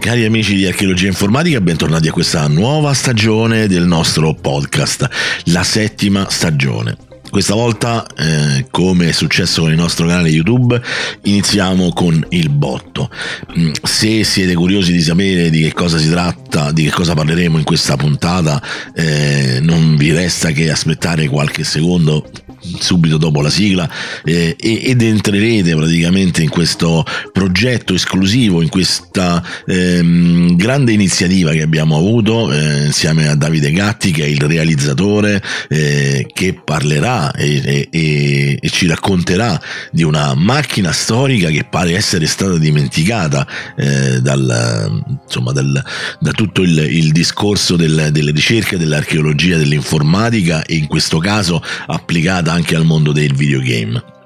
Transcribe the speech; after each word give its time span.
Cari 0.00 0.24
amici 0.24 0.54
di 0.54 0.64
Archeologia 0.64 1.08
Informatica, 1.08 1.60
bentornati 1.60 2.08
a 2.08 2.12
questa 2.12 2.46
nuova 2.46 2.94
stagione 2.94 3.66
del 3.66 3.84
nostro 3.84 4.32
podcast, 4.32 5.08
la 5.46 5.64
settima 5.64 6.28
stagione. 6.30 6.96
Questa 7.28 7.54
volta, 7.54 8.06
eh, 8.16 8.66
come 8.70 9.08
è 9.08 9.12
successo 9.12 9.62
con 9.62 9.70
il 9.70 9.76
nostro 9.76 10.06
canale 10.06 10.28
YouTube, 10.28 10.80
iniziamo 11.24 11.92
con 11.92 12.24
il 12.30 12.48
botto. 12.48 13.10
Mm, 13.58 13.72
se 13.82 14.24
siete 14.24 14.54
curiosi 14.54 14.92
di 14.92 15.02
sapere 15.02 15.50
di 15.50 15.62
che 15.62 15.72
cosa 15.74 15.98
si 15.98 16.08
tratta, 16.08 16.72
di 16.72 16.84
che 16.84 16.90
cosa 16.90 17.14
parleremo 17.14 17.58
in 17.58 17.64
questa 17.64 17.96
puntata, 17.96 18.62
eh, 18.94 19.58
non 19.60 19.96
vi 19.96 20.12
resta 20.12 20.52
che 20.52 20.70
aspettare 20.70 21.26
qualche 21.28 21.64
secondo 21.64 22.30
subito 22.60 23.16
dopo 23.16 23.40
la 23.40 23.50
sigla 23.50 23.88
eh, 24.24 24.56
ed 24.58 25.02
entrerete 25.02 25.74
praticamente 25.74 26.42
in 26.42 26.48
questo 26.48 27.04
progetto 27.32 27.94
esclusivo, 27.94 28.62
in 28.62 28.68
questa 28.68 29.42
ehm, 29.66 30.56
grande 30.56 30.92
iniziativa 30.92 31.52
che 31.52 31.62
abbiamo 31.62 31.96
avuto 31.96 32.52
eh, 32.52 32.86
insieme 32.86 33.28
a 33.28 33.34
Davide 33.34 33.70
Gatti 33.70 34.10
che 34.10 34.24
è 34.24 34.26
il 34.26 34.40
realizzatore 34.40 35.42
eh, 35.68 36.26
che 36.32 36.60
parlerà 36.64 37.32
e, 37.32 37.88
e, 37.90 38.58
e, 38.60 38.68
ci 38.70 38.86
racconterà 38.86 39.60
di 39.90 40.02
una 40.02 40.34
macchina 40.34 40.92
storica 40.92 41.48
che 41.48 41.64
pare 41.64 41.94
essere 41.94 42.26
stata 42.26 42.58
dimenticata 42.58 43.46
eh, 43.76 44.20
dal, 44.20 45.02
insomma, 45.24 45.52
dal, 45.52 45.82
da 46.20 46.30
tutto 46.32 46.62
il, 46.62 46.78
il 46.78 47.12
discorso 47.12 47.76
del, 47.76 48.08
delle 48.12 48.30
ricerche, 48.30 48.78
dell'archeologia, 48.78 49.56
dell'informatica 49.56 50.64
e 50.64 50.76
in 50.76 50.86
questo 50.86 51.18
caso 51.18 51.62
applicata 51.86 52.47
anche 52.52 52.74
al 52.74 52.84
mondo 52.84 53.12
del 53.12 53.34
videogame. 53.34 54.16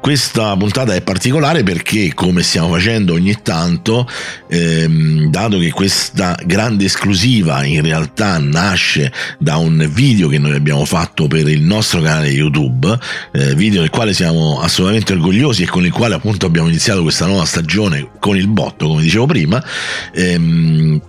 Questa 0.00 0.56
puntata 0.56 0.94
è 0.94 1.02
particolare 1.02 1.62
perché, 1.62 2.12
come 2.14 2.42
stiamo 2.42 2.70
facendo 2.70 3.14
ogni 3.14 3.36
tanto, 3.42 4.06
ehm, 4.48 5.30
dato 5.30 5.58
che 5.58 5.70
questa 5.70 6.38
grande 6.44 6.84
esclusiva 6.84 7.64
in 7.64 7.82
realtà 7.82 8.38
nasce 8.38 9.12
da 9.38 9.56
un 9.56 9.88
video 9.90 10.28
che 10.28 10.38
noi 10.38 10.54
abbiamo 10.54 10.84
fatto 10.84 11.26
per 11.26 11.48
il 11.48 11.62
nostro 11.62 12.00
canale 12.00 12.28
YouTube, 12.28 12.96
eh, 13.32 13.54
video 13.54 13.80
del 13.80 13.90
quale 13.90 14.12
siamo 14.12 14.60
assolutamente 14.60 15.12
orgogliosi 15.12 15.64
e 15.64 15.66
con 15.66 15.84
il 15.84 15.92
quale 15.92 16.14
appunto 16.14 16.46
abbiamo 16.46 16.68
iniziato 16.68 17.02
questa 17.02 17.26
nuova 17.26 17.44
stagione 17.44 18.10
con 18.18 18.36
il 18.36 18.48
botto, 18.48 18.86
come 18.86 19.02
dicevo 19.02 19.26
prima, 19.26 19.62
ehm, 20.14 21.00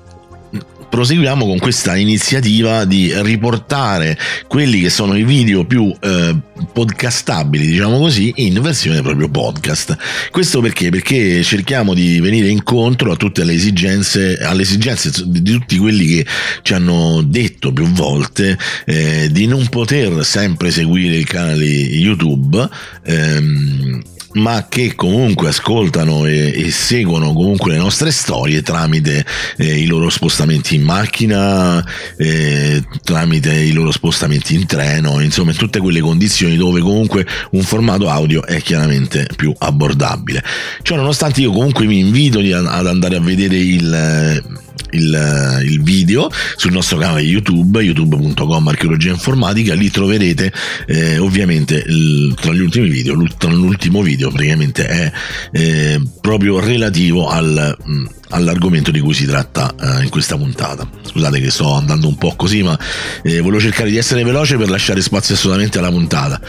proseguiamo 0.90 1.46
con 1.46 1.60
questa 1.60 1.96
iniziativa 1.96 2.86
di 2.86 3.14
riportare 3.22 4.18
quelli 4.48 4.82
che 4.82 4.90
sono 4.90 5.16
i 5.16 5.24
video 5.24 5.66
più 5.66 5.96
eh, 6.00 6.36
podcastabili, 6.74 7.68
diciamo 7.68 8.00
così, 8.00 8.34
in 8.38 8.60
versione 8.62 9.02
proprio 9.02 9.30
podcast. 9.30 9.98
Questo 10.32 10.62
perché? 10.62 10.90
Perché 10.90 11.44
cerchiamo 11.44 11.94
di 11.94 12.20
venire 12.20 12.48
incontro 12.48 13.12
a 13.12 13.16
tutte 13.16 13.44
le 13.44 13.54
esigenze, 13.54 14.38
alle 14.40 14.64
esigenze 14.64 15.12
di 15.26 15.42
tutti 15.44 15.78
quelli 15.78 16.06
che 16.08 16.26
ci 16.64 16.74
hanno 16.74 17.22
detto 17.22 17.72
più 17.72 17.86
volte 17.86 18.58
eh, 18.86 19.30
di 19.32 19.46
non 19.46 19.68
poter 19.70 20.26
sempre 20.26 20.72
seguire 20.72 21.16
il 21.16 21.26
canale 21.26 21.66
YouTube. 21.66 22.68
Ehm, 23.06 24.02
ma 24.34 24.68
che 24.70 24.96
comunque 24.96 25.50
ascoltano 25.50 26.26
e, 26.26 26.54
e, 26.56 26.72
seguono 26.72 27.34
comunque 27.34 27.72
le 27.72 27.78
nostre 27.78 28.12
storie 28.12 28.62
tramite 28.62 29.26
eh, 29.58 29.80
i 29.80 29.86
loro 29.86 30.10
spostamenti 30.10 30.76
in 30.76 30.84
macchina, 30.84 31.84
eh, 32.18 32.84
tramite 33.04 33.54
i 33.54 33.72
loro 33.72 33.92
spostamenti 33.92 34.56
in 34.56 34.66
treno, 34.66 35.20
insomma 35.20 35.52
in 35.52 35.58
tutte 35.58 35.80
quelle 35.80 36.02
condizioni 36.02 36.58
dove 36.58 36.82
comunque 36.82 37.26
un 37.52 37.64
formato 37.64 38.10
audio 38.10 38.46
è 38.46 38.62
chiaramente 38.62 39.28
più 39.36 39.54
abbordabile. 39.58 40.44
Ciò 40.82 40.96
nonostante 40.96 41.42
io 41.42 41.52
comunque 41.52 41.88
vi 41.88 42.00
invito 42.00 42.40
ad 42.40 42.88
andare 42.88 43.16
a 43.16 43.22
vedere 43.22 43.58
il 43.58 44.68
il, 44.92 45.60
il, 45.64 45.82
video 45.84 46.30
sul 46.56 46.72
nostro 46.72 46.98
canale 46.98 47.22
YouTube, 47.22 47.82
youtube.com 47.82 48.68
archeologia 48.68 49.12
informatica, 49.12 49.74
lì 49.74 49.90
troverete 49.90 50.52
eh, 50.88 51.18
ovviamente 51.18 51.84
il, 51.86 52.36
tra 52.40 52.54
gli 52.54 52.62
ultimi 52.62 52.90
video, 52.90 53.14
l'ultimo 53.14 54.02
video 54.02 54.30
praticamente 54.30 54.88
è 54.88 55.12
eh, 55.52 56.02
proprio 56.22 56.60
relativo 56.60 57.28
al... 57.28 58.18
All'argomento 58.32 58.92
di 58.92 59.00
cui 59.00 59.16
si 59.16 59.26
tratta 59.26 59.74
eh, 59.80 60.04
in 60.04 60.10
questa 60.10 60.38
puntata. 60.38 60.88
Scusate 61.02 61.40
che 61.40 61.50
sto 61.50 61.74
andando 61.74 62.08
un 62.08 62.16
po' 62.16 62.36
così, 62.36 62.62
ma 62.62 62.78
eh, 63.24 63.40
volevo 63.40 63.60
cercare 63.60 63.90
di 63.90 63.98
essere 63.98 64.24
veloce 64.24 64.56
per 64.56 64.70
lasciare 64.70 65.02
spazio 65.02 65.34
assolutamente 65.34 65.80
alla 65.80 65.90
puntata. 65.90 66.40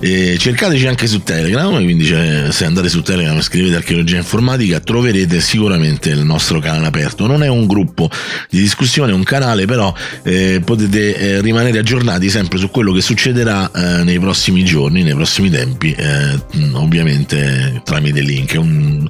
Eh, 0.00 0.36
cercateci 0.38 0.86
anche 0.86 1.06
su 1.06 1.22
Telegram, 1.22 1.74
quindi 1.74 2.06
cioè, 2.06 2.46
se 2.50 2.64
andate 2.64 2.88
su 2.88 3.02
Telegram 3.02 3.36
e 3.36 3.42
scrivete 3.42 3.76
archeologia 3.76 4.16
informatica 4.16 4.80
troverete 4.80 5.38
sicuramente 5.42 6.08
il 6.08 6.24
nostro 6.24 6.58
canale 6.58 6.86
aperto. 6.86 7.26
Non 7.26 7.42
è 7.42 7.48
un 7.48 7.66
gruppo 7.66 8.10
di 8.48 8.58
discussione, 8.58 9.12
è 9.12 9.14
un 9.14 9.22
canale, 9.22 9.66
però 9.66 9.92
eh, 10.22 10.62
potete 10.64 11.16
eh, 11.18 11.40
rimanere 11.42 11.80
aggiornati 11.80 12.30
sempre 12.30 12.56
su 12.56 12.70
quello 12.70 12.92
che 12.92 13.02
succederà 13.02 13.70
eh, 13.72 14.04
nei 14.04 14.18
prossimi 14.18 14.64
giorni, 14.64 15.02
nei 15.02 15.14
prossimi 15.14 15.50
tempi, 15.50 15.94
ovviamente 16.72 17.82
tramite 17.84 18.20
link. 18.22 18.54
È 18.54 18.56
un, 18.56 19.06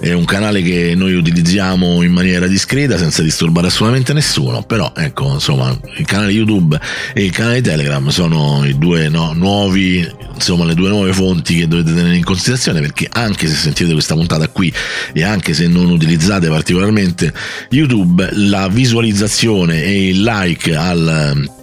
è 0.00 0.12
un 0.12 0.24
canale 0.24 0.62
che 0.62 0.94
noi 0.96 1.14
utilizziamo 1.14 1.58
usiamo 1.60 2.02
in 2.02 2.12
maniera 2.12 2.46
discreta 2.46 2.96
senza 2.96 3.22
disturbare 3.22 3.66
assolutamente 3.66 4.14
nessuno 4.14 4.62
però 4.62 4.92
ecco 4.96 5.34
insomma 5.34 5.78
il 5.98 6.06
canale 6.06 6.32
youtube 6.32 6.80
e 7.12 7.24
il 7.24 7.30
canale 7.30 7.60
telegram 7.60 8.08
sono 8.08 8.64
i 8.64 8.78
due 8.78 9.10
no, 9.10 9.34
nuovi 9.34 10.08
insomma 10.34 10.64
le 10.64 10.72
due 10.72 10.88
nuove 10.88 11.12
fonti 11.12 11.56
che 11.56 11.68
dovete 11.68 11.92
tenere 11.92 12.16
in 12.16 12.24
considerazione 12.24 12.80
perché 12.80 13.06
anche 13.10 13.46
se 13.46 13.54
sentite 13.54 13.92
questa 13.92 14.14
puntata 14.14 14.48
qui 14.48 14.72
e 15.12 15.22
anche 15.22 15.52
se 15.52 15.68
non 15.68 15.90
utilizzate 15.90 16.48
particolarmente 16.48 17.30
youtube 17.68 18.30
la 18.32 18.68
visualizzazione 18.68 19.82
e 19.82 20.08
il 20.08 20.22
like 20.22 20.74
al 20.74 21.58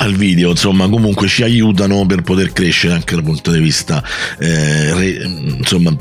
al 0.00 0.14
video, 0.14 0.50
insomma, 0.50 0.88
comunque 0.88 1.26
ci 1.26 1.42
aiutano 1.42 2.06
per 2.06 2.22
poter 2.22 2.52
crescere 2.52 2.94
anche 2.94 3.16
dal 3.16 3.24
punto 3.24 3.50
di 3.50 3.58
vista 3.58 4.00
eh, 4.38 4.94
re, 4.94 5.28
insomma 5.58 5.92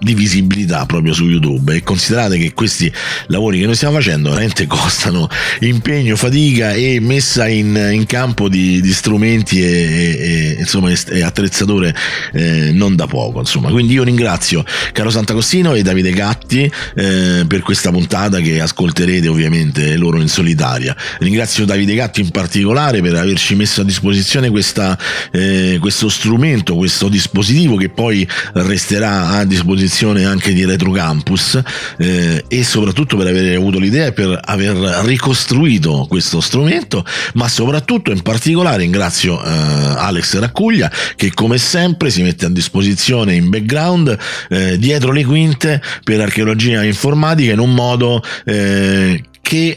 di 0.00 0.14
visibilità 0.14 0.86
proprio 0.86 1.12
su 1.12 1.28
YouTube. 1.28 1.74
E 1.74 1.82
considerate 1.82 2.38
che 2.38 2.52
questi 2.54 2.90
lavori 3.26 3.60
che 3.60 3.66
noi 3.66 3.74
stiamo 3.74 3.94
facendo 3.94 4.30
veramente 4.30 4.66
costano 4.68 5.28
impegno, 5.60 6.16
fatica 6.16 6.72
e 6.72 6.98
messa 7.00 7.46
in, 7.46 7.90
in 7.92 8.06
campo 8.06 8.48
di, 8.48 8.80
di 8.80 8.92
strumenti 8.92 9.62
e, 9.62 9.66
e, 9.68 10.56
insomma, 10.58 10.90
e 10.90 11.22
attrezzature 11.22 11.94
eh, 12.32 12.70
non 12.72 12.96
da 12.96 13.06
poco 13.06 13.40
insomma. 13.40 13.70
Quindi 13.70 13.92
io 13.92 14.02
ringrazio 14.02 14.64
Caro 14.92 15.10
Sant'Agostino 15.10 15.74
e 15.74 15.82
Davide 15.82 16.12
Gatti 16.12 16.70
eh, 16.96 17.44
per 17.46 17.60
questa 17.60 17.90
puntata 17.90 18.40
che 18.40 18.60
ascolterete 18.60 19.28
ovviamente 19.28 19.96
loro 19.96 20.20
in 20.20 20.28
solitaria. 20.28 20.96
Ringrazio 21.18 21.64
Davide 21.64 21.94
Gatti 21.94 22.20
in 22.20 22.30
particolare 22.30 23.02
per 23.02 23.14
averci 23.16 23.54
messo 23.54 23.82
a 23.82 23.84
disposizione 23.84 24.48
questa, 24.48 24.98
eh, 25.30 25.76
questo 25.80 26.08
strumento 26.08 26.74
questo 26.76 27.08
dispositivo 27.08 27.76
che 27.76 27.90
poi 27.90 28.26
resterà 28.54 29.28
a 29.28 29.44
disposizione 29.44 29.89
posizione 29.90 30.24
anche 30.24 30.52
di 30.52 30.64
Retro 30.64 30.92
Campus 30.92 31.60
eh, 31.98 32.44
e 32.46 32.62
soprattutto 32.62 33.16
per 33.16 33.26
aver 33.26 33.56
avuto 33.56 33.80
l'idea 33.80 34.06
e 34.06 34.12
per 34.12 34.38
aver 34.40 34.76
ricostruito 35.04 36.06
questo 36.08 36.40
strumento, 36.40 37.04
ma 37.34 37.48
soprattutto 37.48 38.12
in 38.12 38.22
particolare 38.22 38.78
ringrazio 38.78 39.42
eh, 39.42 39.48
Alex 39.50 40.38
Raccuglia 40.38 40.90
che 41.16 41.32
come 41.34 41.58
sempre 41.58 42.10
si 42.10 42.22
mette 42.22 42.46
a 42.46 42.50
disposizione 42.50 43.34
in 43.34 43.50
background 43.50 44.16
eh, 44.48 44.78
dietro 44.78 45.10
le 45.10 45.24
quinte 45.24 45.82
per 46.04 46.20
archeologia 46.20 46.84
informatica 46.84 47.52
in 47.52 47.58
un 47.58 47.74
modo 47.74 48.22
eh, 48.44 49.20
che 49.42 49.76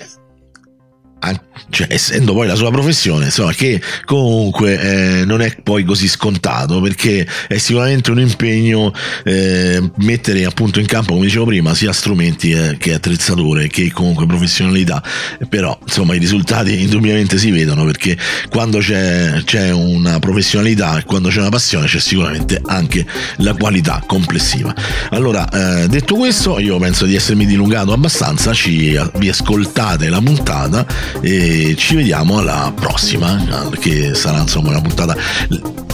cioè, 1.70 1.88
essendo 1.90 2.34
poi 2.34 2.48
la 2.48 2.56
sua 2.56 2.72
professione, 2.72 3.26
insomma, 3.26 3.54
che 3.54 3.82
comunque 4.06 4.80
eh, 4.80 5.26
non 5.26 5.42
è 5.42 5.56
poi 5.64 5.84
così 5.84 6.08
scontato 6.08 6.82
perché 6.82 7.28
è 7.48 7.58
sicuramente 7.58 8.12
un 8.12 8.20
impegno 8.20 8.94
eh, 9.24 9.82
mettere 9.98 10.46
appunto 10.46 10.80
in 10.80 10.86
campo, 10.86 11.14
come 11.14 11.26
dicevo 11.26 11.46
prima, 11.46 11.74
sia 11.74 11.94
strumenti 11.94 12.52
eh, 12.52 12.78
che 12.78 12.94
attrezzature 12.94 13.68
che 13.68 13.92
comunque 13.92 14.26
professionalità, 14.26 15.02
però 15.48 15.78
insomma 15.82 16.16
i 16.16 16.20
risultati 16.20 16.82
indubbiamente 16.82 17.38
si 17.38 17.52
vedono 17.52 17.86
perché 17.86 18.18
quando 18.50 18.80
c'è, 18.80 19.42
c'è 19.46 19.72
una 19.72 20.20
professionalità 20.20 20.98
e 20.98 21.04
quando 21.06 21.30
c'è 21.30 21.40
una 21.40 21.50
passione 21.50 21.88
c'è 21.88 22.00
sicuramente 22.00 22.62
anche 22.66 23.06
la 23.38 23.54
qualità 23.54 24.04
complessiva. 24.06 24.74
Allora, 25.12 25.48
eh, 25.50 25.88
detto 25.88 26.16
questo, 26.16 26.60
io 26.60 26.78
penso 26.78 27.06
di 27.06 27.16
essermi 27.16 27.46
dilungato 27.46 27.94
abbastanza, 27.94 28.54
ci, 28.54 29.00
vi 29.16 29.30
ascoltate 29.30 30.10
la 30.10 30.22
puntata 30.22 30.86
e 31.22 31.76
ci 31.78 31.96
vediamo 31.96 32.40
alla 32.40 32.72
prossima, 32.76 33.70
che 33.80 34.14
sarà 34.14 34.40
insomma 34.40 34.70
una 34.70 34.82
puntata 34.82 35.16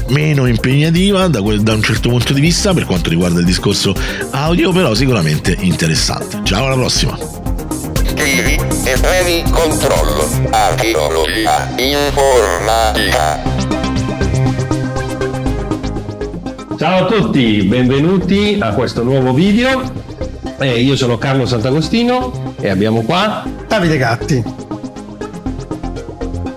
meno 0.09 0.47
impegnativa 0.47 1.27
da, 1.27 1.39
da 1.39 1.73
un 1.73 1.83
certo 1.83 2.09
punto 2.09 2.33
di 2.33 2.41
vista 2.41 2.73
per 2.73 2.85
quanto 2.85 3.09
riguarda 3.09 3.39
il 3.39 3.45
discorso 3.45 3.93
audio, 4.31 4.71
però 4.71 4.93
sicuramente 4.93 5.55
interessante. 5.59 6.39
Ciao 6.43 6.65
alla 6.65 6.75
prossima! 6.75 7.17
Scrivi 7.95 8.59
e 8.85 8.97
premi 8.99 9.43
controllo. 9.49 10.27
Archeologia 10.49 11.69
informatica. 11.77 13.41
Ciao 16.77 17.05
a 17.05 17.05
tutti, 17.07 17.63
benvenuti 17.63 18.57
a 18.59 18.73
questo 18.73 19.03
nuovo 19.03 19.33
video. 19.33 20.07
Eh, 20.59 20.79
io 20.81 20.95
sono 20.95 21.17
Carlo 21.17 21.45
Sant'Agostino 21.45 22.55
e 22.59 22.69
abbiamo 22.69 23.01
qua 23.01 23.43
Davide 23.67 23.97
Gatti. 23.97 24.68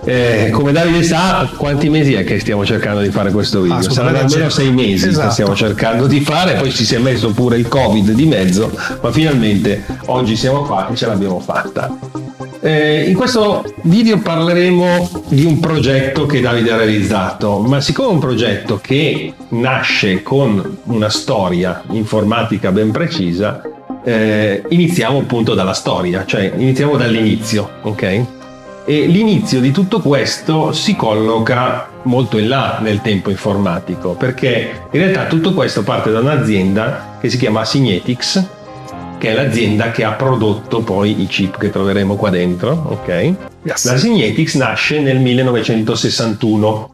Eh, 0.05 0.49
come 0.51 0.73
Davide 0.73 1.01
sa, 1.01 1.49
quanti 1.55 1.87
mesi 1.89 2.13
è 2.13 2.25
che 2.25 2.37
stiamo 2.39 2.65
cercando 2.65 3.01
di 3.01 3.09
fare 3.09 3.31
questo 3.31 3.61
video? 3.61 3.81
Saranno 3.81 4.19
almeno 4.19 4.49
sei 4.49 4.71
mesi 4.71 5.07
esatto. 5.07 5.27
che 5.27 5.33
stiamo 5.33 5.55
cercando 5.55 6.07
di 6.07 6.19
fare, 6.19 6.55
poi 6.55 6.71
ci 6.71 6.83
si 6.83 6.95
è 6.95 6.97
messo 6.97 7.31
pure 7.31 7.57
il 7.57 7.67
Covid 7.69 8.11
di 8.11 8.25
mezzo, 8.25 8.69
ma 9.01 9.11
finalmente 9.11 9.85
oggi 10.07 10.35
siamo 10.35 10.63
qua 10.63 10.89
e 10.89 10.95
ce 10.95 11.05
l'abbiamo 11.05 11.39
fatta. 11.39 11.97
Eh, 12.59 13.05
in 13.09 13.15
questo 13.15 13.63
video 13.83 14.19
parleremo 14.19 15.25
di 15.29 15.45
un 15.45 15.59
progetto 15.59 16.25
che 16.25 16.41
Davide 16.41 16.71
ha 16.71 16.77
realizzato, 16.77 17.59
ma 17.59 17.79
siccome 17.79 18.09
è 18.09 18.11
un 18.11 18.19
progetto 18.19 18.79
che 18.81 19.33
nasce 19.49 20.21
con 20.21 20.77
una 20.83 21.09
storia 21.09 21.81
informatica 21.91 22.71
ben 22.71 22.91
precisa, 22.91 23.61
eh, 24.03 24.63
iniziamo 24.67 25.19
appunto 25.19 25.53
dalla 25.53 25.73
storia, 25.73 26.25
cioè 26.25 26.51
iniziamo 26.55 26.97
dall'inizio, 26.97 27.69
ok? 27.81 28.25
E 28.85 29.05
l'inizio 29.05 29.61
di 29.61 29.71
tutto 29.71 30.01
questo 30.01 30.73
si 30.73 30.95
colloca 30.97 31.87
molto 32.03 32.37
in 32.37 32.49
là 32.49 32.79
nel 32.81 33.01
tempo 33.01 33.29
informatico, 33.29 34.11
perché 34.13 34.87
in 34.91 34.99
realtà 34.99 35.25
tutto 35.27 35.53
questo 35.53 35.83
parte 35.83 36.11
da 36.11 36.19
un'azienda 36.19 37.17
che 37.21 37.29
si 37.29 37.37
chiama 37.37 37.63
Signetics, 37.63 38.45
che 39.17 39.29
è 39.29 39.33
l'azienda 39.33 39.91
che 39.91 40.03
ha 40.03 40.11
prodotto 40.11 40.81
poi 40.81 41.21
i 41.21 41.27
chip 41.27 41.57
che 41.57 41.69
troveremo 41.69 42.17
qua 42.17 42.29
dentro, 42.29 42.71
ok? 42.89 43.33
Yes. 43.63 43.85
La 43.85 43.97
Signetics 43.97 44.55
nasce 44.55 44.99
nel 44.99 45.19
1961 45.19 46.92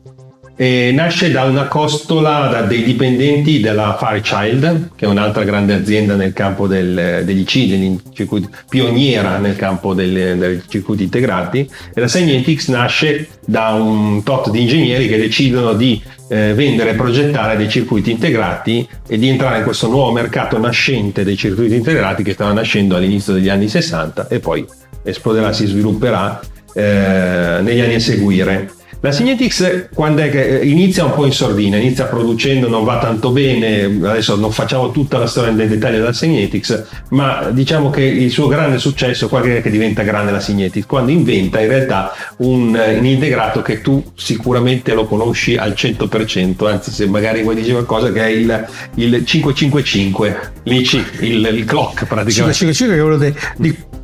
e 0.61 0.91
nasce 0.91 1.31
da 1.31 1.44
una 1.44 1.69
costola 1.69 2.50
da 2.50 2.63
dei 2.63 2.83
dipendenti 2.83 3.61
della 3.61 3.95
Fairchild, 3.97 4.89
che 4.94 5.06
è 5.06 5.07
un'altra 5.07 5.45
grande 5.45 5.73
azienda 5.73 6.15
nel 6.15 6.33
campo 6.33 6.67
del, 6.67 7.21
degli 7.23 7.45
C, 7.45 7.65
degli 7.69 7.97
circuiti, 8.11 8.50
pioniera 8.67 9.38
nel 9.38 9.56
campo 9.56 9.94
dei 9.94 10.61
circuiti 10.67 11.03
integrati, 11.03 11.59
e 11.94 12.01
la 12.01 12.09
Scientifics 12.09 12.67
nasce 12.67 13.29
da 13.45 13.69
un 13.69 14.21
tot 14.23 14.50
di 14.50 14.63
ingegneri 14.63 15.07
che 15.07 15.17
decidono 15.17 15.71
di 15.75 16.01
eh, 16.27 16.53
vendere 16.53 16.89
e 16.89 16.95
progettare 16.95 17.55
dei 17.55 17.69
circuiti 17.69 18.12
integrati 18.12 18.85
e 19.07 19.17
di 19.17 19.29
entrare 19.29 19.59
in 19.59 19.63
questo 19.63 19.88
nuovo 19.88 20.12
mercato 20.12 20.59
nascente 20.59 21.23
dei 21.23 21.38
circuiti 21.38 21.75
integrati 21.75 22.21
che 22.21 22.33
stava 22.33 22.51
nascendo 22.51 22.97
all'inizio 22.97 23.31
degli 23.31 23.47
anni 23.47 23.69
60 23.69 24.27
e 24.27 24.39
poi 24.41 24.65
esploderà, 25.03 25.53
si 25.53 25.67
svilupperà 25.67 26.38
eh, 26.73 27.59
negli 27.62 27.79
anni 27.79 27.94
a 27.94 28.00
seguire. 28.01 28.71
La 29.01 29.13
Signetics 29.13 29.88
quando 29.94 30.22
è 30.22 30.30
che 30.30 30.60
inizia 30.63 31.06
un 31.06 31.13
po' 31.13 31.25
in 31.25 31.31
sordina, 31.31 31.78
inizia 31.78 32.06
producendo, 32.06 32.68
non 32.68 32.84
va 32.84 33.00
tanto 33.00 33.31
bene, 33.31 33.86
adesso 33.86 34.36
non 34.36 34.51
facciamo 34.51 34.92
tutta 34.92 35.18
la 35.18 35.25
storia 35.25 35.51
nel 35.51 35.69
dettaglio 35.69 36.00
della 36.00 36.12
Signetics, 36.12 36.86
ma 37.10 37.50
diciamo 37.50 37.90
che 37.90 38.01
il 38.01 38.30
suo 38.30 38.48
grande 38.48 38.78
successo 38.78 39.28
è 39.28 39.30
qualcosa 39.30 39.62
che 39.62 39.69
diventa 39.69 40.04
grande 40.04 40.31
la 40.31 40.42
Signetics, 40.42 40.86
quando 40.86 41.12
inventa 41.12 41.62
in 41.62 41.69
realtà 41.69 42.12
un, 42.38 42.78
un, 42.78 43.06
integrato 43.06 43.62
che 43.62 43.80
tu 43.80 44.04
sicuramente 44.16 44.94
lo 44.94 45.06
conosci 45.06 45.56
al 45.56 45.72
100%, 45.78 46.68
anzi 46.68 46.92
se 46.92 47.07
magari 47.07 47.42
vuoi 47.42 47.56
dire 47.56 47.72
qualcosa 47.72 48.12
che 48.12 48.22
è 48.22 48.28
il, 48.28 48.68
il 48.96 49.25
555, 49.25 50.51
l'IC, 50.63 51.19
il, 51.22 51.50
il 51.54 51.63
clock 51.63 52.06
praticamente. 52.06 52.54
555 52.54 52.96
è 52.96 53.01
uno 53.01 53.16
dei, 53.16 53.34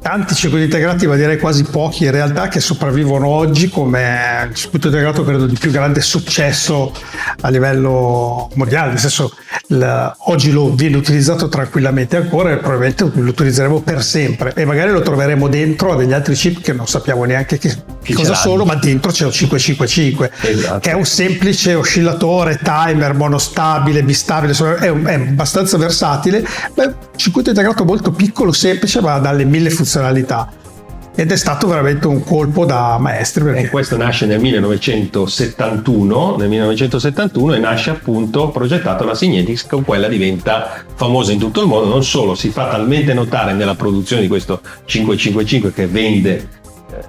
tanti 0.06 0.36
circuiti 0.36 0.66
integrati, 0.66 1.08
ma 1.08 1.16
direi 1.16 1.40
quasi 1.40 1.64
pochi 1.64 2.04
in 2.04 2.12
realtà, 2.12 2.48
che 2.48 2.60
sopravvivono 2.60 3.26
oggi 3.26 3.70
come 3.70 4.46
il 4.48 4.54
circuito 4.54 4.86
integrato 4.86 5.24
credo 5.24 5.48
di 5.48 5.58
più 5.58 5.72
grande 5.72 6.00
successo 6.00 6.94
a 7.42 7.50
livello 7.50 8.52
mondiale, 8.54 8.90
nel 8.90 9.00
senso 9.00 9.34
il, 9.70 10.14
oggi 10.26 10.52
lo 10.52 10.72
viene 10.76 10.98
utilizzato 10.98 11.50
tranquillamente 11.50 12.18
ancora 12.18 12.52
e 12.52 12.58
probabilmente 12.58 13.10
lo 13.12 13.30
utilizzeremo 13.30 13.82
per 13.82 14.04
sempre. 14.04 14.54
E 14.54 14.64
magari 14.64 14.92
lo 14.92 15.02
troveremo 15.02 15.48
dentro 15.48 15.94
a 15.94 15.96
degli 15.96 16.14
altri 16.14 16.36
chip 16.36 16.62
che 16.62 16.72
non 16.72 16.88
sappiamo 16.88 17.24
neanche 17.24 17.58
che, 17.58 17.76
che 18.04 18.14
cosa 18.14 18.36
sono, 18.36 18.64
ma 18.64 18.76
dentro 18.76 19.12
c'è 19.12 19.26
un 19.26 19.32
555 19.32 20.32
esatto. 20.42 20.80
che 20.82 20.92
è 20.92 20.94
un 20.94 21.06
semplice 21.06 21.74
oscillatore, 21.74 22.60
timer, 22.62 23.16
monostabile, 23.16 24.04
bistabile, 24.04 24.54
è, 24.78 24.88
un, 24.88 25.04
è 25.04 25.16
abbastanza 25.16 25.78
versatile, 25.78 26.46
beh, 26.76 26.94
circuito 27.16 27.50
integrato 27.50 27.84
molto 27.84 28.12
piccolo, 28.12 28.52
semplice, 28.52 29.02
ma 29.02 29.18
dalle 29.18 29.46
mille 29.46 29.72
funzioni 29.72 29.94
funzionalità 29.96 30.52
ed 31.18 31.32
è 31.32 31.38
stato 31.38 31.68
veramente 31.68 32.08
un 32.08 32.22
colpo 32.26 32.66
da 32.66 32.98
maestri. 33.00 33.46
Perché... 33.46 33.62
E 33.62 33.70
questo 33.70 33.96
nasce 33.96 34.26
nel 34.26 34.42
1971, 34.42 36.36
nel 36.36 36.50
1971 36.50 37.54
e 37.54 37.60
nasce 37.60 37.92
appunto 37.92 38.50
progettato 38.50 39.06
la 39.06 39.16
Signetics, 39.16 39.66
con 39.66 39.86
quella 39.86 40.10
diventa 40.10 40.84
famosa 40.96 41.32
in 41.32 41.40
tutto 41.40 41.62
il 41.62 41.68
mondo, 41.68 41.88
non 41.88 42.04
solo 42.04 42.36
si 42.36 42.50
fa 42.50 42.68
talmente 42.68 43.14
notare 43.14 43.54
nella 43.54 43.76
produzione 43.76 44.24
di 44.24 44.28
questo 44.28 44.60
555 44.84 45.72
che 45.72 45.88
vende 45.88 46.50
eh, 46.92 47.06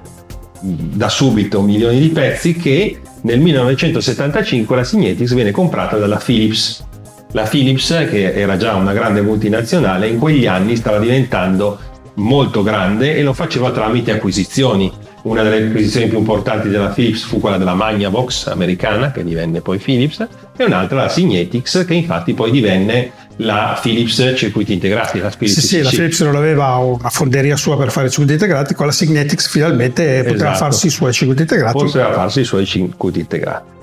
da 0.61 1.09
subito 1.09 1.61
milioni 1.61 1.99
di 1.99 2.11
pezzi 2.11 2.55
che 2.55 3.01
nel 3.23 3.41
1975 3.41 4.77
la 4.77 4.85
Signetics 4.85 5.35
viene 5.35 5.51
comprata 5.51 5.97
dalla 5.97 6.21
Philips. 6.25 6.85
La 7.33 7.43
Philips, 7.43 7.89
che 8.09 8.35
era 8.35 8.57
già 8.57 8.77
una 8.77 8.93
grande 8.93 9.21
multinazionale, 9.21 10.07
in 10.07 10.21
quegli 10.21 10.47
anni 10.47 10.77
stava 10.77 11.01
diventando 11.01 11.95
molto 12.17 12.63
grande 12.63 13.17
e 13.17 13.23
lo 13.23 13.33
faceva 13.33 13.71
tramite 13.71 14.13
acquisizioni. 14.13 14.93
Una 15.23 15.43
delle 15.43 15.67
acquisizioni 15.67 16.07
più 16.07 16.19
importanti 16.19 16.69
della 16.69 16.89
Philips 16.89 17.25
fu 17.25 17.41
quella 17.41 17.59
della 17.59 17.75
Magnavox 17.75 18.47
americana, 18.47 19.11
che 19.11 19.25
divenne 19.25 19.61
poi 19.61 19.79
Philips, 19.79 20.25
e 20.57 20.65
un'altra 20.65 21.03
la 21.03 21.09
Signetics, 21.09 21.85
che 21.87 21.95
infatti 21.95 22.33
poi 22.33 22.53
divenne 22.53 23.11
la 23.39 23.77
Philips 23.81 24.35
circuiti 24.37 24.73
integrati. 24.75 25.19
La 25.19 25.31
Philips 25.37 25.59
sì, 25.59 25.67
sì, 25.67 25.83
la 25.83 25.91
Philips 25.91 26.21
non 26.21 26.37
aveva 26.37 26.77
una 26.77 27.11
fonderia 27.11 27.57
sua 27.57 27.77
per 27.77 27.91
fare 27.91 28.09
circuiti 28.09 28.35
integrati, 28.35 28.75
con 28.75 28.87
la 28.87 28.93
Signetics 28.93 29.49
finalmente 29.49 30.23
poteva 30.23 30.51
esatto. 30.51 30.59
farsi 30.59 30.87
i 30.87 30.91
suoi 30.91 31.13
circuiti 31.13 31.43
integrati. 31.43 31.77
Poteva 31.77 32.13
farsi 32.13 32.41
i 32.41 32.45
suoi 32.45 32.65
circuiti 32.65 33.19
integrati. 33.19 33.75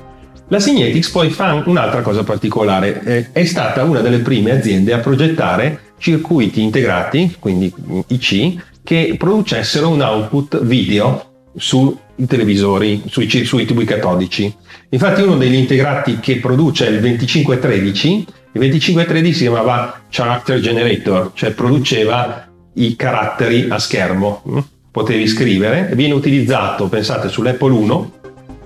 La 0.47 0.59
Signetics 0.59 1.09
poi 1.09 1.29
fa 1.29 1.61
un'altra 1.65 2.01
cosa 2.01 2.23
particolare, 2.23 3.31
è 3.31 3.45
stata 3.45 3.83
una 3.83 3.99
delle 3.99 4.19
prime 4.19 4.51
aziende 4.51 4.93
a 4.93 4.99
progettare 4.99 5.79
circuiti 6.03 6.62
integrati, 6.62 7.38
quindi 7.39 7.74
IC, 8.07 8.81
che 8.83 9.15
producessero 9.17 9.88
un 9.88 10.01
output 10.01 10.62
video 10.62 11.31
sui 11.55 11.95
televisori, 12.27 13.03
sui, 13.07 13.29
sui 13.45 13.65
tubi 13.65 13.86
catodici. 13.86 14.53
Infatti 14.89 15.22
uno 15.22 15.38
degli 15.38 15.55
integrati 15.55 16.19
che 16.19 16.39
produce 16.39 16.88
il 16.88 17.00
2513, 17.00 18.10
il 18.17 18.60
2513 18.60 19.33
si 19.33 19.41
chiamava 19.43 20.01
Character 20.10 20.60
Generator, 20.60 21.31
cioè 21.33 21.51
produceva 21.51 22.50
i 22.74 22.98
caratteri 22.98 23.67
a 23.69 23.79
schermo. 23.79 24.43
Mm? 24.50 24.57
Potevi 24.91 25.25
scrivere, 25.25 25.89
viene 25.95 26.13
utilizzato, 26.13 26.89
pensate, 26.89 27.29
sull'Apple 27.29 27.72
1, 27.72 28.12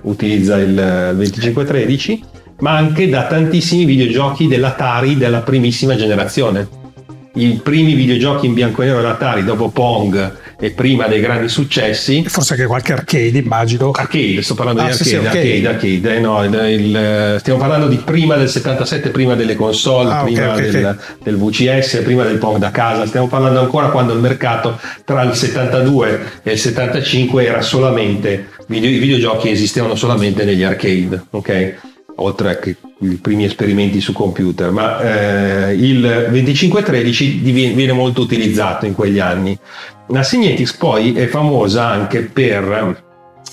utilizza 0.02 0.56
il 0.56 1.12
2513, 1.14 2.24
ma 2.60 2.76
anche 2.76 3.08
da 3.08 3.28
tantissimi 3.28 3.84
videogiochi 3.84 4.48
dell'Atari 4.48 5.16
della 5.16 5.42
primissima 5.42 5.94
generazione 5.94 6.77
i 7.38 7.60
primi 7.62 7.94
videogiochi 7.94 8.46
in 8.46 8.54
bianco 8.54 8.82
e 8.82 8.86
nero 8.86 9.00
dell'Atari 9.00 9.44
dopo 9.44 9.68
Pong 9.68 10.36
e 10.60 10.70
prima 10.70 11.06
dei 11.06 11.20
grandi 11.20 11.48
successi. 11.48 12.24
Forse 12.26 12.54
anche 12.54 12.66
qualche 12.66 12.92
arcade, 12.92 13.38
immagino. 13.38 13.92
Arcade, 13.92 14.42
sto 14.42 14.54
parlando 14.54 14.80
ah, 14.80 14.84
di 14.84 14.90
arcade, 14.90 15.08
sì, 15.08 15.16
sì, 15.16 15.26
arcade, 15.26 15.66
arcade, 15.66 15.68
arcade 15.68 16.16
eh, 16.16 16.20
no, 16.20 16.44
il, 16.44 16.80
il, 16.80 17.36
stiamo 17.38 17.58
parlando 17.60 17.86
di 17.86 17.96
prima 17.96 18.36
del 18.36 18.48
77, 18.48 19.10
prima 19.10 19.34
delle 19.34 19.54
console, 19.54 20.12
ah, 20.12 20.22
prima 20.24 20.52
okay, 20.52 20.52
okay, 20.52 20.70
del, 20.70 20.84
okay. 20.84 21.04
del, 21.22 21.36
VCS, 21.36 22.00
prima 22.02 22.24
del 22.24 22.38
Pong 22.38 22.58
da 22.58 22.70
casa, 22.70 23.06
stiamo 23.06 23.28
parlando 23.28 23.60
ancora 23.60 23.88
quando 23.88 24.12
il 24.12 24.20
mercato 24.20 24.78
tra 25.04 25.22
il 25.22 25.34
72 25.34 26.20
e 26.42 26.52
il 26.52 26.58
75 26.58 27.46
era 27.46 27.60
solamente, 27.60 28.48
video, 28.66 28.90
i 28.90 28.98
videogiochi 28.98 29.50
esistevano 29.50 29.94
solamente 29.94 30.44
negli 30.44 30.64
arcade, 30.64 31.22
ok? 31.30 31.76
Oltre 32.20 32.58
che 32.58 32.76
i 33.00 33.16
primi 33.16 33.44
esperimenti 33.44 34.00
su 34.00 34.12
computer, 34.12 34.70
ma 34.70 35.00
eh, 35.00 35.74
il 35.74 36.26
2513 36.30 37.38
viene 37.38 37.92
molto 37.92 38.22
utilizzato 38.22 38.86
in 38.86 38.94
quegli 38.94 39.18
anni. 39.18 39.58
La 40.08 40.22
Signetics 40.22 40.74
poi 40.74 41.14
è 41.14 41.26
famosa 41.26 41.86
anche 41.86 42.22
per 42.22 43.02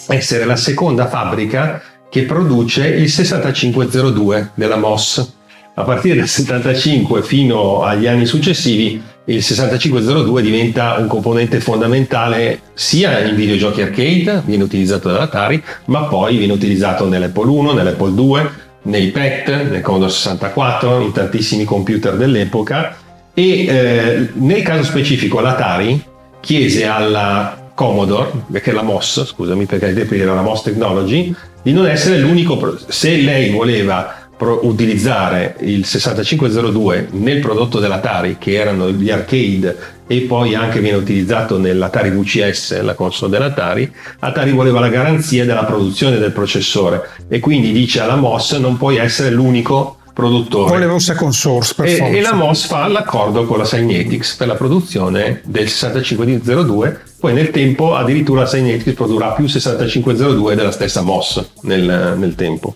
essere 0.07 0.45
la 0.45 0.55
seconda 0.55 1.07
fabbrica 1.07 1.81
che 2.09 2.23
produce 2.23 2.87
il 2.87 3.09
6502 3.09 4.51
della 4.55 4.77
MOS. 4.77 5.33
A 5.75 5.83
partire 5.83 6.15
dal 6.15 6.27
75 6.27 7.21
fino 7.21 7.83
agli 7.83 8.07
anni 8.07 8.25
successivi 8.25 9.01
il 9.25 9.41
6502 9.41 10.41
diventa 10.41 10.95
un 10.99 11.07
componente 11.07 11.59
fondamentale 11.59 12.59
sia 12.73 13.19
in 13.19 13.35
videogiochi 13.35 13.81
arcade, 13.81 14.43
viene 14.45 14.63
utilizzato 14.63 15.09
dall'Atari, 15.09 15.61
ma 15.85 16.03
poi 16.03 16.37
viene 16.37 16.53
utilizzato 16.53 17.07
nell'Apple 17.07 17.49
1, 17.49 17.73
nell'Apple 17.73 18.13
2, 18.13 18.49
nei 18.83 19.07
PET, 19.07 19.69
nel 19.69 19.81
Commodore 19.81 20.11
64, 20.11 20.99
in 20.99 21.11
tantissimi 21.11 21.63
computer 21.63 22.15
dell'epoca. 22.15 22.95
E 23.33 23.65
eh, 23.65 24.29
nel 24.33 24.61
caso 24.61 24.83
specifico 24.83 25.39
l'Atari 25.39 26.03
chiese 26.39 26.85
alla 26.85 27.71
Commodore, 27.73 28.31
è 28.51 28.71
la 28.71 28.83
MOS, 28.83 29.25
scusami 29.25 29.65
perché 29.65 29.87
ai 29.87 29.95
tempi 29.95 30.19
era 30.19 30.35
la 30.35 30.41
MOS 30.41 30.61
Technology, 30.61 31.35
di 31.63 31.73
non 31.73 31.87
essere 31.87 32.19
l'unico, 32.19 32.77
se 32.87 33.17
lei 33.17 33.49
voleva 33.49 34.24
utilizzare 34.37 35.55
il 35.61 35.85
6502 35.85 37.07
nel 37.11 37.39
prodotto 37.39 37.79
dell'Atari 37.79 38.37
che 38.37 38.53
erano 38.53 38.89
gli 38.89 39.09
arcade 39.09 39.93
e 40.07 40.21
poi 40.21 40.53
anche 40.55 40.81
viene 40.81 40.97
utilizzato 40.97 41.57
nell'Atari 41.57 42.09
VCS, 42.11 42.81
la 42.81 42.93
console 42.93 43.31
dell'Atari, 43.31 43.91
Atari 44.19 44.51
voleva 44.51 44.79
la 44.79 44.89
garanzia 44.89 45.45
della 45.45 45.63
produzione 45.63 46.17
del 46.17 46.31
processore 46.31 47.09
e 47.27 47.39
quindi 47.39 47.71
dice 47.71 48.01
alla 48.01 48.15
MOS 48.15 48.53
non 48.53 48.77
puoi 48.77 48.97
essere 48.97 49.29
l'unico 49.31 49.97
produttore. 50.13 50.69
Voleva 50.69 50.93
un 50.93 51.01
second 51.01 51.33
source 51.33 51.73
per 51.75 51.85
e, 51.85 51.95
forza. 51.95 52.15
E 52.15 52.21
la 52.21 52.33
MOS 52.33 52.65
fa 52.65 52.87
l'accordo 52.87 53.45
con 53.45 53.57
la 53.57 53.65
Cynetics 53.65 54.35
per 54.35 54.47
la 54.47 54.55
produzione 54.55 55.41
del 55.43 55.67
6502, 55.67 57.01
poi 57.19 57.33
nel 57.33 57.49
tempo 57.51 57.95
addirittura 57.95 58.41
la 58.41 58.47
Cynetics 58.47 58.93
produrrà 58.93 59.31
più 59.31 59.47
6502 59.47 60.55
della 60.55 60.71
stessa 60.71 61.01
MOS 61.01 61.49
nel, 61.61 62.15
nel 62.17 62.35
tempo. 62.35 62.75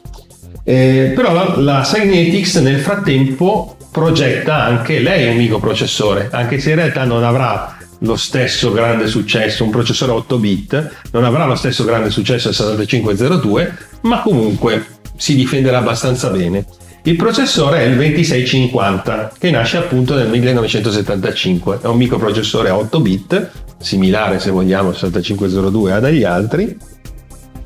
Eh, 0.69 1.13
però 1.15 1.59
la, 1.59 1.81
Cynetics 1.83 2.57
nel 2.57 2.79
frattempo 2.79 3.75
progetta 3.91 4.65
anche 4.65 4.99
lei 4.99 5.27
un 5.27 5.37
microprocessore, 5.37 6.29
anche 6.31 6.59
se 6.59 6.69
in 6.69 6.75
realtà 6.75 7.05
non 7.05 7.23
avrà 7.23 7.75
lo 8.01 8.15
stesso 8.15 8.71
grande 8.71 9.07
successo, 9.07 9.63
un 9.63 9.71
processore 9.71 10.11
8 10.11 10.37
bit, 10.37 10.91
non 11.11 11.23
avrà 11.23 11.45
lo 11.45 11.55
stesso 11.55 11.83
grande 11.85 12.11
successo 12.11 12.49
del 12.49 12.55
7502, 12.55 13.77
ma 14.01 14.21
comunque 14.21 14.85
si 15.17 15.33
difenderà 15.33 15.79
abbastanza 15.79 16.29
bene. 16.29 16.63
Il 17.01 17.15
processore 17.15 17.79
è 17.79 17.85
il 17.85 17.95
2650, 17.95 19.31
che 19.39 19.49
nasce 19.49 19.77
appunto 19.77 20.13
nel 20.13 20.29
1975, 20.29 21.79
è 21.81 21.87
un 21.87 21.97
microprocessore 21.97 22.69
8 22.69 22.99
bit, 22.99 23.51
similare 23.79 24.37
se 24.37 24.51
vogliamo 24.51 24.89
al 24.89 24.97
7502 24.97 25.93
a 25.93 25.99
degli 25.99 26.23
altri, 26.23 26.77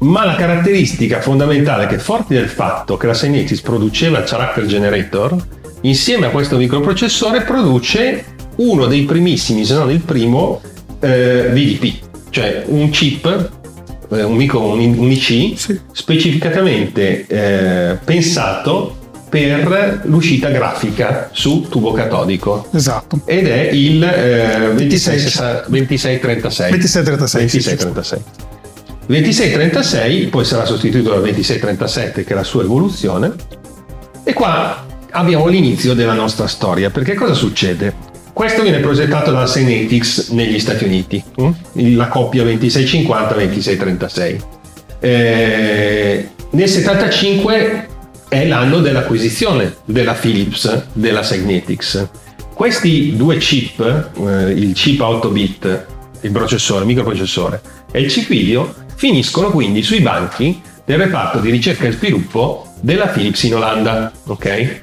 ma 0.04 0.26
la 0.26 0.36
caratteristica 0.36 1.22
fondamentale 1.22 1.88
che 1.88 1.98
forti 1.98 2.34
del 2.34 2.50
fatto 2.50 2.98
che 2.98 3.08
la 3.08 3.14
Synetis 3.14 3.62
produceva 3.62 4.20
il 4.20 4.26
character 4.26 4.66
generator, 4.66 5.36
insieme 5.82 6.28
a 6.28 6.30
questo 6.30 6.58
microprocessore 6.58 7.42
produce 7.42 8.26
uno 8.58 8.86
dei 8.86 9.04
primissimi, 9.04 9.66
se 9.66 9.74
non 9.74 9.90
il 9.90 10.02
primo, 10.02 10.62
eh, 11.00 11.50
VDP, 11.52 11.94
cioè 12.30 12.64
un 12.68 12.90
chip, 12.90 13.52
eh, 14.12 14.24
un, 14.24 14.36
micro, 14.36 14.74
un, 14.74 14.80
un 14.80 15.12
IC, 15.12 15.58
sì. 15.58 15.80
specificatamente 15.92 17.26
eh, 17.26 17.98
pensato 18.04 18.98
per 19.30 20.02
l'uscita 20.04 20.50
grafica 20.50 21.30
su 21.32 21.66
tubo 21.68 21.92
catodico. 21.94 22.68
Esatto. 22.72 23.22
Ed 23.26 23.48
è 23.48 23.70
il 23.72 24.04
eh, 24.04 24.74
26, 24.76 25.66
2636. 25.66 26.70
2636. 26.70 26.70
2636. 26.70 27.42
2636 27.42 28.52
poi 30.28 30.46
sarà 30.46 30.66
sostituito 30.66 31.10
dal 31.10 31.22
2637 31.22 32.24
che 32.24 32.34
è 32.34 32.36
la 32.36 32.44
sua 32.44 32.64
evoluzione 32.64 33.34
e 34.24 34.34
qua 34.34 34.86
abbiamo 35.12 35.48
l'inizio 35.48 35.94
della 35.94 36.14
nostra 36.14 36.48
storia 36.48 36.90
perché 36.90 37.14
cosa 37.14 37.34
succede? 37.34 38.12
Questo 38.34 38.64
viene 38.64 38.80
progettato 38.80 39.32
dalla 39.32 39.46
Synetics 39.46 40.30
negli 40.30 40.58
Stati 40.60 40.86
Uniti, 40.86 41.24
hm? 41.36 41.96
la 41.96 42.08
coppia 42.08 42.44
2650-2636. 42.44 44.42
Eh, 45.00 46.30
nel 46.50 46.68
75 46.68 47.88
è 48.28 48.48
l'anno 48.48 48.80
dell'acquisizione 48.80 49.76
della 49.86 50.14
Philips 50.14 50.86
della 50.94 51.22
Synetics. 51.22 52.08
Questi 52.56 53.16
due 53.16 53.38
chip, 53.38 54.10
eh, 54.18 54.52
il 54.52 54.74
chip 54.74 55.00
8 55.00 55.30
bit, 55.30 55.86
il 56.24 56.32
processore, 56.32 56.82
il 56.82 56.88
microprocessore 56.88 57.62
e 57.92 58.02
il 58.02 58.12
chip 58.12 58.28
video, 58.28 58.74
finiscono 58.96 59.52
quindi 59.52 59.84
sui 59.84 60.02
banchi 60.02 60.62
del 60.86 60.98
reparto 60.98 61.40
di 61.40 61.50
ricerca 61.50 61.88
e 61.88 61.92
sviluppo 61.92 62.68
della 62.82 63.08
Philips 63.08 63.44
in 63.44 63.56
Olanda. 63.56 64.12
Okay? 64.26 64.82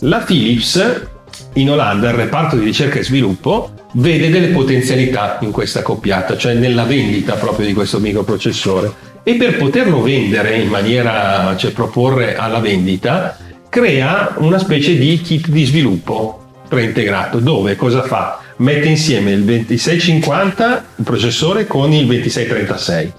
La 0.00 0.18
Philips 0.18 1.06
in 1.54 1.70
Olanda, 1.70 2.10
il 2.10 2.16
reparto 2.16 2.56
di 2.56 2.64
ricerca 2.64 2.98
e 2.98 3.04
sviluppo, 3.04 3.70
vede 3.94 4.28
delle 4.30 4.48
potenzialità 4.48 5.38
in 5.40 5.50
questa 5.50 5.82
coppiata, 5.82 6.36
cioè 6.36 6.54
nella 6.54 6.84
vendita 6.84 7.34
proprio 7.34 7.66
di 7.66 7.72
questo 7.72 7.98
microprocessore. 7.98 9.14
E 9.22 9.34
per 9.34 9.56
poterlo 9.56 10.02
vendere 10.02 10.56
in 10.56 10.68
maniera, 10.68 11.54
cioè 11.56 11.72
proporre 11.72 12.36
alla 12.36 12.60
vendita, 12.60 13.36
crea 13.68 14.34
una 14.38 14.58
specie 14.58 14.96
di 14.96 15.20
kit 15.20 15.48
di 15.48 15.64
sviluppo 15.64 16.44
preintegrato, 16.68 17.38
dove 17.38 17.76
cosa 17.76 18.02
fa? 18.02 18.40
Mette 18.58 18.86
insieme 18.86 19.32
il 19.32 19.44
2650, 19.44 20.84
il 20.96 21.04
processore, 21.04 21.66
con 21.66 21.92
il 21.92 22.06
2636 22.06 23.12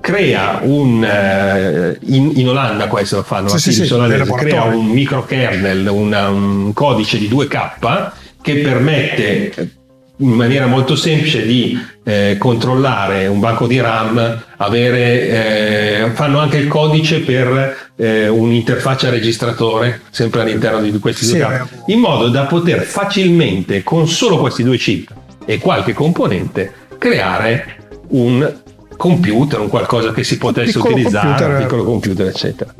crea 0.00 0.60
un 0.62 1.04
eh, 1.04 1.98
in, 2.06 2.32
in, 2.36 2.48
Olanda 2.48 2.86
questo 2.86 3.16
lo 3.16 3.22
fanno 3.24 3.48
sì, 3.48 3.72
sì, 3.72 3.84
sì, 3.84 3.94
crea 4.36 4.62
un 4.62 4.86
microkernel 4.86 5.86
un 5.86 6.70
codice 6.72 7.18
di 7.18 7.28
2K 7.28 8.12
che 8.40 8.54
permette 8.58 9.77
in 10.20 10.30
maniera 10.30 10.66
molto 10.66 10.96
semplice 10.96 11.46
di 11.46 11.78
eh, 12.02 12.36
controllare 12.38 13.26
un 13.26 13.38
banco 13.38 13.66
di 13.66 13.80
RAM, 13.80 14.42
avere, 14.56 15.28
eh, 15.28 16.10
fanno 16.14 16.38
anche 16.38 16.56
il 16.56 16.66
codice 16.66 17.20
per 17.20 17.90
eh, 17.96 18.28
un'interfaccia 18.28 19.10
registratore, 19.10 20.02
sempre 20.10 20.40
all'interno 20.40 20.80
di 20.80 20.96
questi 20.98 21.26
due 21.26 21.38
capi, 21.38 21.92
in 21.92 22.00
modo 22.00 22.28
da 22.28 22.44
poter 22.44 22.82
facilmente, 22.82 23.82
con 23.82 24.08
solo 24.08 24.38
questi 24.38 24.62
due 24.62 24.76
chip 24.76 25.12
e 25.44 25.58
qualche 25.58 25.92
componente, 25.92 26.72
creare 26.98 27.76
un 28.08 28.54
computer, 28.96 29.60
un 29.60 29.68
qualcosa 29.68 30.12
che 30.12 30.24
si 30.24 30.36
potesse 30.36 30.72
piccolo 30.72 30.94
utilizzare, 30.94 31.26
computer. 31.26 31.50
un 31.50 31.62
piccolo 31.62 31.84
computer, 31.84 32.26
eccetera. 32.26 32.74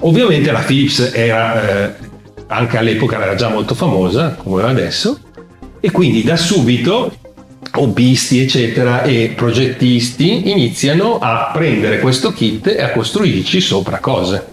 Ovviamente 0.00 0.50
la 0.50 0.60
Philips 0.60 1.10
era, 1.14 1.86
eh, 1.86 1.94
anche 2.46 2.78
all'epoca 2.78 3.20
era 3.20 3.34
già 3.34 3.48
molto 3.48 3.74
famosa, 3.74 4.34
come 4.34 4.62
adesso, 4.62 5.18
e 5.84 5.90
quindi 5.90 6.22
da 6.22 6.36
subito 6.36 7.12
hobbisti, 7.74 8.40
eccetera, 8.40 9.02
e 9.02 9.34
progettisti 9.36 10.50
iniziano 10.50 11.18
a 11.18 11.50
prendere 11.52 12.00
questo 12.00 12.32
kit 12.32 12.68
e 12.68 12.80
a 12.80 12.90
costruirci 12.90 13.60
sopra 13.60 13.98
cose. 13.98 14.46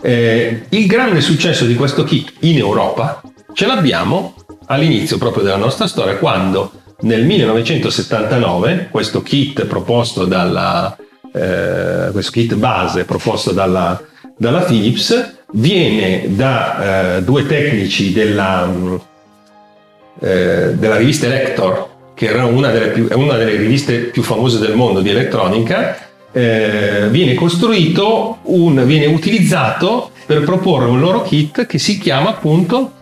Eh, 0.00 0.66
il 0.68 0.86
grande 0.86 1.20
successo 1.20 1.64
di 1.64 1.74
questo 1.74 2.04
kit 2.04 2.32
in 2.40 2.58
Europa 2.58 3.20
ce 3.54 3.66
l'abbiamo 3.66 4.34
all'inizio 4.66 5.18
proprio 5.18 5.42
della 5.42 5.56
nostra 5.56 5.88
storia, 5.88 6.14
quando 6.14 6.70
nel 7.00 7.24
1979 7.24 8.86
questo 8.92 9.22
kit 9.22 9.64
proposto 9.64 10.26
dalla 10.26 10.96
eh, 11.34 12.10
questo 12.12 12.30
kit 12.30 12.54
base 12.54 13.04
proposto 13.04 13.50
dalla, 13.50 14.00
dalla 14.38 14.60
Philips 14.60 15.38
viene 15.54 16.36
da 16.36 17.16
eh, 17.16 17.22
due 17.24 17.44
tecnici 17.46 18.12
della, 18.12 18.72
eh, 20.20 20.74
della 20.74 20.96
rivista 20.96 21.26
Elector 21.26 21.94
che 22.14 22.26
era 22.26 22.46
una 22.46 22.70
delle, 22.70 22.88
più, 22.88 23.08
una 23.12 23.36
delle, 23.36 23.56
riviste 23.56 23.98
più 23.98 24.22
famose 24.22 24.58
del 24.58 24.74
mondo 24.74 25.00
di 25.00 25.10
elettronica 25.10 25.98
eh, 26.32 27.08
viene 27.10 27.34
costruito 27.34 28.38
un, 28.42 28.84
viene 28.86 29.06
utilizzato 29.06 30.10
per 30.24 30.42
proporre 30.42 30.86
un 30.86 31.00
loro 31.00 31.22
kit 31.22 31.66
che 31.66 31.78
si 31.78 31.98
chiama 31.98 32.30
appunto 32.30 32.92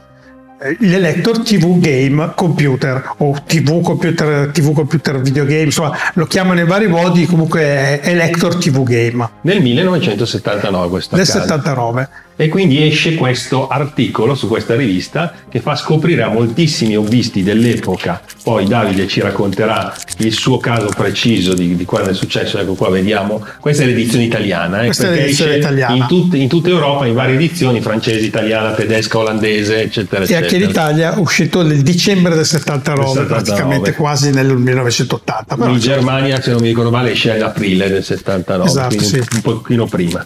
l'Elector 0.78 1.40
TV 1.40 1.78
Game 1.78 2.33
Computer 2.35 3.14
o 3.18 3.37
TV 3.47 3.83
Computer, 3.83 4.50
TV 4.50 4.73
Computer 4.73 5.21
Videogame, 5.21 5.64
insomma 5.64 5.97
lo 6.14 6.26
chiamano 6.26 6.61
in 6.61 6.66
vari 6.66 6.87
modi, 6.87 7.26
comunque 7.26 7.61
è 7.61 8.00
Elector 8.02 8.56
TV 8.56 8.83
Game. 8.83 9.28
Nel 9.42 9.61
1979 9.61 10.88
questo 10.88 11.16
Nel 11.16 11.26
79. 11.26 12.09
E 12.37 12.49
quindi 12.49 12.85
esce 12.85 13.14
questo 13.14 13.69
articolo 13.69 14.35
su 14.35 14.49
questa 14.49 14.75
rivista 14.75 15.33
che 15.49 15.61
fa 15.61 15.76
scoprire 15.76 16.23
a 16.23 16.29
moltissimi 16.29 16.97
hobbisti 16.97 17.45
dell'epoca, 17.45 18.21
poi 18.43 18.67
Davide 18.67 19.07
ci 19.07 19.21
racconterà 19.21 19.95
il 20.19 20.33
suo 20.33 20.59
caso 20.59 20.88
preciso 20.97 21.55
di, 21.55 21.76
di 21.76 21.85
quando 21.85 22.11
è 22.11 22.14
successo, 22.14 22.59
ecco 22.59 22.75
qua 22.75 22.91
vediamo, 22.91 23.45
questa 23.61 23.85
è 23.85 23.87
l'edizione 23.87 24.25
italiana, 24.25 24.83
eh, 24.83 24.87
questa 24.87 25.12
è 25.12 25.17
l'edizione 25.17 25.57
italiana. 25.57 25.95
In, 25.95 26.07
tut, 26.09 26.35
in, 26.35 26.49
tutta 26.49 26.71
Europa 26.71 27.07
in 27.07 27.14
varie 27.14 27.37
edizioni, 27.37 27.81
francese, 27.81 28.25
italiana, 28.25 28.73
tedesca, 28.73 29.19
olandese, 29.19 29.83
eccetera. 29.83 30.25
E 30.25 30.35
anche 30.35 30.57
in 30.57 30.69
Italia 30.69 31.14
è 31.14 31.19
uscito 31.19 31.62
nel 31.62 31.83
dicembre 31.83 32.35
del 32.35 32.47
79, 32.47 33.09
79. 33.11 33.26
praticamente 33.26 33.93
quasi 33.95 34.31
nel 34.31 34.57
1980. 34.57 35.69
in 35.69 35.79
Germania, 35.79 36.41
se 36.41 36.50
non 36.50 36.61
mi 36.61 36.69
ricordo 36.69 36.91
male, 36.91 37.12
esce 37.12 37.31
ad 37.31 37.43
aprile 37.43 37.88
del 37.88 38.03
79, 38.03 38.69
esatto, 38.69 39.03
sì. 39.05 39.19
un 39.19 39.41
pochino 39.41 39.87
prima. 39.87 40.25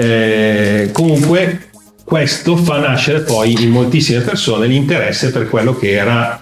Eh, 0.00 0.88
comunque 0.92 1.68
questo 2.04 2.56
fa 2.56 2.78
nascere 2.78 3.20
poi 3.20 3.52
in 3.62 3.68
moltissime 3.68 4.20
persone 4.20 4.66
l'interesse 4.66 5.30
per 5.30 5.46
quello 5.50 5.76
che 5.76 5.90
era 5.90 6.38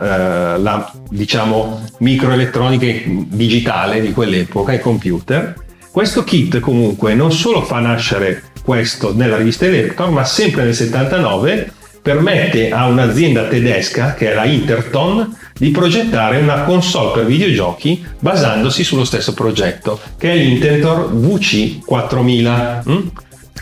eh, 0.54 0.58
la 0.60 0.92
diciamo 1.10 1.84
microelettronica 1.98 2.86
digitale 3.06 4.00
di 4.00 4.12
quell'epoca, 4.12 4.72
i 4.72 4.80
computer. 4.80 5.56
Questo 5.90 6.22
kit 6.22 6.60
comunque 6.60 7.14
non 7.14 7.32
solo 7.32 7.62
fa 7.62 7.80
nascere 7.80 8.44
questo 8.62 9.12
nella 9.12 9.36
rivista 9.36 9.66
Electron, 9.66 10.12
ma 10.12 10.24
sempre 10.24 10.62
nel 10.62 10.74
79 10.74 11.72
permette 12.00 12.70
a 12.70 12.86
un'azienda 12.86 13.48
tedesca 13.48 14.14
che 14.14 14.30
è 14.30 14.34
la 14.34 14.44
Interton 14.44 15.36
di 15.58 15.70
progettare 15.70 16.38
una 16.38 16.62
console 16.62 17.12
per 17.12 17.26
videogiochi 17.26 18.06
basandosi 18.20 18.84
sullo 18.84 19.04
stesso 19.04 19.34
progetto, 19.34 20.00
che 20.16 20.30
è 20.30 20.36
l'Intentor 20.36 21.12
VC 21.12 21.84
4000. 21.84 22.84
Mm? 22.88 23.06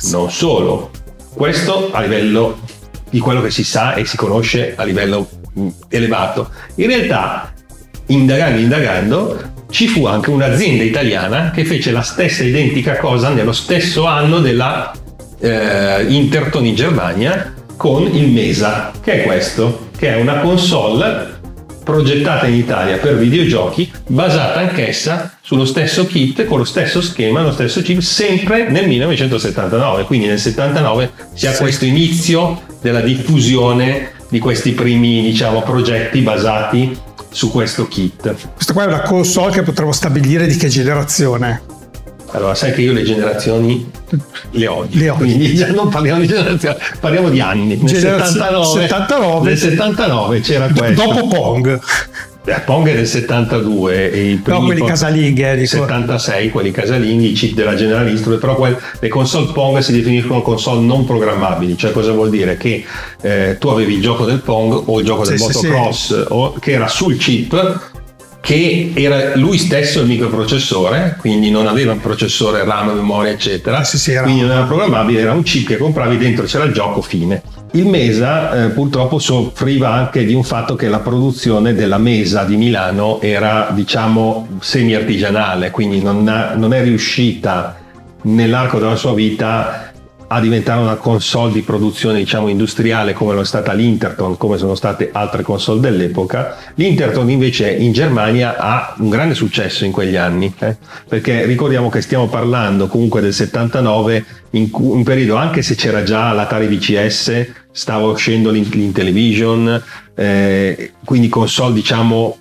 Non 0.05 0.31
solo, 0.31 0.91
questo 1.35 1.91
a 1.93 2.01
livello 2.01 2.59
di 3.11 3.19
quello 3.19 3.41
che 3.43 3.51
si 3.51 3.65
sa 3.65 3.95
e 3.95 4.05
si 4.05 4.17
conosce 4.17 4.75
a 4.77 4.85
livello 4.85 5.29
mm, 5.59 5.69
elevato. 5.89 6.51
In 6.77 6.87
realtà, 6.87 7.53
indagando, 8.07 8.61
indagando, 8.61 9.53
ci 9.71 9.89
fu 9.89 10.07
anche 10.07 10.31
un'azienda 10.31 10.83
italiana 10.83 11.51
che 11.51 11.65
fece 11.65 11.91
la 11.91 12.03
stessa 12.03 12.45
identica 12.45 12.97
cosa 12.97 13.31
nello 13.31 13.53
stesso 13.53 14.07
anno 14.07 14.41
della 14.41 14.93
eh, 15.41 16.07
Interton 16.09 16.65
in 16.65 16.75
Germania 16.75 17.55
con 17.77 18.03
il 18.03 18.29
Mesa, 18.29 18.93
che 19.03 19.23
è 19.23 19.25
questo, 19.25 19.89
che 19.97 20.15
è 20.15 20.21
una 20.21 20.41
console 20.41 21.36
progettata 21.87 22.49
in 22.49 22.55
Italia 22.55 22.97
per 22.97 23.17
videogiochi, 23.17 23.89
basata 24.09 24.59
anch'essa 24.59 25.39
sullo 25.41 25.65
stesso 25.65 26.05
kit, 26.05 26.45
con 26.45 26.59
lo 26.59 26.65
stesso 26.65 27.01
schema, 27.01 27.43
lo 27.43 27.53
stesso 27.53 27.81
chip, 27.81 28.01
sempre 28.01 28.69
nel 28.69 28.89
1979. 28.89 30.03
Quindi 30.03 30.27
nel 30.27 30.41
79 30.41 31.13
si 31.33 31.47
ha 31.47 31.53
questo 31.53 31.85
inizio 31.85 32.61
della 32.83 33.03
diffusione 33.03 34.15
di 34.29 34.41
questi 34.41 34.73
primi 34.73 35.23
diciamo, 35.23 35.63
progetti 35.63 36.23
basati 36.23 36.99
su 37.31 37.53
questo 37.53 37.87
kit. 37.87 38.35
Questa 38.55 38.73
qua 38.73 38.83
è 38.83 38.87
una 38.89 39.03
console 39.03 39.53
che 39.53 39.63
potremmo 39.63 39.93
stabilire 39.93 40.49
di 40.49 40.57
che 40.57 40.67
generazione. 40.67 41.76
Allora, 42.33 42.55
sai 42.55 42.73
che 42.73 42.83
io 42.83 42.93
le 42.93 43.03
generazioni 43.03 43.91
le 44.51 44.67
odio. 44.67 44.99
Le 44.99 45.09
odio. 45.09 45.15
Quindi 45.15 45.65
non 45.73 45.89
parliamo 45.89 46.21
di 46.21 46.27
generazioni, 46.27 46.77
parliamo 47.01 47.29
di 47.29 47.41
anni. 47.41 47.77
Nel 47.77 47.89
79, 47.89 48.89
79, 48.89 49.49
nel 49.49 49.59
79 49.59 50.41
c'era 50.41 50.69
questo. 50.69 51.05
Dopo 51.05 51.27
Pong. 51.29 51.81
Eh, 52.49 52.61
Pong 52.61 52.89
è 52.89 52.95
del 52.95 53.09
72 53.09 54.13
e 54.13 54.31
i 54.31 54.37
primi 54.37 54.59
no, 54.61 54.65
quelli 54.67 54.85
casalinghi 54.85 55.43
eh, 55.43 55.57
dico. 55.57 55.79
76 55.79 56.51
quelli 56.51 56.71
casalinghi 56.71 57.31
i 57.31 57.33
chip 57.33 57.55
della 57.55 57.75
General 57.75 58.09
Instrument 58.09 58.41
però 58.41 58.55
quel, 58.55 58.79
le 59.01 59.09
console 59.09 59.51
Pong 59.53 59.79
si 59.79 59.91
definiscono 59.91 60.43
console 60.43 60.81
non 60.83 61.05
programmabili 61.05 61.77
cioè 61.77 61.91
cosa 61.91 62.13
vuol 62.13 62.31
dire 62.31 62.57
che 62.57 62.85
eh, 63.21 63.57
tu 63.59 63.67
avevi 63.67 63.95
il 63.95 64.01
gioco 64.01 64.25
del 64.25 64.39
Pong 64.39 64.81
o 64.87 65.01
il 65.01 65.05
gioco 65.05 65.27
del 65.27 65.41
sì, 65.41 65.45
motocross 65.45 66.07
sì. 66.07 66.25
O, 66.29 66.53
che 66.53 66.71
era 66.71 66.87
sul 66.87 67.17
chip 67.17 67.95
che 68.47 68.93
era 68.95 69.35
lui 69.35 69.59
stesso 69.59 70.03
il 70.03 70.07
microprocessore, 70.07 71.17
quindi 71.19 71.51
non 71.51 71.67
aveva 71.67 71.91
un 71.91 72.01
processore 72.01 72.65
RAM, 72.65 72.95
memoria, 72.95 73.33
eccetera, 73.33 73.83
sì, 73.83 73.99
sì, 73.99 74.17
quindi 74.23 74.43
non 74.43 74.53
era 74.53 74.63
programmabile, 74.63 75.19
era 75.19 75.33
un 75.33 75.43
chip 75.43 75.67
che 75.67 75.77
compravi 75.77 76.17
dentro 76.17 76.45
c'era 76.45 76.63
il 76.63 76.73
gioco 76.73 77.03
fine. 77.03 77.43
Il 77.73 77.87
Mesa 77.87 78.67
eh, 78.67 78.69
purtroppo 78.69 79.19
soffriva 79.19 79.91
anche 79.91 80.25
di 80.25 80.33
un 80.33 80.45
fatto 80.45 80.77
che 80.77 80.87
la 80.87 81.01
produzione 81.01 81.75
della 81.75 81.99
Mesa 81.99 82.45
di 82.45 82.57
Milano 82.57 83.21
era 83.21 83.71
diciamo 83.73 84.47
semi-artigianale, 84.61 85.73
quindi 85.73 86.01
non, 86.01 86.29
ha, 86.29 86.55
non 86.55 86.73
è 86.73 86.85
riuscita 86.85 87.77
nell'arco 88.23 88.79
della 88.79 88.95
sua 88.95 89.13
vita 89.13 89.86
a 90.29 90.41
diventare 90.41 90.81
una 90.81 90.97
console 90.97 91.53
di 91.53 91.63
produzione 91.63 92.19
diciamo 92.19 92.49
industriale 92.49 93.13
come 93.13 93.35
lo 93.35 93.43
è 93.43 93.45
stata 93.45 93.73
l'Interton, 93.73 94.37
come 94.37 94.59
sono 94.59 94.75
state 94.75 95.11
altre 95.13 95.43
console 95.43 95.81
dell'epoca. 95.81 96.57
L'Interton 96.75 97.31
invece 97.31 97.71
in 97.71 97.93
Germania 97.93 98.57
ha 98.59 98.95
un 98.99 99.09
grande 99.09 99.35
successo 99.35 99.85
in 99.85 99.93
quegli 99.93 100.17
anni, 100.17 100.53
eh? 100.59 100.77
perché 101.09 101.45
ricordiamo 101.45 101.89
che 101.89 102.01
stiamo 102.01 102.29
parlando 102.29 102.89
comunque 102.89 103.21
del 103.21 103.33
79, 103.33 104.25
in 104.51 104.69
un 104.73 105.03
periodo 105.05 105.37
anche 105.37 105.63
se 105.63 105.75
c'era 105.75 106.03
già 106.03 106.33
l'Atari 106.33 106.67
VCS, 106.67 107.53
stava 107.71 108.07
uscendo 108.07 108.51
l'Intellivision, 108.51 109.83
eh, 110.15 110.93
quindi 111.05 111.29
console 111.29 111.75
diciamo 111.75 112.39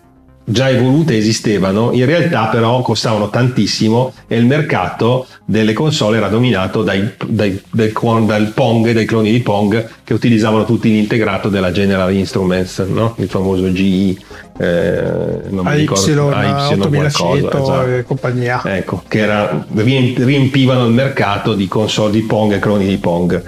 già 0.47 0.69
evolute 0.69 1.17
esistevano, 1.17 1.91
in 1.91 2.05
realtà 2.05 2.45
però 2.45 2.81
costavano 2.81 3.29
tantissimo 3.29 4.13
e 4.27 4.37
il 4.37 4.45
mercato 4.45 5.25
delle 5.43 5.73
console 5.73 6.17
era 6.17 6.27
dominato 6.27 6.83
dai, 6.83 7.13
dai, 7.25 7.59
dal, 7.71 8.25
dal 8.25 8.51
Pong, 8.53 8.91
dai 8.91 9.05
cloni 9.05 9.31
di 9.31 9.39
Pong 9.39 9.89
che 10.03 10.13
utilizzavano 10.13 10.63
tutti 10.63 10.89
l'integrato 10.89 11.49
della 11.49 11.71
General 11.71 12.13
Instruments, 12.13 12.77
no? 12.87 13.15
il 13.17 13.27
famoso 13.27 13.71
GE, 13.71 14.15
eh, 14.59 15.01
non 15.49 15.65
mi 15.65 15.75
ricordo, 15.75 16.29
AY 16.29 16.77
qualcosa, 16.77 17.73
esatto. 17.73 17.87
e 17.87 18.03
compagnia. 18.03 18.61
Ecco, 18.63 19.03
che 19.07 19.19
era, 19.19 19.65
riempivano 19.73 20.85
il 20.85 20.93
mercato 20.93 21.55
di 21.55 21.67
console 21.67 22.11
di 22.11 22.21
Pong 22.21 22.53
e 22.53 22.59
cloni 22.59 22.85
di 22.85 22.97
Pong. 22.97 23.41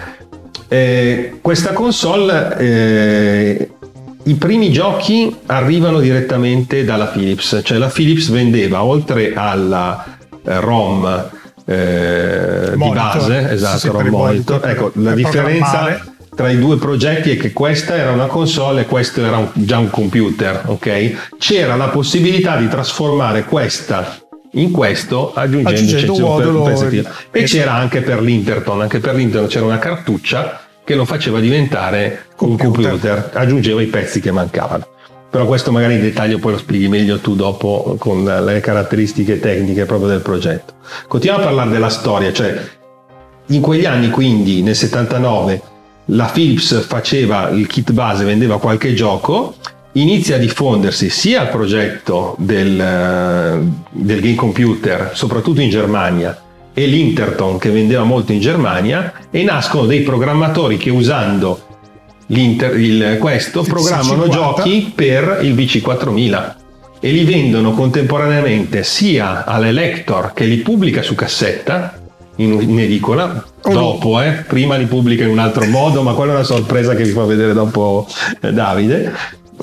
Eh, 0.67 1.37
questa 1.41 1.71
console 1.71 2.57
eh, 2.57 3.69
i 4.27 4.35
primi 4.35 4.71
giochi 4.71 5.33
arrivano 5.45 5.99
direttamente 5.99 6.83
dalla 6.83 7.07
Philips, 7.07 7.61
cioè 7.63 7.77
la 7.77 7.87
Philips 7.87 8.29
vendeva 8.29 8.83
oltre 8.83 9.33
alla 9.33 10.17
eh, 10.45 10.59
ROM 10.59 11.29
eh, 11.65 12.71
di 12.75 12.89
base, 12.89 13.51
esatto, 13.51 13.91
ROM 13.93 14.07
monitor, 14.07 14.67
ecco, 14.67 14.91
la 14.95 15.13
differenza 15.13 16.01
tra 16.35 16.49
i 16.49 16.59
due 16.59 16.77
progetti 16.77 17.31
è 17.31 17.37
che 17.37 17.53
questa 17.53 17.95
era 17.95 18.11
una 18.11 18.27
console 18.27 18.81
e 18.81 18.85
questo 18.85 19.25
era 19.25 19.37
un, 19.37 19.49
già 19.53 19.79
un 19.79 19.89
computer, 19.89 20.63
ok? 20.65 21.35
C'era 21.37 21.75
la 21.75 21.87
possibilità 21.87 22.57
di 22.57 22.67
trasformare 22.67 23.45
questa 23.45 24.19
in 24.51 24.71
questo 24.71 25.33
aggiungendo 25.33 26.13
un 26.13 26.21
modulo 26.21 26.69
e, 26.69 27.05
e 27.31 27.43
c'era 27.43 27.73
anche 27.73 28.01
per 28.01 28.21
l'Interton, 28.21 28.81
anche 28.81 28.99
per 28.99 29.15
l'Interton 29.15 29.49
c'era 29.49 29.65
una 29.65 29.79
cartuccia 29.79 30.61
che 30.83 30.95
lo 30.95 31.05
faceva 31.05 31.39
diventare 31.39 32.26
computer. 32.37 32.67
un 32.67 32.73
computer, 32.73 33.31
aggiungeva 33.33 33.81
i 33.81 33.87
pezzi 33.87 34.21
che 34.21 34.31
mancavano. 34.31 34.87
Però 35.29 35.45
questo 35.45 35.71
magari 35.71 35.95
in 35.95 36.01
dettaglio 36.01 36.39
poi 36.39 36.53
lo 36.53 36.57
spieghi 36.57 36.87
meglio 36.87 37.19
tu 37.19 37.35
dopo 37.35 37.95
con 37.99 38.23
le 38.23 38.59
caratteristiche 38.61 39.39
tecniche 39.39 39.85
proprio 39.85 40.07
del 40.07 40.21
progetto. 40.21 40.75
Continuiamo 41.07 41.43
a 41.43 41.47
parlare 41.47 41.69
della 41.71 41.89
storia, 41.89 42.31
cioè 42.31 42.57
in 43.47 43.61
quegli 43.61 43.85
anni 43.85 44.09
quindi 44.09 44.61
nel 44.61 44.75
79 44.75 45.61
la 46.11 46.29
Philips 46.31 46.85
faceva 46.85 47.49
il 47.49 47.67
kit 47.67 47.91
base, 47.91 48.23
vendeva 48.23 48.59
qualche 48.59 48.93
gioco, 48.93 49.55
inizia 49.93 50.35
a 50.35 50.39
diffondersi 50.39 51.09
sia 51.09 51.43
il 51.43 51.49
progetto 51.49 52.35
del, 52.39 53.71
del 53.89 54.21
game 54.21 54.35
computer, 54.35 55.11
soprattutto 55.13 55.59
in 55.59 55.69
Germania, 55.69 56.41
e 56.73 56.85
l'Interton 56.85 57.57
che 57.57 57.71
vendeva 57.71 58.03
molto 58.03 58.31
in 58.31 58.39
Germania 58.39 59.11
e 59.29 59.43
nascono 59.43 59.85
dei 59.85 60.01
programmatori 60.01 60.77
che 60.77 60.91
usando 60.91 61.66
il, 62.27 63.17
questo 63.19 63.63
programmano 63.63 64.27
giochi 64.27 64.91
per 64.93 65.39
il 65.41 65.53
VC4000 65.55 66.55
e 66.99 67.11
li 67.11 67.23
vendono 67.23 67.73
contemporaneamente 67.73 68.83
sia 68.83 69.45
all'Elector 69.45 70.33
che 70.33 70.45
li 70.45 70.57
pubblica 70.57 71.01
su 71.01 71.15
cassetta 71.15 71.93
in, 72.37 72.59
in 72.61 72.79
edicola 72.79 73.43
oh. 73.61 73.71
dopo, 73.71 74.21
eh, 74.21 74.43
prima 74.47 74.75
li 74.75 74.85
pubblica 74.85 75.23
in 75.23 75.29
un 75.29 75.39
altro 75.39 75.65
modo, 75.65 76.01
ma 76.01 76.13
quella 76.13 76.33
è 76.33 76.35
una 76.35 76.43
sorpresa 76.43 76.95
che 76.95 77.03
vi 77.03 77.11
fa 77.11 77.23
vedere 77.23 77.53
dopo 77.53 78.07
eh, 78.41 78.51
Davide, 78.51 79.13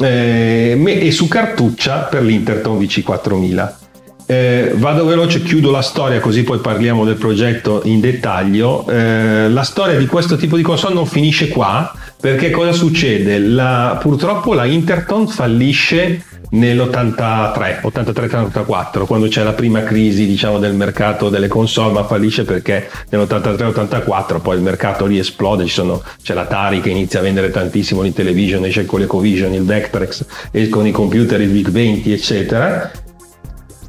eh, 0.01 0.81
e 0.85 1.11
su 1.11 1.29
cartuccia 1.29 2.01
per 2.11 2.23
l'Interton 2.23 2.79
VC4000 2.79 3.83
Eh, 4.27 4.73
vado 4.77 5.05
veloce, 5.05 5.43
chiudo 5.43 5.71
la 5.71 5.83
storia 5.83 6.19
così 6.19 6.45
poi 6.45 6.59
parliamo 6.59 7.05
del 7.05 7.17
progetto 7.17 7.83
in 7.85 8.01
dettaglio. 8.01 8.87
Eh, 8.89 9.49
la 9.49 9.63
storia 9.63 9.99
di 9.99 10.07
questo 10.07 10.37
tipo 10.37 10.57
di 10.57 10.63
console 10.63 10.95
non 10.95 11.07
finisce 11.07 11.49
qua 11.49 11.93
perché 12.19 12.51
cosa 12.51 12.73
succede? 12.73 13.39
La, 13.39 13.99
purtroppo 14.01 14.55
la 14.55 14.65
Interton 14.65 15.29
fallisce 15.29 16.25
nell'83, 16.55 17.81
83-84, 17.83 19.05
quando 19.07 19.29
c'è 19.29 19.43
la 19.43 19.53
prima 19.53 19.83
crisi 19.83 20.27
diciamo, 20.27 20.59
del 20.59 20.75
mercato 20.75 21.29
delle 21.29 21.49
console, 21.49 21.93
ma 21.93 22.05
fallisce 22.05 22.45
perché 22.45 22.89
nell'83-84 23.11 24.41
poi 24.41 24.57
il 24.57 24.63
mercato 24.63 25.05
lì 25.05 25.19
esplode, 25.19 25.67
sono, 25.67 26.03
c'è 26.23 26.33
l'Atari 26.33 26.81
che 26.81 26.91
inizia 26.91 27.19
a 27.19 27.23
vendere 27.23 27.51
tantissimo 27.51 28.01
l'Intellivision, 28.01 28.65
esce 28.65 28.87
con 28.87 29.01
l'Ecovision, 29.01 29.53
il 29.53 29.65
Vectrex, 29.65 30.25
con 30.71 30.87
i 30.87 30.93
computer, 30.93 31.41
il 31.41 31.51
VIC 31.51 31.71
20, 31.71 32.13
eccetera. 32.13 32.91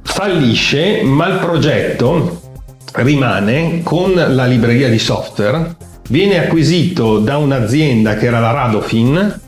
Fallisce, 0.06 1.04
ma 1.04 1.28
il 1.28 1.40
progetto 1.40 2.42
rimane 2.94 3.82
con 3.84 4.14
la 4.14 4.46
libreria 4.46 4.88
di 4.88 5.00
software, 5.00 5.76
viene 6.10 6.40
acquisito 6.40 7.20
da 7.20 7.38
un'azienda 7.38 8.16
che 8.16 8.28
era 8.28 8.40
la 8.40 8.52
Radofin, 8.52 9.42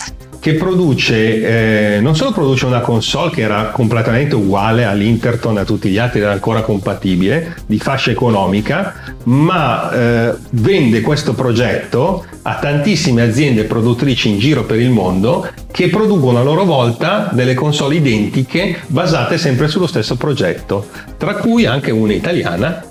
che 0.48 0.54
produce, 0.54 1.96
eh, 1.96 2.00
non 2.00 2.16
solo 2.16 2.32
produce 2.32 2.66
una 2.68 2.80
console 2.80 3.32
che 3.32 3.42
era 3.42 3.66
completamente 3.66 4.34
uguale 4.34 4.86
all'Interton 4.86 5.58
a 5.58 5.66
tutti 5.66 5.90
gli 5.90 5.98
altri, 5.98 6.22
era 6.22 6.32
ancora 6.32 6.62
compatibile, 6.62 7.54
di 7.66 7.78
fascia 7.80 8.12
economica, 8.12 8.94
ma 9.24 9.92
eh, 9.92 10.36
vende 10.52 11.02
questo 11.02 11.34
progetto 11.34 12.26
a 12.44 12.60
tantissime 12.62 13.24
aziende 13.24 13.66
produttrici 13.66 14.30
in 14.30 14.40
giro 14.40 14.64
per 14.64 14.80
il 14.80 14.90
mondo 14.90 15.46
che 15.70 15.90
producono 15.90 16.40
a 16.40 16.44
loro 16.44 16.64
volta 16.64 17.30
delle 17.34 17.54
console 17.54 17.96
identiche 17.96 18.84
basate 18.88 19.38
sempre 19.38 19.68
sullo 19.68 19.86
stesso 19.86 20.16
progetto, 20.16 20.88
tra 21.18 21.36
cui 21.36 21.66
anche 21.66 21.92
una 21.92 22.14
italiana 22.14 22.86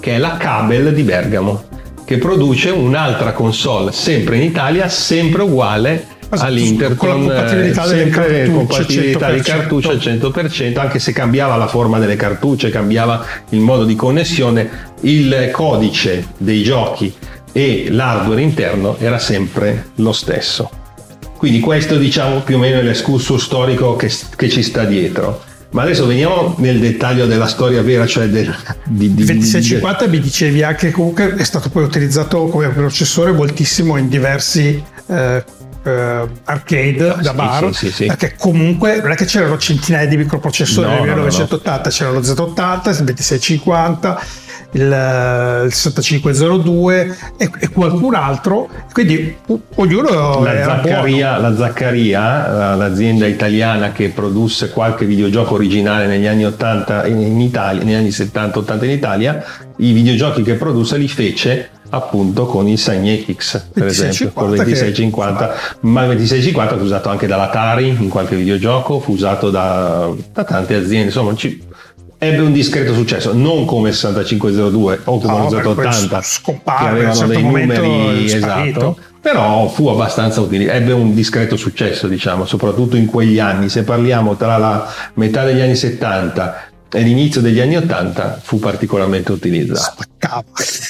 che 0.00 0.14
è 0.14 0.18
la 0.18 0.38
Cabel 0.38 0.94
di 0.94 1.02
Bergamo 1.02 1.64
che 2.06 2.16
produce 2.16 2.70
un'altra 2.70 3.32
console 3.32 3.92
sempre 3.92 4.36
in 4.36 4.42
Italia, 4.42 4.88
sempre 4.88 5.42
uguale 5.42 6.11
all'Inter 6.40 6.94
con, 6.94 7.26
la 7.26 7.34
compatibilità, 7.34 7.84
eh, 7.94 8.08
cartucce, 8.08 8.50
compatibilità 8.52 9.32
di 9.32 9.40
cartucce 9.40 9.88
al 9.90 9.96
100%, 9.96 10.78
anche 10.78 10.98
se 10.98 11.12
cambiava 11.12 11.56
la 11.56 11.66
forma 11.66 11.98
delle 11.98 12.16
cartucce, 12.16 12.70
cambiava 12.70 13.24
il 13.50 13.60
modo 13.60 13.84
di 13.84 13.94
connessione, 13.94 14.68
il 15.00 15.50
codice 15.52 16.28
dei 16.38 16.62
giochi 16.62 17.12
e 17.52 17.88
l'hardware 17.90 18.40
interno 18.40 18.96
era 18.98 19.18
sempre 19.18 19.90
lo 19.96 20.12
stesso. 20.12 20.70
Quindi 21.36 21.60
questo 21.60 21.96
diciamo 21.98 22.40
più 22.40 22.56
o 22.56 22.58
meno 22.58 22.78
è 22.78 22.82
l'escurso 22.82 23.36
storico 23.36 23.96
che, 23.96 24.10
che 24.36 24.48
ci 24.48 24.62
sta 24.62 24.84
dietro. 24.84 25.42
Ma 25.70 25.82
adesso 25.82 26.06
veniamo 26.06 26.54
nel 26.58 26.78
dettaglio 26.78 27.26
della 27.26 27.46
storia 27.46 27.82
vera, 27.82 28.06
cioè 28.06 28.28
del 28.28 28.54
di, 28.84 29.14
di, 29.14 29.24
2650 29.24 30.06
mi 30.06 30.20
dicevi 30.20 30.62
anche 30.62 30.90
comunque 30.90 31.34
è 31.34 31.44
stato 31.44 31.70
poi 31.70 31.82
utilizzato 31.82 32.46
come 32.46 32.68
processore 32.68 33.32
moltissimo 33.32 33.96
in 33.96 34.08
diversi 34.08 34.82
eh, 35.06 35.42
eh, 35.84 36.28
arcade 36.44 37.16
da 37.20 37.34
bar 37.34 37.74
sì, 37.74 37.86
sì, 37.86 37.92
sì, 37.92 38.06
perché 38.06 38.34
comunque 38.38 39.00
non 39.00 39.10
è 39.10 39.14
che 39.14 39.24
c'erano 39.24 39.58
centinaia 39.58 40.06
di 40.06 40.16
microprocessori 40.16 40.86
no, 40.86 40.94
nel 40.94 41.02
1980 41.02 41.76
no, 41.76 41.82
no. 41.82 41.90
c'era 41.90 42.10
lo 42.10 42.20
Z80 42.20 42.88
il 42.88 43.04
2650 43.04 44.22
il, 44.72 45.62
il 45.66 45.72
6502 45.72 47.16
e, 47.36 47.50
e, 47.58 47.68
qualcun 47.68 48.14
altro. 48.14 48.68
Quindi 48.92 49.36
ognuno 49.74 50.42
la 50.42 50.64
Zaccaria, 50.64 51.38
la 51.38 51.56
Zaccaria 51.56 52.74
l'azienda 52.74 53.26
italiana 53.26 53.92
che 53.92 54.08
produsse 54.10 54.70
qualche 54.70 55.04
videogioco 55.04 55.54
originale 55.54 56.06
negli 56.06 56.26
anni 56.26 56.44
80 56.44 57.06
in, 57.06 57.20
in 57.20 57.40
Italia 57.40 57.82
negli 57.82 57.94
anni 57.94 58.08
70-80 58.08 58.84
in 58.84 58.90
Italia 58.90 59.44
i 59.78 59.92
videogiochi 59.92 60.42
che 60.42 60.54
produsse 60.54 60.96
li 60.96 61.08
fece 61.08 61.70
appunto 61.94 62.46
con 62.46 62.66
il 62.68 62.78
Sign 62.78 63.06
X 63.30 63.66
per 63.72 63.86
esempio 63.86 64.30
con 64.32 64.50
il 64.50 64.56
2650 64.56 65.48
che... 65.48 65.76
ma 65.80 66.00
il 66.02 66.06
2650 66.08 66.76
fu 66.78 66.84
usato 66.84 67.08
anche 67.10 67.26
dall'Atari 67.26 67.88
in 67.88 68.08
qualche 68.08 68.34
videogioco 68.34 68.98
fu 68.98 69.12
usato 69.12 69.50
da, 69.50 70.10
da 70.32 70.44
tante 70.44 70.74
aziende 70.74 71.06
insomma 71.06 71.34
ci, 71.34 71.62
ebbe 72.16 72.40
un 72.40 72.52
discreto 72.52 72.94
successo 72.94 73.34
non 73.34 73.66
come 73.66 73.90
il 73.90 73.94
6502 73.94 75.00
o 75.04 75.18
come 75.18 75.38
no, 75.38 75.48
il 75.48 75.66
80 75.66 76.20
che 76.44 76.60
avevano 76.64 77.14
certo 77.14 77.32
dei 77.32 77.42
numeri 77.42 78.24
esatto 78.24 78.96
però 79.22 79.68
fu 79.68 79.86
abbastanza 79.86 80.40
utile, 80.40 80.72
ebbe 80.72 80.90
un 80.90 81.14
discreto 81.14 81.56
successo, 81.56 82.08
diciamo, 82.08 82.44
soprattutto 82.44 82.96
in 82.96 83.06
quegli 83.06 83.38
anni. 83.38 83.68
Se 83.68 83.84
parliamo 83.84 84.34
tra 84.34 84.56
la 84.56 84.92
metà 85.14 85.44
degli 85.44 85.60
anni 85.60 85.76
70 85.76 86.71
e 86.94 87.00
l'inizio 87.00 87.40
degli 87.40 87.58
anni 87.58 87.76
80 87.76 88.40
fu 88.42 88.58
particolarmente 88.58 89.32
utilizzato. 89.32 90.04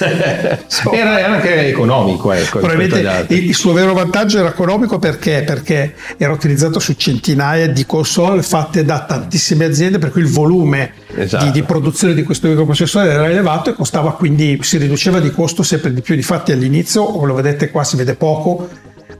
era, 0.00 1.20
era, 1.20 1.34
anche 1.34 1.68
economico, 1.68 2.32
ecco, 2.32 2.58
Probabilmente 2.58 3.34
il, 3.34 3.44
il 3.44 3.54
suo 3.54 3.72
vero 3.72 3.94
vantaggio 3.94 4.38
era 4.38 4.48
economico 4.48 4.98
perché? 4.98 5.42
perché 5.46 5.94
era 6.16 6.32
utilizzato 6.32 6.80
su 6.80 6.94
centinaia 6.94 7.68
di 7.68 7.86
console 7.86 8.42
fatte 8.42 8.84
da 8.84 9.04
tantissime 9.04 9.64
aziende, 9.64 9.98
per 9.98 10.10
cui 10.10 10.22
il 10.22 10.28
volume 10.28 10.92
esatto. 11.14 11.44
di, 11.44 11.50
di, 11.52 11.62
produzione 11.62 12.14
di 12.14 12.24
questo 12.24 12.48
microprocessore 12.48 13.08
era 13.08 13.28
elevato 13.28 13.70
e 13.70 13.74
costava 13.74 14.14
quindi 14.14 14.58
si 14.62 14.78
riduceva 14.78 15.20
di 15.20 15.30
costo 15.30 15.62
sempre 15.62 15.92
di 15.94 16.00
più. 16.00 16.16
Difatti 16.16 16.50
all'inizio, 16.50 17.04
come 17.04 17.28
lo 17.28 17.34
vedete 17.34 17.70
qua, 17.70 17.84
si 17.84 17.96
vede 17.96 18.14
poco 18.14 18.68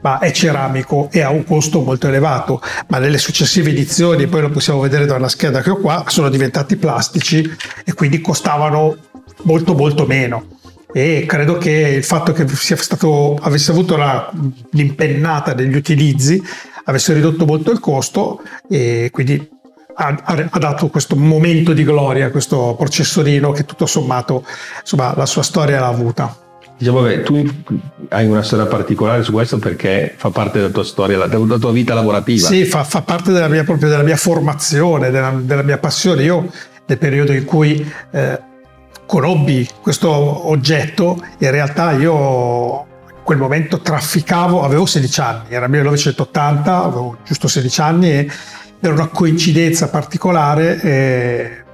ma 0.03 0.19
è 0.19 0.31
ceramico 0.31 1.09
e 1.11 1.23
ha 1.23 1.31
un 1.31 1.45
costo 1.45 1.81
molto 1.81 2.09
elevato, 2.09 2.61
ma 2.89 2.99
nelle 2.99 3.19
successive 3.19 3.71
edizioni, 3.71 4.27
poi 4.27 4.43
lo 4.43 4.51
possiamo 4.51 4.81
vedere 4.81 5.07
da 5.07 5.17
una 5.17 5.29
scheda 5.29 5.63
che 5.63 5.71
ho 5.71 5.77
qua, 5.77 6.05
sono 6.09 6.29
diventati 6.29 6.77
plastici 6.77 7.51
e 7.85 7.95
quindi 7.95 8.21
costavano 8.21 8.97
molto 9.43 9.75
molto 9.75 10.07
meno 10.07 10.61
e 10.93 11.25
credo 11.27 11.57
che 11.57 11.71
il 11.71 12.05
fatto 12.05 12.33
che 12.33 12.47
stato, 12.47 13.37
avesse 13.41 13.71
avuto 13.71 13.97
la, 13.97 14.31
l'impennata 14.73 15.55
degli 15.55 15.75
utilizzi 15.75 16.43
avesse 16.85 17.15
ridotto 17.15 17.47
molto 17.47 17.71
il 17.71 17.81
costo 17.81 18.43
e 18.69 19.09
quindi 19.11 19.49
ha, 19.95 20.23
ha, 20.23 20.59
dato 20.59 20.89
questo 20.89 21.17
momento 21.17 21.73
di 21.73 21.85
gloria 21.85 22.27
a 22.27 22.31
questo 22.31 22.75
processorino 22.77 23.53
che 23.53 23.65
tutto 23.65 23.87
sommato 23.87 24.45
insomma, 24.81 25.15
la 25.17 25.27
sua 25.27 25.43
storia 25.43 25.81
l'ha 25.81 25.89
avuta. 25.89 26.42
Diciamo 26.83 27.03
che 27.03 27.23
tu 27.23 27.49
hai 28.09 28.27
una 28.27 28.43
storia 28.43 28.67
particolare 28.67 29.23
su 29.23 29.31
questo 29.31 29.61
perché 29.61 30.15
fa 30.17 30.31
parte 30.31 30.59
della 30.59 30.73
tua 30.73 30.83
storia, 30.83 31.27
della 31.29 31.57
tua 31.57 31.71
vita 31.71 31.95
lavorativa. 31.95 32.49
Sì, 32.49 32.65
fa, 32.65 32.83
fa 32.83 33.03
parte 33.03 33.31
della 33.31 33.47
mia, 33.47 33.63
proprio 33.63 33.89
della 33.89 34.03
mia 34.03 34.17
formazione, 34.17 35.11
della, 35.11 35.31
della, 35.41 35.63
mia 35.63 35.79
passione. 35.79 36.25
Io 36.25 36.51
nel 36.87 36.99
periodo 36.99 37.31
in 37.31 37.45
cui 37.45 37.89
eh, 38.11 38.41
conobbi 39.07 39.69
questo 39.81 40.11
oggetto, 40.11 41.25
in 41.39 41.53
realtà 41.53 41.93
io 41.93 42.81
in 43.11 43.23
quel 43.23 43.39
momento 43.39 43.79
trafficavo, 43.79 44.65
avevo 44.65 44.85
16 44.85 45.21
anni, 45.21 45.45
era 45.51 45.69
1980, 45.69 46.83
avevo 46.83 47.19
giusto 47.25 47.47
16 47.47 47.81
anni 47.81 48.11
e 48.11 48.31
per 48.81 48.91
una 48.91 49.07
coincidenza 49.07 49.89
particolare 49.89 50.81
eh, 50.81 51.65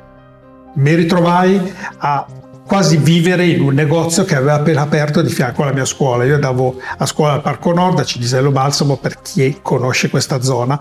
mi 0.75 0.95
ritrovai 0.95 1.73
a 1.97 2.27
quasi 2.69 2.99
vivere 2.99 3.47
in 3.47 3.63
un 3.63 3.73
negozio 3.73 4.25
che 4.25 4.37
aveva 4.37 4.53
appena 4.53 4.83
aperto 4.83 5.23
di 5.23 5.31
fianco 5.31 5.63
alla 5.63 5.73
mia 5.73 5.87
scuola. 5.87 6.25
Io 6.25 6.35
andavo 6.35 6.77
a 6.99 7.07
scuola 7.07 7.33
al 7.33 7.41
Parco 7.41 7.73
Nord, 7.73 7.99
a 7.99 8.05
Cinisello 8.05 8.51
Balsamo, 8.51 8.99
per 8.99 9.23
chi 9.23 9.61
conosce 9.63 10.11
questa 10.11 10.43
zona, 10.43 10.79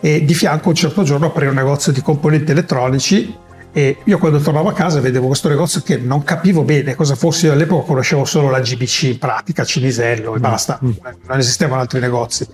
e 0.00 0.24
di 0.24 0.34
fianco 0.34 0.68
un 0.68 0.76
certo 0.76 1.02
giorno 1.02 1.26
aprì 1.26 1.48
un 1.48 1.54
negozio 1.54 1.90
di 1.90 2.00
componenti 2.00 2.52
elettronici 2.52 3.36
e 3.72 3.98
io 4.04 4.18
quando 4.18 4.38
tornavo 4.38 4.68
a 4.68 4.72
casa 4.72 5.00
vedevo 5.00 5.26
questo 5.26 5.48
negozio 5.48 5.82
che 5.82 5.96
non 5.96 6.22
capivo 6.22 6.62
bene 6.62 6.94
cosa 6.94 7.16
fosse, 7.16 7.46
io 7.46 7.52
all'epoca 7.52 7.86
conoscevo 7.86 8.24
solo 8.24 8.48
la 8.48 8.60
GBC 8.60 9.02
in 9.02 9.18
pratica, 9.18 9.64
Cinisello 9.64 10.36
e 10.36 10.38
basta, 10.38 10.78
mm. 10.82 10.90
non 11.26 11.38
esistevano 11.38 11.80
altri 11.80 11.98
negozi 11.98 12.46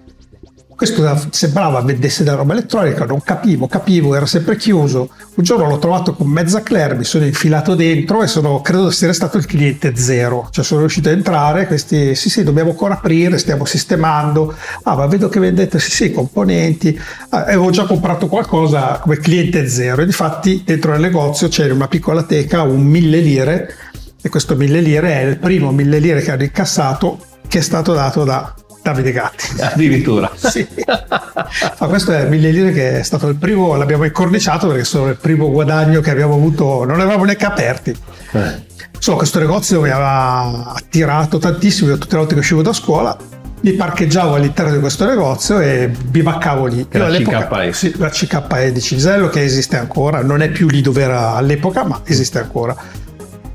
questo 0.82 1.28
sembrava 1.30 1.80
vendesse 1.80 2.24
della 2.24 2.38
roba 2.38 2.54
elettronica, 2.54 3.04
non 3.04 3.22
capivo, 3.22 3.68
capivo, 3.68 4.16
era 4.16 4.26
sempre 4.26 4.56
chiuso. 4.56 5.10
Un 5.36 5.44
giorno 5.44 5.68
l'ho 5.68 5.78
trovato 5.78 6.12
con 6.12 6.26
mezza 6.26 6.64
Claire, 6.64 6.96
mi 6.96 7.04
sono 7.04 7.24
infilato 7.24 7.76
dentro 7.76 8.20
e 8.20 8.26
sono, 8.26 8.60
credo 8.62 8.82
di 8.82 8.88
essere 8.88 9.12
stato 9.12 9.38
il 9.38 9.46
cliente 9.46 9.94
zero. 9.94 10.48
Cioè 10.50 10.64
sono 10.64 10.80
riuscito 10.80 11.08
a 11.08 11.12
entrare, 11.12 11.68
questi, 11.68 12.16
sì 12.16 12.28
sì, 12.28 12.42
dobbiamo 12.42 12.70
ancora 12.70 12.94
aprire, 12.94 13.38
stiamo 13.38 13.64
sistemando. 13.64 14.56
Ah, 14.82 14.96
ma 14.96 15.06
vedo 15.06 15.28
che 15.28 15.38
vendete, 15.38 15.78
sì 15.78 15.92
sì, 15.92 16.10
componenti. 16.10 17.00
Ah, 17.28 17.44
avevo 17.44 17.70
già 17.70 17.86
comprato 17.86 18.26
qualcosa 18.26 18.98
come 19.00 19.18
cliente 19.18 19.68
zero 19.68 20.02
e 20.02 20.06
difatti 20.06 20.62
dentro 20.66 20.90
nel 20.90 21.00
negozio 21.00 21.46
c'era 21.46 21.72
una 21.72 21.86
piccola 21.86 22.24
teca, 22.24 22.62
un 22.62 22.82
mille 22.82 23.20
lire, 23.20 23.72
e 24.20 24.28
questo 24.28 24.56
mille 24.56 24.80
lire 24.80 25.12
è 25.12 25.22
il 25.26 25.38
primo 25.38 25.70
mille 25.70 26.00
lire 26.00 26.22
che 26.22 26.32
hanno 26.32 26.42
incassato 26.42 27.20
che 27.46 27.58
è 27.58 27.62
stato 27.62 27.92
dato 27.92 28.24
da 28.24 28.54
Davide 28.82 29.12
Gatti. 29.12 29.46
Addirittura. 29.60 30.30
sì. 30.34 30.66
Ma 30.86 31.86
questo 31.86 32.12
è 32.12 32.26
mille 32.26 32.50
lire 32.50 32.72
che 32.72 32.98
è 32.98 33.02
stato 33.02 33.28
il 33.28 33.36
primo, 33.36 33.76
l'abbiamo 33.76 34.04
incorniciato 34.04 34.66
perché 34.66 34.84
sono 34.84 35.08
il 35.08 35.16
primo 35.16 35.50
guadagno 35.50 36.00
che 36.00 36.10
abbiamo 36.10 36.34
avuto, 36.34 36.84
non 36.84 37.00
avevamo 37.00 37.24
neanche 37.24 37.46
aperti. 37.46 37.96
Eh. 38.32 38.70
Insomma, 38.94 39.18
questo 39.18 39.38
negozio 39.38 39.80
mi 39.80 39.90
aveva 39.90 40.72
attirato 40.74 41.38
tantissimo, 41.38 41.90
io 41.90 41.98
tutte 41.98 42.12
le 42.12 42.18
volte 42.18 42.34
che 42.34 42.40
uscivo 42.40 42.62
da 42.62 42.72
scuola 42.72 43.16
mi 43.62 43.72
parcheggiavo 43.72 44.34
all'interno 44.34 44.72
di 44.72 44.80
questo 44.80 45.06
negozio 45.06 45.60
e 45.60 45.88
bivaccavo 45.88 46.66
lì. 46.66 46.86
La 46.90 47.08
CKE. 47.08 47.72
Sì, 47.72 47.94
la 47.96 48.08
CKE 48.08 48.72
di 48.72 48.80
Cisello 48.80 49.28
che 49.28 49.42
esiste 49.42 49.76
ancora, 49.76 50.22
non 50.22 50.42
è 50.42 50.50
più 50.50 50.68
lì 50.68 50.80
dove 50.80 51.02
era 51.02 51.34
all'epoca, 51.34 51.84
ma 51.84 52.00
esiste 52.04 52.40
ancora. 52.40 52.74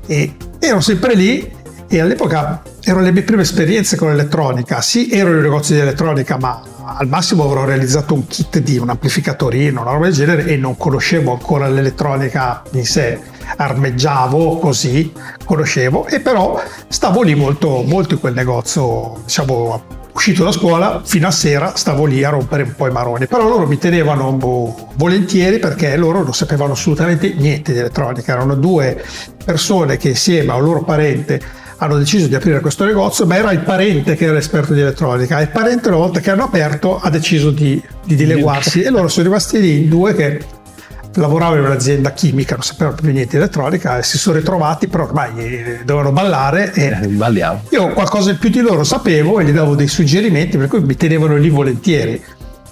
E 0.06 0.34
ero 0.58 0.80
sempre 0.80 1.14
lì 1.14 1.56
e 1.88 2.00
all'epoca 2.00 2.62
erano 2.82 3.02
le 3.02 3.12
mie 3.12 3.22
prime 3.22 3.42
esperienze 3.42 3.96
con 3.96 4.10
l'elettronica. 4.10 4.82
Sì, 4.82 5.10
ero 5.10 5.30
in 5.30 5.36
un 5.36 5.42
negozio 5.42 5.74
di 5.74 5.80
elettronica, 5.80 6.36
ma 6.36 6.62
al 6.84 7.08
massimo 7.08 7.44
avrò 7.44 7.64
realizzato 7.64 8.14
un 8.14 8.26
kit 8.26 8.58
di 8.58 8.78
un 8.78 8.90
amplificatorino, 8.90 9.80
una 9.80 9.92
roba 9.92 10.04
del 10.04 10.14
genere 10.14 10.46
e 10.46 10.56
non 10.56 10.76
conoscevo 10.76 11.32
ancora 11.32 11.66
l'elettronica 11.68 12.62
in 12.72 12.84
sé. 12.84 13.18
Armeggiavo 13.56 14.58
così, 14.58 15.12
conoscevo 15.44 16.06
e 16.06 16.20
però 16.20 16.62
stavo 16.88 17.22
lì 17.22 17.34
molto, 17.34 17.82
molto 17.86 18.14
in 18.14 18.20
quel 18.20 18.34
negozio, 18.34 19.22
diciamo 19.24 19.96
uscito 20.12 20.42
da 20.42 20.50
scuola 20.50 21.00
fino 21.04 21.28
a 21.28 21.30
sera 21.30 21.76
stavo 21.76 22.04
lì 22.04 22.24
a 22.24 22.30
rompere 22.30 22.64
un 22.64 22.74
po' 22.74 22.88
i 22.88 22.90
maroni 22.90 23.28
però 23.28 23.46
loro 23.46 23.68
mi 23.68 23.78
tenevano 23.78 24.36
volentieri 24.96 25.60
perché 25.60 25.96
loro 25.96 26.24
non 26.24 26.34
sapevano 26.34 26.72
assolutamente 26.72 27.32
niente 27.34 27.72
di 27.72 27.78
elettronica 27.78 28.32
erano 28.32 28.56
due 28.56 29.00
persone 29.44 29.96
che 29.96 30.08
insieme 30.08 30.50
a 30.50 30.56
un 30.56 30.64
loro 30.64 30.82
parente 30.82 31.40
hanno 31.78 31.96
deciso 31.96 32.26
di 32.26 32.34
aprire 32.34 32.60
questo 32.60 32.84
negozio, 32.84 33.26
ma 33.26 33.36
era 33.36 33.52
il 33.52 33.60
parente 33.60 34.16
che 34.16 34.26
era 34.26 34.38
esperto 34.38 34.74
di 34.74 34.80
elettronica. 34.80 35.40
Il 35.40 35.48
parente, 35.48 35.88
una 35.88 35.98
volta 35.98 36.20
che 36.20 36.30
hanno 36.30 36.44
aperto, 36.44 36.98
ha 37.00 37.08
deciso 37.10 37.50
di, 37.50 37.80
di 38.04 38.14
dileguarsi 38.14 38.82
e 38.82 38.90
loro 38.90 39.08
sono 39.08 39.26
rimasti 39.26 39.60
lì 39.60 39.82
in 39.82 39.88
due 39.88 40.14
che 40.14 40.40
lavoravano 41.14 41.60
in 41.60 41.66
un'azienda 41.66 42.12
chimica, 42.12 42.54
non 42.54 42.64
sapevano 42.64 42.96
più 43.00 43.10
niente 43.10 43.30
di 43.30 43.36
elettronica 43.36 43.98
e 43.98 44.02
si 44.02 44.18
sono 44.18 44.36
ritrovati, 44.36 44.88
però 44.88 45.04
ormai 45.04 45.30
eh, 45.36 45.80
dovevano 45.84 46.12
ballare 46.12 46.72
e 46.74 46.98
eh, 47.02 47.06
Balliamo. 47.08 47.62
io 47.70 47.88
qualcosa 47.88 48.30
in 48.30 48.38
più 48.38 48.50
di 48.50 48.60
loro 48.60 48.84
sapevo 48.84 49.40
e 49.40 49.44
gli 49.44 49.52
davo 49.52 49.74
dei 49.74 49.88
suggerimenti, 49.88 50.56
per 50.56 50.68
cui 50.68 50.80
mi 50.80 50.96
tenevano 50.96 51.36
lì 51.36 51.48
volentieri. 51.48 52.22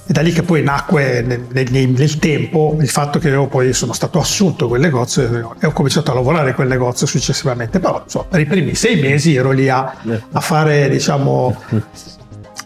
È 0.07 0.13
da 0.13 0.21
lì 0.21 0.31
che 0.31 0.43
poi 0.43 0.63
nacque 0.63 1.21
nel, 1.21 1.47
nel, 1.51 1.89
nel, 1.89 2.19
tempo 2.21 2.77
il 2.79 2.89
fatto 2.89 3.19
che 3.19 3.29
io 3.29 3.49
poi 3.49 3.73
sono 3.73 3.93
stato 3.93 4.21
assunto 4.21 4.69
quel 4.69 4.81
negozio 4.81 5.57
e 5.59 5.67
ho 5.67 5.73
cominciato 5.73 6.13
a 6.13 6.15
lavorare 6.15 6.55
quel 6.55 6.69
negozio 6.69 7.09
successivamente. 7.09 7.81
Però 7.81 8.03
insomma, 8.05 8.27
per 8.27 8.39
i 8.39 8.47
primi 8.47 8.77
sei 8.77 9.01
mesi 9.01 9.35
ero 9.35 9.51
lì 9.51 9.69
a, 9.69 9.97
a 10.31 10.41
fare, 10.41 10.89
diciamo, 10.89 11.61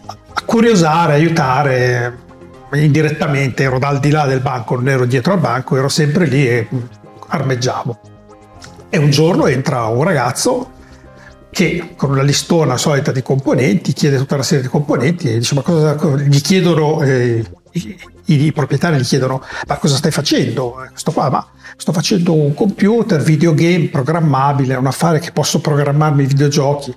a 0.05 0.41
curiosare, 0.45 1.13
aiutare 1.13 2.17
indirettamente, 2.73 3.63
ero 3.63 3.79
dal 3.79 3.99
di 3.99 4.11
là 4.11 4.27
del 4.27 4.41
banco, 4.41 4.75
non 4.75 4.89
ero 4.89 5.05
dietro 5.05 5.33
al 5.33 5.39
banco, 5.39 5.75
ero 5.75 5.89
sempre 5.89 6.25
lì 6.25 6.47
e 6.47 6.67
armeggiavo. 7.27 7.99
E 8.87 8.97
un 8.99 9.09
giorno 9.09 9.47
entra 9.47 9.85
un 9.85 10.03
ragazzo 10.03 10.73
che 11.51 11.93
con 11.97 12.11
una 12.11 12.23
listona 12.23 12.77
solita 12.77 13.11
di 13.11 13.21
componenti 13.21 13.91
chiede 13.91 14.17
tutta 14.17 14.35
una 14.35 14.43
serie 14.43 14.63
di 14.63 14.69
componenti 14.69 15.29
e 15.29 15.37
dice 15.37 15.53
ma 15.53 15.61
cosa 15.61 15.95
gli 16.15 16.41
chiedono 16.41 17.01
eh, 17.03 17.43
i, 17.73 17.97
i, 18.25 18.51
proprietari 18.53 18.97
gli 18.97 19.03
chiedono 19.03 19.43
ma 19.67 19.77
cosa 19.77 19.95
stai 19.97 20.11
facendo? 20.11 20.77
Questo 20.89 21.11
qua 21.11 21.29
ma 21.29 21.45
sto 21.75 21.91
facendo 21.91 22.33
un 22.33 22.53
computer 22.53 23.21
videogame 23.21 23.89
programmabile 23.89 24.75
un 24.75 24.87
affare 24.87 25.19
che 25.19 25.31
posso 25.31 25.59
programmarmi 25.59 26.23
i 26.23 26.27
videogiochi. 26.27 26.95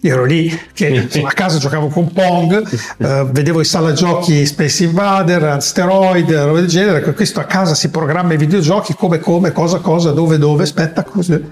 Io 0.00 0.12
ero 0.12 0.24
lì 0.24 0.48
che 0.72 0.88
insomma, 0.88 1.28
a 1.28 1.32
casa 1.32 1.58
giocavo 1.58 1.88
con 1.88 2.12
Pong 2.12 2.62
eh, 2.98 3.26
vedevo 3.30 3.58
in 3.58 3.64
sala 3.64 3.92
giochi 3.92 4.44
Space 4.46 4.84
Invader 4.84 5.42
Asteroid 5.42 6.30
roba 6.32 6.60
del 6.60 6.68
genere 6.68 7.12
questo 7.12 7.40
a 7.40 7.44
casa 7.44 7.74
si 7.74 7.90
programma 7.90 8.34
i 8.34 8.36
videogiochi 8.36 8.94
come 8.94 9.18
come 9.18 9.52
cosa 9.52 9.78
cosa 9.78 10.12
dove 10.12 10.38
dove 10.38 10.62
aspetta 10.62 11.02
così 11.02 11.42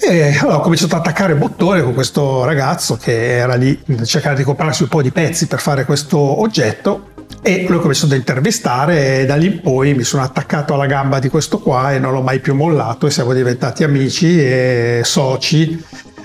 e 0.00 0.38
ho 0.42 0.60
cominciato 0.60 0.94
ad 0.94 1.00
attaccare 1.00 1.34
bottone 1.34 1.82
con 1.82 1.92
questo 1.92 2.44
ragazzo 2.44 2.96
che 2.96 3.36
era 3.36 3.54
lì 3.54 3.78
a 3.98 4.04
cercare 4.04 4.36
di 4.36 4.44
comprarsi 4.44 4.82
un 4.82 4.88
po' 4.88 5.02
di 5.02 5.10
pezzi 5.10 5.46
per 5.46 5.60
fare 5.60 5.84
questo 5.84 6.18
oggetto 6.18 7.16
e 7.42 7.66
l'ho 7.68 7.78
cominciato 7.80 8.12
ad 8.12 8.18
intervistare 8.18 9.20
e 9.20 9.26
da 9.26 9.36
lì 9.36 9.46
in 9.46 9.60
poi 9.60 9.94
mi 9.94 10.02
sono 10.02 10.22
attaccato 10.22 10.74
alla 10.74 10.86
gamba 10.86 11.18
di 11.18 11.28
questo 11.28 11.58
qua 11.58 11.92
e 11.92 11.98
non 11.98 12.12
l'ho 12.12 12.22
mai 12.22 12.40
più 12.40 12.54
mollato 12.54 13.06
e 13.06 13.10
siamo 13.10 13.32
diventati 13.32 13.84
amici 13.84 14.40
e 14.40 15.00
soci. 15.04 15.84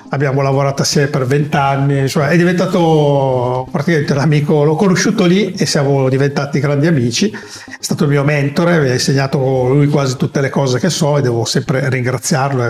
Abbiamo 0.10 0.42
lavorato 0.42 0.84
assieme 0.84 1.08
per 1.08 1.26
vent'anni, 1.26 2.08
cioè 2.08 2.28
è 2.28 2.38
diventato 2.38 3.68
praticamente 3.72 4.14
l'amico, 4.14 4.64
l'ho 4.64 4.76
conosciuto 4.76 5.26
lì 5.26 5.54
e 5.54 5.66
siamo 5.66 6.08
diventati 6.08 6.60
grandi 6.60 6.86
amici. 6.86 7.32
È 7.32 7.78
stato 7.80 8.04
il 8.04 8.12
mio 8.12 8.24
mentore, 8.24 8.80
mi 8.80 8.90
ha 8.90 8.94
insegnato 8.94 9.40
lui 9.70 9.88
quasi 9.88 10.16
tutte 10.16 10.40
le 10.40 10.50
cose 10.50 10.78
che 10.78 10.92
so 10.92 11.18
e 11.18 11.22
devo 11.22 11.46
sempre 11.46 11.90
ringraziarlo 11.90 12.62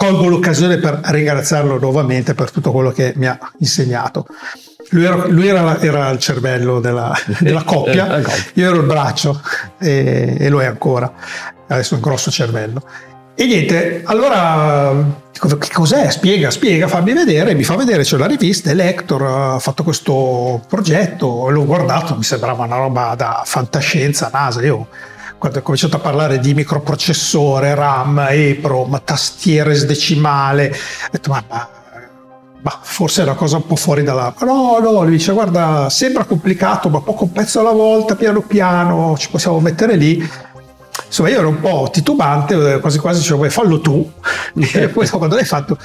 colgo 0.00 0.28
l'occasione 0.28 0.78
per 0.78 0.98
ringraziarlo 1.02 1.78
nuovamente 1.78 2.32
per 2.32 2.50
tutto 2.50 2.72
quello 2.72 2.90
che 2.90 3.12
mi 3.16 3.26
ha 3.26 3.38
insegnato. 3.58 4.26
Lui 4.92 5.04
era, 5.04 5.26
lui 5.26 5.46
era, 5.46 5.78
era 5.78 6.08
il 6.08 6.18
cervello 6.18 6.80
della, 6.80 7.14
della 7.38 7.64
coppia, 7.64 8.18
io 8.54 8.66
ero 8.66 8.76
il 8.76 8.86
braccio 8.86 9.42
e, 9.78 10.38
e 10.38 10.48
lo 10.48 10.62
è 10.62 10.64
ancora, 10.64 11.12
adesso 11.68 11.92
è 11.92 11.96
un 11.98 12.02
grosso 12.02 12.30
cervello. 12.30 12.82
E 13.34 13.44
niente, 13.44 14.00
allora 14.06 15.28
che 15.32 15.68
cos'è? 15.70 16.10
Spiega, 16.10 16.50
spiega, 16.50 16.88
fammi 16.88 17.12
vedere, 17.12 17.52
mi 17.52 17.62
fa 17.62 17.76
vedere, 17.76 18.02
c'è 18.02 18.16
la 18.16 18.26
rivista, 18.26 18.70
Elector 18.70 19.22
ha 19.22 19.58
fatto 19.58 19.82
questo 19.82 20.62
progetto, 20.66 21.50
l'ho 21.50 21.66
guardato, 21.66 22.16
mi 22.16 22.22
sembrava 22.22 22.64
una 22.64 22.76
roba 22.76 23.14
da 23.14 23.42
fantascienza, 23.44 24.30
NASA, 24.32 24.62
io 24.62 24.88
quando 25.40 25.60
ho 25.60 25.62
cominciato 25.62 25.96
a 25.96 26.00
parlare 26.00 26.38
di 26.38 26.52
microprocessore, 26.52 27.74
RAM, 27.74 28.26
EPROM, 28.28 29.00
tastiere 29.02 29.74
decimale, 29.86 30.68
ho 30.68 31.08
detto 31.10 31.30
ma, 31.30 31.42
ma, 31.48 31.68
ma, 32.60 32.78
forse 32.82 33.22
è 33.22 33.24
una 33.24 33.32
cosa 33.32 33.56
un 33.56 33.66
po' 33.66 33.74
fuori 33.74 34.02
dalla... 34.02 34.34
No, 34.40 34.78
no, 34.78 35.02
lui 35.02 35.12
dice 35.12 35.32
guarda, 35.32 35.88
sembra 35.88 36.24
complicato, 36.24 36.90
ma 36.90 37.00
poco 37.00 37.26
pezzo 37.26 37.60
alla 37.60 37.72
volta, 37.72 38.16
piano 38.16 38.42
piano, 38.42 39.16
ci 39.16 39.30
possiamo 39.30 39.60
mettere 39.60 39.96
lì. 39.96 40.22
Insomma, 41.06 41.30
io 41.30 41.38
ero 41.38 41.48
un 41.48 41.60
po' 41.60 41.88
titubante, 41.90 42.78
quasi 42.78 42.98
quasi 42.98 43.20
dicevo, 43.20 43.48
fallo 43.48 43.80
tu. 43.80 44.12
e 44.74 44.88
poi 44.88 45.08
quando 45.08 45.36
l'hai 45.36 45.46
fatto 45.46 45.78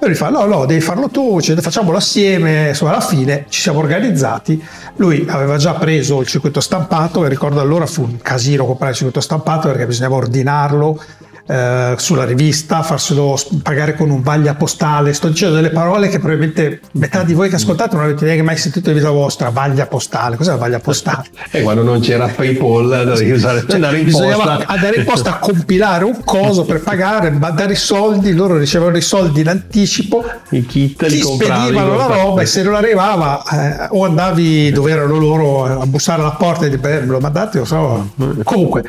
lui 0.00 0.14
fa: 0.14 0.28
No, 0.28 0.44
no, 0.44 0.66
devi 0.66 0.80
farlo 0.80 1.08
tu, 1.08 1.40
cioè, 1.40 1.56
facciamolo 1.56 1.96
assieme. 1.96 2.68
Insomma, 2.68 2.92
alla 2.92 3.00
fine 3.00 3.46
ci 3.48 3.60
siamo 3.60 3.78
organizzati. 3.78 4.62
Lui 4.96 5.26
aveva 5.28 5.56
già 5.56 5.74
preso 5.74 6.20
il 6.20 6.26
circuito 6.26 6.60
stampato 6.60 7.24
e 7.24 7.28
ricordo 7.28 7.60
allora 7.60 7.86
fu 7.86 8.02
un 8.02 8.18
casino 8.20 8.66
comprare 8.66 8.90
il 8.90 8.96
circuito 8.96 9.20
stampato 9.20 9.68
perché 9.68 9.86
bisognava 9.86 10.16
ordinarlo 10.16 11.00
eh, 11.46 11.94
sulla 11.96 12.24
rivista, 12.24 12.82
farselo 12.82 13.38
pagare 13.62 13.94
con 13.94 14.10
un 14.10 14.20
vaglia 14.20 14.54
postale. 14.54 15.12
Sto 15.12 15.28
dicendo 15.28 15.54
delle 15.54 15.70
parole 15.70 16.08
che 16.08 16.18
probabilmente 16.18 16.80
metà 16.92 17.22
di 17.22 17.34
voi 17.34 17.48
che 17.48 17.54
ascoltate 17.54 17.94
non 17.94 18.04
avete 18.04 18.24
neanche 18.24 18.42
mai 18.42 18.56
sentito 18.56 18.90
in 18.90 18.96
vita 18.96 19.10
vostra. 19.10 19.50
Vaglia 19.50 19.86
postale, 19.86 20.36
cos'è 20.36 20.50
la 20.50 20.56
vaglia 20.56 20.80
postale? 20.80 21.24
E 21.56 21.62
quando 21.62 21.82
non 21.82 22.00
c'era 22.00 22.26
PayPal 22.26 23.04
dovevi 23.04 23.30
usare 23.30 23.60
cioè, 23.60 23.76
andare 23.76 23.98
in 23.98 24.10
posta. 24.10 24.66
andare 24.66 24.96
in 24.96 25.04
posta 25.04 25.30
a 25.30 25.38
compilare 25.38 26.04
un 26.04 26.22
coso 26.24 26.64
per 26.64 26.82
pagare, 26.82 27.30
mandare 27.30 27.72
i 27.72 27.76
soldi, 27.76 28.34
loro 28.34 28.58
ricevevano 28.58 28.96
i 28.96 29.02
soldi 29.02 29.40
in 29.40 29.48
anticipo, 29.48 30.24
i 30.50 30.66
kit 30.66 31.06
ti 31.06 31.20
spedivano 31.20 31.96
la 31.96 32.06
roba 32.06 32.42
e 32.42 32.46
se 32.46 32.62
non 32.62 32.74
arrivava 32.74 33.42
eh, 33.44 33.86
o 33.90 34.04
andavi 34.04 34.70
dove 34.72 34.90
erano 34.90 35.16
loro 35.16 35.80
a 35.80 35.86
bussare 35.86 36.20
alla 36.20 36.32
porta 36.32 36.66
e 36.66 36.70
di 36.70 36.76
beh, 36.76 37.00
me 37.00 37.06
lo 37.06 37.20
mandate, 37.20 37.58
lo 37.58 37.64
so. 37.64 38.10
Comunque 38.42 38.84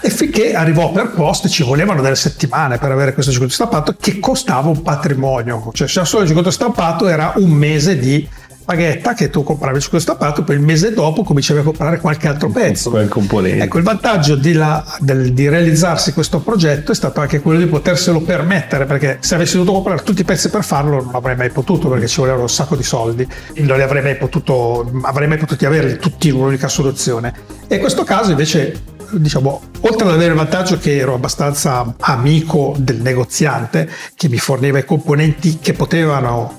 e 0.00 0.10
finché 0.10 0.54
arrivò 0.54 0.90
per 0.92 1.10
post 1.10 1.48
ci 1.48 1.62
volevano 1.62 2.00
delle 2.00 2.16
settimane 2.16 2.78
per 2.78 2.90
avere 2.90 3.12
questo 3.12 3.30
circuito 3.30 3.54
stampato 3.54 3.94
che 3.98 4.18
costava 4.18 4.68
un 4.68 4.82
patrimonio, 4.82 5.70
cioè 5.72 5.88
se 5.88 6.04
solo 6.04 6.22
il 6.22 6.28
circuito 6.28 6.50
stampato 6.50 7.06
era 7.06 7.34
un 7.36 7.50
mese 7.50 7.98
di 7.98 8.26
paghetta 8.70 9.14
che 9.14 9.30
tu 9.30 9.42
compravi 9.42 9.76
il 9.76 9.82
circuito 9.82 10.04
stampato, 10.04 10.44
poi 10.44 10.54
il 10.54 10.62
mese 10.62 10.92
dopo 10.92 11.24
cominciavi 11.24 11.60
a 11.60 11.62
comprare 11.64 11.98
qualche 11.98 12.28
altro 12.28 12.50
pezzo. 12.50 12.90
Quel 12.90 13.08
componente. 13.08 13.64
Ecco, 13.64 13.78
il 13.78 13.84
vantaggio 13.84 14.36
di, 14.36 14.52
la, 14.52 14.84
del, 15.00 15.32
di, 15.32 15.48
realizzarsi 15.48 16.12
questo 16.12 16.38
progetto 16.38 16.92
è 16.92 16.94
stato 16.94 17.20
anche 17.20 17.40
quello 17.40 17.58
di 17.58 17.66
poterselo 17.66 18.20
permettere, 18.20 18.84
perché 18.84 19.18
se 19.20 19.34
avessi 19.34 19.54
dovuto 19.54 19.72
comprare 19.72 20.02
tutti 20.04 20.20
i 20.20 20.24
pezzi 20.24 20.50
per 20.50 20.62
farlo 20.62 21.02
non 21.02 21.14
avrei 21.14 21.34
mai 21.34 21.50
potuto, 21.50 21.88
perché 21.88 22.06
ci 22.06 22.20
volevano 22.20 22.42
un 22.42 22.48
sacco 22.48 22.76
di 22.76 22.84
soldi, 22.84 23.26
non 23.56 23.76
li 23.76 23.82
avrei 23.82 24.02
mai 24.02 24.16
potuto, 24.16 24.88
avrei 25.02 25.26
mai 25.26 25.38
potuti 25.38 25.66
averli 25.66 25.98
tutti 25.98 26.28
in 26.28 26.34
un'unica 26.34 26.68
soluzione. 26.68 27.34
E 27.66 27.74
in 27.74 27.80
questo 27.80 28.04
caso 28.04 28.30
invece 28.30 28.98
diciamo, 29.12 29.62
oltre 29.80 30.08
ad 30.08 30.14
avere 30.14 30.30
il 30.30 30.36
vantaggio 30.36 30.78
che 30.78 30.96
ero 30.96 31.14
abbastanza 31.14 31.94
amico 32.00 32.74
del 32.78 33.00
negoziante 33.00 33.88
che 34.14 34.28
mi 34.28 34.38
forniva 34.38 34.78
i 34.78 34.84
componenti 34.84 35.58
che 35.60 35.72
potevano 35.72 36.58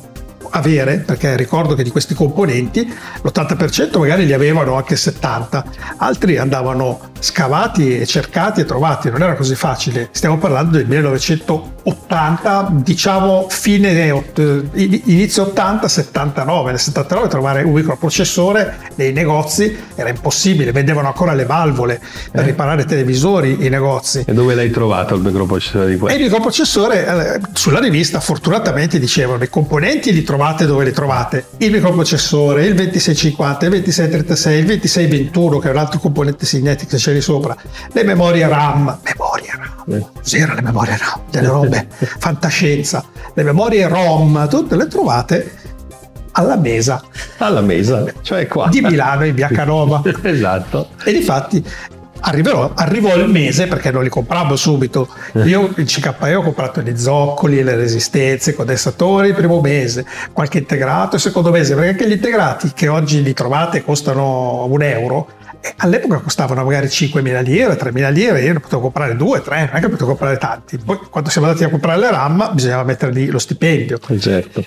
avere, 0.52 0.98
perché 0.98 1.36
ricordo 1.36 1.76
che 1.76 1.84
di 1.84 1.90
questi 1.90 2.14
componenti 2.14 2.82
l'80% 3.22 4.00
magari 4.00 4.26
li 4.26 4.34
avevano 4.34 4.76
anche 4.76 4.96
70, 4.96 5.66
altri 5.98 6.38
andavano 6.38 7.11
scavati 7.22 8.00
e 8.00 8.06
cercati 8.06 8.62
e 8.62 8.66
trovati, 8.66 9.10
non 9.10 9.22
era 9.22 9.36
così 9.36 9.56
facile. 9.56 10.10
Stiamo 10.12 10.38
parlando 10.38 10.78
del 10.78 10.88
1980, 10.88 12.72
diciamo 12.74 13.48
fine 13.50 14.24
inizio 14.74 15.44
80, 15.44 15.88
79. 15.88 16.72
Nel 16.72 16.80
79 16.80 17.28
trovare 17.28 17.62
un 17.64 17.74
microprocessore 17.74 18.78
nei 18.96 19.14
negozi 19.14 19.78
era 19.96 20.10
impossibile, 20.10 20.72
vendevano 20.72 21.08
ancora 21.08 21.34
le 21.34 21.46
valvole 21.46 22.02
per 22.32 22.42
eh. 22.42 22.46
riparare 22.48 22.86
televisori 22.86 23.66
i 23.66 23.70
negozi. 23.70 24.24
E 24.26 24.34
dove 24.34 24.56
l'hai 24.56 24.72
trovato 24.72 25.16
il 25.16 25.22
microprocessore 25.22 25.88
di 25.88 25.98
questo? 25.98 26.18
E 26.18 26.20
il 26.20 26.26
microprocessore 26.26 27.36
eh, 27.36 27.40
sulla 27.54 27.80
rivista 27.80 28.20
fortunatamente 28.20 29.00
dicevano 29.00 29.44
i 29.44 29.50
componenti 29.50 30.12
li 30.12 30.24
trovate 30.24 30.66
dove 30.66 30.86
li 30.86 30.92
trovate. 30.92 31.46
Il 31.58 31.72
microprocessore, 31.72 32.66
il 32.66 32.74
2650, 32.76 33.66
il 33.66 33.72
2636, 33.72 34.60
il 34.60 34.66
2621 34.66 35.60
che 35.60 35.68
è 35.68 35.72
un 35.72 35.78
altro 35.78 36.00
componente 36.00 36.46
Signetic 36.46 36.90
lì 37.14 37.22
sopra, 37.22 37.56
le 37.92 38.04
memorie 38.04 38.48
RAM, 38.48 39.00
memorie 39.04 39.52
RAM, 39.56 39.94
eh. 39.94 40.06
cos'era 40.14 40.54
le 40.54 40.62
memorie 40.62 40.98
RAM? 40.98 41.22
Delle 41.30 41.48
robe, 41.48 41.88
fantascienza, 41.98 43.04
le 43.34 43.44
memorie 43.44 43.88
ROM, 43.88 44.48
tutte 44.48 44.76
le 44.76 44.88
trovate 44.88 45.52
alla 46.34 46.56
mesa. 46.56 47.02
Alla 47.38 47.62
mesa, 47.62 48.06
cioè 48.22 48.48
qua. 48.48 48.68
Di 48.70 48.82
Milano 48.82 49.26
in 49.26 49.36
via 49.36 49.48
Canova. 49.48 50.02
esatto. 50.24 50.90
E 51.04 51.12
difatti 51.12 51.64
arriverò, 52.22 52.72
arrivò 52.76 53.16
il 53.16 53.28
mese 53.28 53.68
perché 53.68 53.92
non 53.92 54.04
li 54.04 54.10
compravo 54.10 54.56
subito. 54.56 55.08
Eh. 55.34 55.42
Io 55.48 55.74
in 55.76 55.86
CKE 55.86 56.36
ho 56.36 56.42
comprato 56.42 56.82
gli 56.82 56.98
zoccoli, 56.98 57.64
le 57.64 57.76
resistenze, 57.76 58.52
i 58.52 58.54
condensatori 58.54 59.30
il 59.30 59.36
primo 59.36 59.62
mese, 59.62 60.06
qualche 60.32 60.60
integrato 60.60 61.16
il 61.16 61.22
secondo 61.22 61.52
mese, 61.52 61.74
perché 61.76 61.90
anche 61.90 62.08
gli 62.08 62.14
integrati 62.14 62.72
che 62.74 62.88
oggi 62.88 63.22
li 63.24 63.34
trovate 63.34 63.84
costano 63.84 64.66
un 64.66 64.82
euro, 64.82 65.28
all'epoca 65.78 66.18
costavano 66.18 66.64
magari 66.64 66.88
5.000 66.88 67.44
lire, 67.44 67.78
3.000 67.78 68.12
lire, 68.12 68.42
io 68.42 68.54
ne 68.54 68.60
potevo 68.60 68.82
comprare 68.82 69.16
due, 69.16 69.42
tre, 69.42 69.66
non 69.66 69.76
è 69.76 69.80
che 69.80 69.90
potevo 69.90 70.10
comprare 70.10 70.38
tanti. 70.38 70.78
Poi 70.78 71.00
quando 71.10 71.30
siamo 71.30 71.48
andati 71.48 71.64
a 71.64 71.70
comprare 71.70 72.00
le 72.00 72.12
RAM 72.12 72.52
bisognava 72.54 72.84
mettere 72.84 73.12
lì 73.12 73.28
lo 73.28 73.40
stipendio. 73.40 74.00
Certo. 74.20 74.64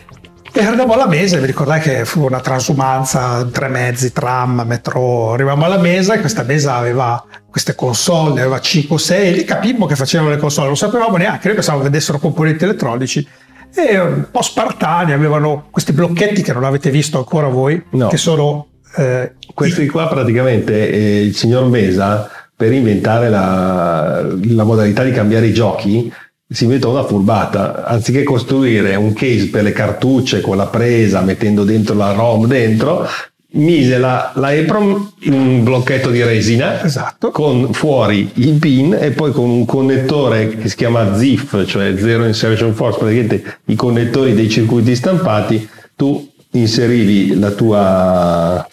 E 0.56 0.64
arriviamo 0.64 0.92
alla 0.92 1.08
mesa, 1.08 1.36
mi 1.40 1.46
ricordai 1.46 1.80
che 1.80 2.04
fu 2.04 2.24
una 2.24 2.38
transumanza, 2.38 3.44
tre 3.46 3.66
mezzi, 3.66 4.12
tram, 4.12 4.62
metro. 4.64 5.32
Arriviamo 5.32 5.64
alla 5.64 5.78
mesa 5.78 6.14
e 6.14 6.20
questa 6.20 6.44
mesa 6.44 6.76
aveva 6.76 7.24
queste 7.50 7.74
console, 7.74 8.40
aveva 8.40 8.60
5 8.60 8.94
o 8.94 8.98
6, 8.98 9.34
lì 9.34 9.44
capimmo 9.44 9.86
che 9.86 9.96
facevano 9.96 10.30
le 10.30 10.36
console, 10.36 10.68
non 10.68 10.76
sapevamo 10.76 11.16
neanche, 11.16 11.46
noi 11.46 11.54
pensavamo 11.54 11.82
vendessero 11.82 12.18
componenti 12.18 12.62
elettronici. 12.62 13.26
E 13.74 13.98
un 13.98 14.28
po' 14.30 14.42
spartani, 14.42 15.10
avevano 15.10 15.66
questi 15.72 15.92
blocchetti 15.92 16.42
che 16.42 16.52
non 16.52 16.62
avete 16.62 16.90
visto 16.90 17.18
ancora 17.18 17.48
voi, 17.48 17.82
no. 17.90 18.06
che 18.06 18.16
sono 18.16 18.68
eh, 18.96 19.32
Questi 19.52 19.86
qua 19.86 20.08
praticamente 20.08 20.90
eh, 20.90 21.20
il 21.22 21.34
signor 21.34 21.68
Mesa 21.68 22.30
per 22.56 22.72
inventare 22.72 23.28
la, 23.28 24.22
la, 24.22 24.64
modalità 24.64 25.02
di 25.02 25.10
cambiare 25.10 25.46
i 25.46 25.52
giochi 25.52 26.12
si 26.48 26.64
inventò 26.64 26.90
una 26.90 27.04
furbata, 27.04 27.84
anziché 27.84 28.22
costruire 28.22 28.94
un 28.94 29.12
case 29.12 29.48
per 29.48 29.64
le 29.64 29.72
cartucce 29.72 30.40
con 30.40 30.56
la 30.56 30.66
presa 30.66 31.20
mettendo 31.22 31.64
dentro 31.64 31.96
la 31.96 32.12
ROM 32.12 32.46
dentro, 32.46 33.08
mise 33.54 33.98
la, 33.98 34.32
la 34.34 34.54
EPROM 34.54 35.12
in 35.20 35.32
un 35.32 35.64
blocchetto 35.64 36.10
di 36.10 36.22
resina 36.22 36.82
esatto. 36.82 37.30
con 37.30 37.72
fuori 37.72 38.30
il 38.34 38.54
pin 38.58 38.96
e 38.98 39.10
poi 39.10 39.32
con 39.32 39.48
un 39.48 39.64
connettore 39.64 40.56
che 40.56 40.68
si 40.68 40.76
chiama 40.76 41.16
ZIF, 41.16 41.64
cioè 41.66 41.94
Zero 41.96 42.24
Insertion 42.24 42.74
Force, 42.74 42.98
praticamente 42.98 43.58
i 43.66 43.74
connettori 43.74 44.34
dei 44.34 44.48
circuiti 44.48 44.94
stampati, 44.94 45.68
tu 45.96 46.30
inserivi 46.52 47.36
la 47.38 47.50
tua 47.50 48.68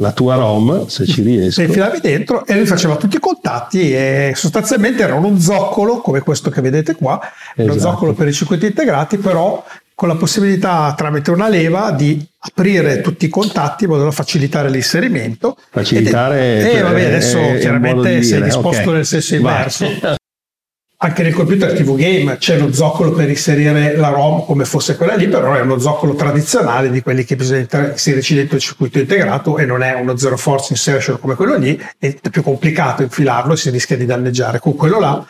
la 0.00 0.12
tua 0.12 0.34
ROM, 0.34 0.86
se 0.86 1.06
ci 1.06 1.22
riesco. 1.22 1.60
Se 1.60 1.64
infilavi 1.64 2.00
dentro 2.00 2.44
e 2.46 2.56
lui 2.56 2.66
faceva 2.66 2.96
tutti 2.96 3.16
i 3.16 3.20
contatti 3.20 3.94
e 3.94 4.32
sostanzialmente 4.34 5.02
era 5.02 5.14
uno 5.14 5.38
zoccolo 5.38 6.00
come 6.00 6.20
questo 6.20 6.50
che 6.50 6.60
vedete 6.60 6.94
qua, 6.94 7.20
esatto. 7.54 7.62
uno 7.62 7.78
zoccolo 7.78 8.12
per 8.14 8.28
i 8.28 8.32
circuiti 8.32 8.66
integrati, 8.66 9.18
però 9.18 9.62
con 9.94 10.08
la 10.08 10.16
possibilità 10.16 10.94
tramite 10.96 11.30
una 11.30 11.48
leva 11.48 11.90
di 11.90 12.26
aprire 12.38 13.02
tutti 13.02 13.26
i 13.26 13.28
contatti 13.28 13.84
in 13.84 13.90
modo 13.90 14.04
da 14.04 14.10
facilitare 14.10 14.70
l'inserimento. 14.70 15.56
Facilitare? 15.68 16.70
E 16.70 16.76
eh, 16.76 16.80
vabbè, 16.80 17.04
adesso 17.04 17.38
chiaramente 17.58 18.22
si 18.22 18.34
è 18.34 18.40
disposto 18.40 18.80
okay. 18.80 18.94
nel 18.94 19.06
senso 19.06 19.34
inverso. 19.34 19.86
Anche 21.02 21.22
nel 21.22 21.32
computer 21.32 21.72
TV 21.72 21.96
game 21.96 22.36
c'è 22.36 22.58
lo 22.58 22.74
zoccolo 22.74 23.12
per 23.12 23.26
inserire 23.26 23.96
la 23.96 24.08
ROM 24.08 24.44
come 24.44 24.66
fosse 24.66 24.96
quella 24.96 25.14
lì, 25.14 25.28
però 25.28 25.54
è 25.54 25.60
uno 25.62 25.78
zoccolo 25.78 26.14
tradizionale 26.14 26.90
di 26.90 27.00
quelli 27.00 27.24
che 27.24 27.36
bisogna 27.36 27.66
inserirci 27.90 28.34
dentro 28.34 28.56
il 28.56 28.60
circuito 28.60 28.98
integrato 28.98 29.56
e 29.56 29.64
non 29.64 29.82
è 29.82 29.94
uno 29.94 30.18
zero 30.18 30.36
force 30.36 30.74
insertion 30.74 31.18
come 31.18 31.36
quello 31.36 31.56
lì, 31.56 31.82
è 31.98 32.14
più 32.30 32.42
complicato 32.42 33.00
infilarlo 33.00 33.54
e 33.54 33.56
si 33.56 33.70
rischia 33.70 33.96
di 33.96 34.04
danneggiare. 34.04 34.58
Con 34.58 34.76
quello 34.76 35.00
là, 35.00 35.12
un 35.12 35.26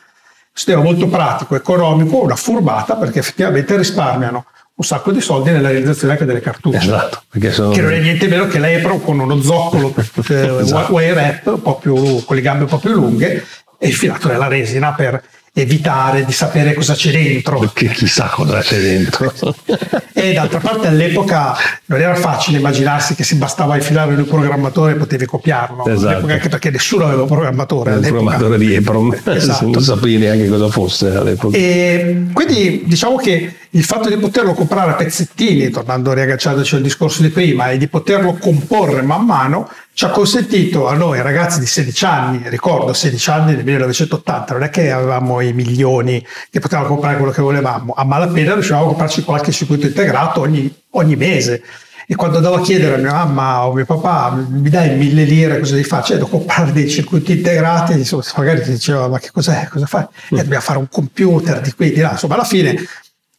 sistema 0.52 0.82
molto 0.82 1.06
pratico, 1.06 1.54
economico, 1.54 2.20
una 2.20 2.34
furbata 2.34 2.96
perché 2.96 3.20
effettivamente 3.20 3.76
risparmiano 3.76 4.46
un 4.74 4.84
sacco 4.84 5.12
di 5.12 5.20
soldi 5.20 5.52
nella 5.52 5.68
realizzazione 5.68 6.14
anche 6.14 6.24
delle 6.24 6.40
cartucce. 6.40 6.78
Esatto, 6.78 7.22
sono... 7.50 7.70
che 7.70 7.80
non 7.80 7.92
è 7.92 8.00
niente 8.00 8.26
meno 8.26 8.48
che 8.48 8.58
l'Epro 8.58 8.98
con 8.98 9.20
uno 9.20 9.40
zoccolo 9.40 9.94
eh, 9.94 10.62
esatto. 10.62 10.92
wire 10.92 11.12
wrap 11.12 11.46
un 11.46 11.62
po' 11.62 11.76
più, 11.76 12.24
con 12.24 12.34
le 12.34 12.42
gambe 12.42 12.64
un 12.64 12.70
po' 12.70 12.78
più 12.78 12.90
lunghe 12.90 13.46
e 13.78 13.86
infilato 13.86 14.26
nella 14.26 14.48
resina 14.48 14.94
per 14.94 15.22
evitare 15.52 16.24
di 16.24 16.32
sapere 16.32 16.74
cosa 16.74 16.94
c'è 16.94 17.10
dentro. 17.10 17.58
Perché 17.58 17.88
chissà 17.88 18.26
cosa 18.26 18.60
c'è 18.60 18.80
dentro. 18.80 19.32
e 20.12 20.32
d'altra 20.32 20.60
parte 20.60 20.86
all'epoca 20.86 21.56
non 21.86 22.00
era 22.00 22.14
facile 22.14 22.58
immaginarsi 22.58 23.14
che 23.14 23.24
si 23.24 23.34
bastava 23.34 23.76
infilare 23.76 24.12
in 24.12 24.18
un 24.18 24.26
programmatore 24.26 24.92
e 24.92 24.94
potevi 24.96 25.26
copiarlo. 25.26 25.86
Esatto. 25.86 26.26
Anche 26.26 26.48
perché 26.48 26.70
nessuno 26.70 27.04
aveva 27.06 27.22
un 27.22 27.28
programmatore. 27.28 27.94
Un 27.94 28.00
programmatore 28.00 28.58
di 28.58 28.74
EPROM, 28.74 29.20
esatto. 29.24 29.66
non 29.68 29.82
sapevi 29.82 30.18
neanche 30.18 30.48
cosa 30.48 30.68
fosse 30.68 31.14
all'epoca. 31.14 31.56
E 31.56 32.26
quindi 32.32 32.84
diciamo 32.86 33.16
che 33.16 33.54
il 33.70 33.84
fatto 33.84 34.08
di 34.08 34.16
poterlo 34.16 34.52
comprare 34.52 34.92
a 34.92 34.94
pezzettini, 34.94 35.70
tornando 35.70 36.10
a 36.10 36.14
riagganciarci 36.14 36.74
al 36.76 36.82
discorso 36.82 37.22
di 37.22 37.28
prima, 37.28 37.70
e 37.70 37.78
di 37.78 37.86
poterlo 37.86 38.34
comporre 38.34 39.02
man 39.02 39.24
mano, 39.24 39.70
ci 40.00 40.06
ha 40.06 40.08
consentito 40.08 40.88
a 40.88 40.94
noi 40.94 41.20
ragazzi 41.20 41.60
di 41.60 41.66
16 41.66 42.04
anni, 42.06 42.48
ricordo 42.48 42.94
16 42.94 43.30
anni 43.30 43.54
nel 43.54 43.64
1980, 43.64 44.54
non 44.54 44.62
è 44.62 44.70
che 44.70 44.90
avevamo 44.90 45.42
i 45.42 45.52
milioni 45.52 46.26
che 46.48 46.58
potevamo 46.58 46.88
comprare 46.88 47.18
quello 47.18 47.32
che 47.32 47.42
volevamo, 47.42 47.92
a 47.94 48.02
malapena 48.04 48.54
riuscivamo 48.54 48.84
a 48.84 48.86
comprarci 48.86 49.22
qualche 49.24 49.52
circuito 49.52 49.84
integrato 49.84 50.40
ogni, 50.40 50.74
ogni 50.92 51.16
mese. 51.16 51.62
E 52.06 52.14
quando 52.14 52.38
andavo 52.38 52.54
a 52.54 52.60
chiedere 52.62 52.94
a 52.94 52.96
mia 52.96 53.12
mamma 53.12 53.66
o 53.66 53.74
mio 53.74 53.84
papà, 53.84 54.30
mi 54.48 54.70
dai 54.70 54.96
mille 54.96 55.24
lire, 55.24 55.58
cosa 55.58 55.74
devi 55.74 55.86
fare? 55.86 56.02
Cioè, 56.02 56.16
devo 56.16 56.28
comprare 56.28 56.72
dei 56.72 56.88
circuiti 56.88 57.32
integrati, 57.32 57.92
insomma, 57.92 58.22
magari 58.38 58.62
ti 58.62 58.70
diceva, 58.70 59.06
ma 59.06 59.18
che 59.18 59.30
cos'è? 59.30 59.68
Cosa 59.70 59.84
fai? 59.84 60.04
E 60.30 60.38
eh, 60.38 60.42
dobbiamo 60.42 60.62
fare 60.62 60.78
un 60.78 60.88
computer 60.88 61.60
di 61.60 61.74
qui, 61.74 61.92
di 61.92 62.00
là. 62.00 62.12
Insomma, 62.12 62.36
alla 62.36 62.44
fine 62.44 62.74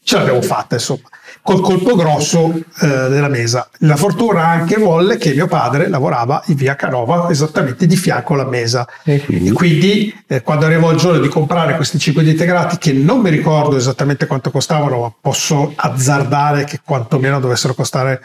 ce 0.03 0.15
l'abbiamo 0.15 0.43
fatta, 0.43 0.75
insomma, 0.75 1.09
col 1.41 1.61
colpo 1.61 1.95
grosso 1.95 2.53
eh, 2.81 2.87
della 3.09 3.27
mesa. 3.27 3.67
La 3.79 3.95
fortuna 3.95 4.47
anche 4.47 4.77
volle 4.77 5.17
che 5.17 5.33
mio 5.33 5.47
padre 5.47 5.87
lavorava 5.89 6.41
in 6.47 6.55
via 6.55 6.75
Canova, 6.75 7.29
esattamente 7.29 7.87
di 7.87 7.95
fianco 7.95 8.33
alla 8.33 8.45
mesa. 8.45 8.87
E 9.03 9.23
quindi, 9.23 9.49
e 9.49 9.51
quindi 9.51 10.23
eh, 10.27 10.41
quando 10.41 10.65
arrivò 10.65 10.91
il 10.91 10.97
giorno 10.97 11.19
di 11.19 11.27
comprare 11.27 11.75
questi 11.75 11.97
circuiti 11.97 12.29
integrati, 12.29 12.77
che 12.77 12.93
non 12.93 13.19
mi 13.19 13.29
ricordo 13.29 13.75
esattamente 13.75 14.27
quanto 14.27 14.51
costavano, 14.51 15.01
ma 15.01 15.13
posso 15.19 15.73
azzardare 15.75 16.63
che 16.65 16.79
quantomeno 16.83 17.39
dovessero 17.39 17.73
costare 17.73 18.21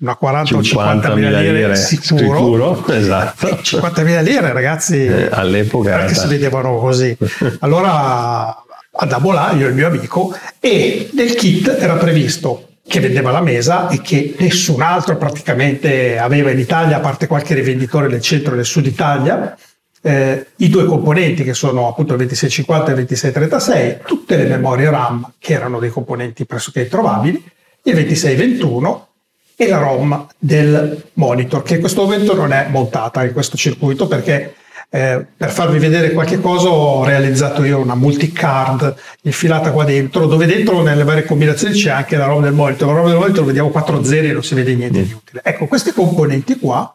una 0.00 0.16
40 0.16 0.56
o 0.56 0.62
50 0.62 1.14
mila 1.14 1.40
lire, 1.40 1.52
lire 1.52 1.76
sicuro. 1.76 2.16
sicuro 2.16 2.86
esatto. 2.88 3.60
50 3.60 4.02
mila 4.02 4.20
lire 4.22 4.50
ragazzi 4.50 5.04
eh, 5.04 5.28
all'epoca 5.30 5.90
perché 5.90 6.14
si 6.14 6.26
vedevano 6.26 6.78
così 6.78 7.14
allora 7.60 8.64
andavo 9.00 9.32
là, 9.32 9.52
io 9.52 9.66
e 9.66 9.68
il 9.70 9.74
mio 9.74 9.86
amico, 9.86 10.34
e 10.58 11.10
nel 11.14 11.34
kit 11.34 11.68
era 11.78 11.94
previsto 11.94 12.68
che 12.86 13.00
vendeva 13.00 13.30
la 13.30 13.40
mesa 13.40 13.88
e 13.88 14.00
che 14.00 14.34
nessun 14.38 14.82
altro 14.82 15.16
praticamente 15.16 16.18
aveva 16.18 16.50
in 16.50 16.58
Italia, 16.58 16.96
a 16.96 17.00
parte 17.00 17.26
qualche 17.26 17.54
rivenditore 17.54 18.08
del 18.08 18.20
centro 18.20 18.52
e 18.52 18.56
del 18.56 18.64
sud 18.64 18.86
Italia, 18.86 19.56
eh, 20.02 20.46
i 20.56 20.68
due 20.68 20.84
componenti 20.86 21.44
che 21.44 21.54
sono 21.54 21.88
appunto 21.88 22.12
il 22.12 22.18
2650 22.18 22.86
e 22.86 22.90
il 22.90 23.06
2636, 23.06 23.98
tutte 24.06 24.36
le 24.36 24.44
memorie 24.44 24.90
RAM 24.90 25.32
che 25.38 25.52
erano 25.52 25.78
dei 25.78 25.90
componenti 25.90 26.46
pressoché 26.46 26.82
introvabili, 26.82 27.42
il 27.82 27.94
2621 27.94 29.08
e 29.56 29.68
la 29.68 29.78
ROM 29.78 30.26
del 30.38 31.04
monitor, 31.14 31.62
che 31.62 31.74
in 31.74 31.80
questo 31.80 32.02
momento 32.02 32.34
non 32.34 32.52
è 32.52 32.66
montata 32.70 33.24
in 33.24 33.32
questo 33.32 33.56
circuito 33.56 34.08
perché 34.08 34.54
eh, 34.92 35.24
per 35.36 35.50
farvi 35.50 35.78
vedere 35.78 36.10
qualche 36.12 36.40
cosa 36.40 36.68
ho 36.68 37.04
realizzato 37.04 37.62
io 37.62 37.78
una 37.78 37.94
multicard 37.94 38.92
infilata 39.22 39.70
qua 39.70 39.84
dentro, 39.84 40.26
dove 40.26 40.46
dentro 40.46 40.82
nelle 40.82 41.04
varie 41.04 41.24
combinazioni 41.24 41.74
c'è 41.74 41.90
anche 41.90 42.16
la 42.16 42.26
roba 42.26 42.42
del 42.42 42.54
monitor. 42.54 42.88
La 42.88 42.94
roba 42.94 43.08
del 43.08 43.18
monitor 43.18 43.44
vediamo 43.44 43.70
4 43.70 44.02
zeri 44.02 44.30
e 44.30 44.32
non 44.32 44.42
si 44.42 44.54
vede 44.54 44.74
niente 44.74 45.04
di 45.04 45.12
utile. 45.12 45.42
Ecco, 45.44 45.66
questi 45.66 45.92
componenti 45.92 46.58
qua, 46.58 46.92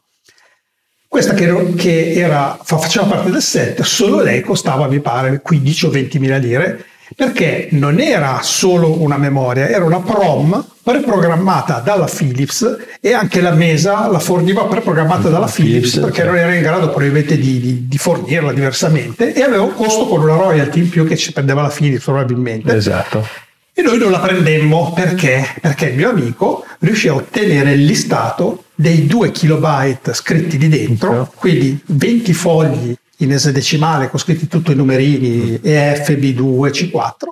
questa 1.07 1.33
che, 1.33 1.73
che 1.77 2.13
era, 2.15 2.59
faceva 2.61 3.05
parte 3.05 3.31
del 3.31 3.41
set, 3.41 3.81
solo 3.83 4.21
lei 4.21 4.41
costava, 4.41 4.87
mi 4.87 4.99
pare, 4.99 5.39
15 5.39 5.85
o 5.85 5.89
20 5.89 6.19
mila 6.19 6.35
lire 6.35 6.85
perché 7.15 7.67
non 7.71 7.99
era 7.99 8.39
solo 8.41 9.01
una 9.01 9.17
memoria, 9.17 9.67
era 9.67 9.85
una 9.85 9.99
PROM 9.99 10.65
preprogrammata 10.81 11.79
dalla 11.79 12.05
Philips 12.05 12.77
e 12.99 13.13
anche 13.13 13.41
la 13.41 13.51
mesa 13.51 14.07
la 14.07 14.19
forniva 14.19 14.65
preprogrammata 14.65 15.29
dalla 15.29 15.47
Philips, 15.47 15.91
Philips 15.91 15.99
perché 15.99 16.23
non 16.23 16.37
era 16.37 16.53
in 16.53 16.61
grado 16.61 16.89
probabilmente 16.89 17.37
di, 17.37 17.59
di, 17.59 17.87
di, 17.87 17.97
fornirla 17.97 18.53
diversamente 18.53 19.33
e 19.33 19.41
aveva 19.41 19.63
un 19.63 19.73
costo 19.73 20.05
con 20.07 20.21
una 20.21 20.35
royalty 20.35 20.79
in 20.79 20.89
più 20.89 21.05
che 21.07 21.17
ci 21.17 21.31
prendeva 21.31 21.61
la 21.61 21.69
Philips 21.69 22.03
probabilmente. 22.03 22.75
Esatto. 22.75 23.25
E 23.73 23.81
noi 23.81 23.97
non 23.97 24.11
la 24.11 24.19
prendemmo 24.19 24.93
perché? 24.93 25.45
Perché 25.59 25.87
il 25.87 25.95
mio 25.95 26.09
amico 26.09 26.65
riuscì 26.79 27.09
a 27.09 27.15
ottenere 27.15 27.73
il 27.73 27.83
listato 27.83 28.65
dei 28.73 29.05
2 29.05 29.31
kilobyte 29.31 30.13
scritti 30.13 30.57
di 30.57 30.69
dentro, 30.69 31.31
quindi 31.35 31.77
20 31.85 32.33
fogli 32.33 32.95
in 33.17 33.31
esadecimale 33.31 34.09
con 34.09 34.19
scritti 34.19 34.47
tutti 34.47 34.71
i 34.71 34.75
numerini 34.75 35.59
EF, 35.61 36.11
B2, 36.11 36.69
C4. 36.69 37.27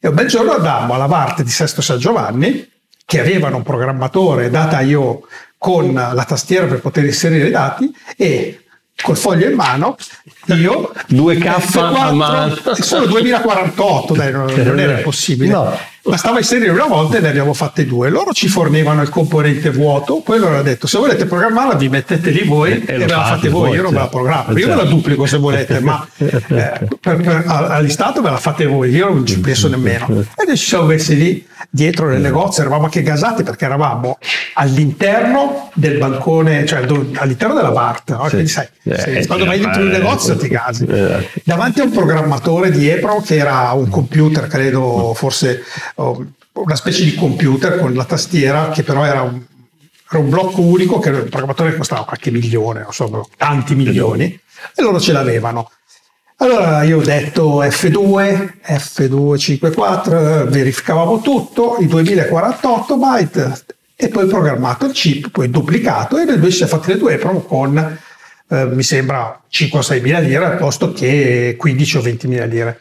E 0.00 0.08
un 0.08 0.14
bel 0.14 0.28
giorno 0.28 0.52
andammo 0.52 0.94
alla 0.94 1.06
parte 1.06 1.42
di 1.42 1.50
Sesto 1.50 1.82
San 1.82 1.98
Giovanni, 1.98 2.68
che 3.04 3.20
avevano 3.20 3.56
un 3.56 3.62
programmatore 3.62 4.50
data 4.50 4.80
io 4.80 5.26
con 5.58 5.92
la 5.92 6.24
tastiera 6.26 6.66
per 6.66 6.80
poter 6.80 7.04
inserire 7.04 7.48
i 7.48 7.50
dati 7.50 7.92
e 8.16 8.64
col 9.02 9.16
foglio 9.16 9.48
in 9.48 9.54
mano 9.54 9.96
io 10.46 10.90
2K 11.10 11.78
a 11.78 12.12
mano. 12.12 12.56
solo 12.74 13.06
2048 13.06 14.14
dai, 14.14 14.32
non, 14.32 14.52
non 14.52 14.80
era 14.80 14.96
possibile. 14.98 15.52
No. 15.52 15.78
bastava 16.02 16.38
inserire 16.38 16.70
una 16.70 16.86
volta 16.86 17.18
e 17.18 17.20
ne 17.20 17.28
abbiamo 17.28 17.52
fatte 17.52 17.86
due. 17.86 18.08
Loro 18.08 18.32
ci 18.32 18.48
fornivano 18.48 19.02
il 19.02 19.08
componente 19.08 19.70
vuoto 19.70 20.20
poi 20.20 20.38
loro 20.38 20.54
hanno 20.54 20.62
detto 20.62 20.86
se 20.86 20.98
volete 20.98 21.26
programmarla 21.26 21.74
vi 21.74 21.88
mettete 21.88 22.30
lì 22.30 22.42
voi 22.42 22.82
e, 22.84 22.94
e, 22.94 22.98
ve 22.98 23.06
la 23.06 23.24
fate 23.24 23.48
voi, 23.48 23.74
io 23.74 23.82
non 23.82 23.92
me 23.92 23.98
la 23.98 24.08
programmo. 24.08 24.58
Io 24.58 24.66
me 24.66 24.74
la 24.74 24.80
certo. 24.80 24.94
duplico 24.94 25.26
se 25.26 25.36
volete 25.38 25.80
ma 25.80 26.06
eh, 26.16 26.30
per, 26.48 26.88
per, 27.00 27.44
all'istato 27.46 28.20
ve 28.22 28.30
la 28.30 28.38
fate 28.38 28.66
voi 28.66 28.90
io 28.90 29.08
non 29.08 29.26
ci 29.26 29.38
penso 29.40 29.68
nemmeno. 29.68 30.24
E 30.36 30.44
noi 30.46 30.56
ci 30.56 30.66
siamo 30.66 30.86
messi 30.86 31.16
lì 31.16 31.46
dietro 31.68 32.08
nel 32.08 32.20
negozio 32.20 32.62
eravamo 32.62 32.84
anche 32.84 33.02
gasati 33.02 33.42
perché 33.42 33.64
eravamo 33.64 34.18
all'interno 34.54 35.70
del 35.74 35.98
bancone 35.98 36.64
cioè 36.64 36.86
all'interno 37.14 37.54
della 37.54 37.70
BART 37.70 38.10
no? 38.10 38.26
quindi 38.28 38.48
sai 38.48 38.66
eh, 38.84 39.26
quando 39.26 39.44
vai 39.44 39.58
dentro 39.60 39.82
il 39.82 39.90
negozio 39.90 40.36
ti 40.36 40.48
casi. 40.48 40.84
Eh. 40.86 41.28
Davanti 41.44 41.80
a 41.80 41.84
un 41.84 41.90
programmatore 41.90 42.70
dietro 42.70 43.20
che 43.20 43.36
era 43.36 43.70
un 43.72 43.88
computer, 43.88 44.46
credo 44.46 45.12
forse 45.14 45.62
oh, 45.96 46.26
una 46.52 46.74
specie 46.76 47.04
di 47.04 47.14
computer 47.14 47.78
con 47.78 47.94
la 47.94 48.04
tastiera 48.04 48.70
che 48.70 48.82
però 48.82 49.04
era 49.04 49.22
un, 49.22 49.40
era 50.10 50.22
un 50.22 50.28
blocco 50.28 50.60
unico 50.60 50.98
che 50.98 51.10
il 51.10 51.28
programmatore 51.28 51.76
costava 51.76 52.04
qualche 52.04 52.30
milione, 52.30 52.82
non 52.82 52.92
so, 52.92 53.28
tanti 53.36 53.74
milioni 53.74 54.24
e 54.74 54.82
loro 54.82 55.00
ce 55.00 55.12
l'avevano. 55.12 55.70
Allora 56.42 56.82
io 56.84 57.00
ho 57.00 57.02
detto 57.02 57.62
F2, 57.62 58.52
F254, 58.64 60.48
verificavamo 60.48 61.20
tutto, 61.20 61.76
i 61.80 61.86
2048 61.86 62.96
byte 62.96 63.64
e 63.94 64.08
poi 64.08 64.26
programmato 64.26 64.86
il 64.86 64.92
chip, 64.92 65.28
poi 65.30 65.50
duplicato 65.50 66.16
e 66.16 66.24
noi 66.24 66.42
ci 66.44 66.52
siamo 66.52 66.72
fatti 66.72 66.92
le 66.92 66.96
due 66.98 67.18
proprio 67.18 67.42
con 67.42 67.98
eh, 68.48 68.64
mi 68.64 68.82
sembra 68.82 69.38
5 69.48 69.78
o 69.80 69.82
6 69.82 70.00
mila 70.00 70.18
lire 70.18 70.46
al 70.46 70.56
posto 70.56 70.94
che 70.94 71.56
15 71.58 71.96
o 71.98 72.00
20 72.00 72.26
mila 72.26 72.44
lire. 72.46 72.80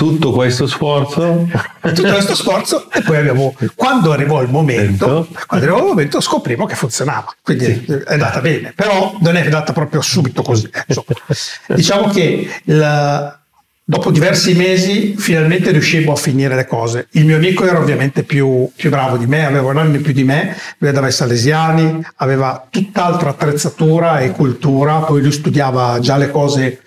Tutto 0.00 0.32
questo 0.32 0.66
sforzo? 0.66 1.46
Tutto 1.82 2.02
questo 2.10 2.34
sforzo 2.34 2.90
e 2.90 3.02
poi 3.02 3.18
abbiamo, 3.18 3.54
quando 3.74 4.12
arrivò 4.12 4.40
il 4.40 4.48
momento, 4.48 5.28
quando 5.46 5.66
arrivò 5.66 5.80
il 5.80 5.88
momento 5.88 6.22
scoprimo 6.22 6.64
che 6.64 6.74
funzionava, 6.74 7.34
quindi 7.42 7.84
sì. 7.84 7.92
è 7.92 8.14
andata 8.14 8.40
bene, 8.40 8.72
però 8.74 9.18
non 9.20 9.36
è 9.36 9.42
andata 9.42 9.74
proprio 9.74 10.00
subito 10.00 10.40
così. 10.40 10.70
Diciamo 11.68 12.08
che 12.08 12.48
il, 12.64 13.38
dopo 13.84 14.10
diversi 14.10 14.54
mesi 14.54 15.16
finalmente 15.18 15.70
riuscivo 15.70 16.12
a 16.12 16.16
finire 16.16 16.54
le 16.54 16.66
cose. 16.66 17.08
Il 17.10 17.26
mio 17.26 17.36
amico 17.36 17.66
era 17.66 17.78
ovviamente 17.78 18.22
più, 18.22 18.70
più 18.74 18.88
bravo 18.88 19.18
di 19.18 19.26
me, 19.26 19.44
aveva 19.44 19.68
un 19.68 19.76
anno 19.76 20.00
più 20.00 20.14
di 20.14 20.24
me, 20.24 20.56
lui 20.78 20.88
andava 20.88 21.08
ai 21.08 21.12
Salesiani, 21.12 22.02
aveva 22.16 22.66
tutt'altra 22.70 23.28
attrezzatura 23.28 24.20
e 24.20 24.30
cultura, 24.30 25.00
poi 25.00 25.20
lui 25.20 25.32
studiava 25.32 25.98
già 26.00 26.16
le 26.16 26.30
cose 26.30 26.80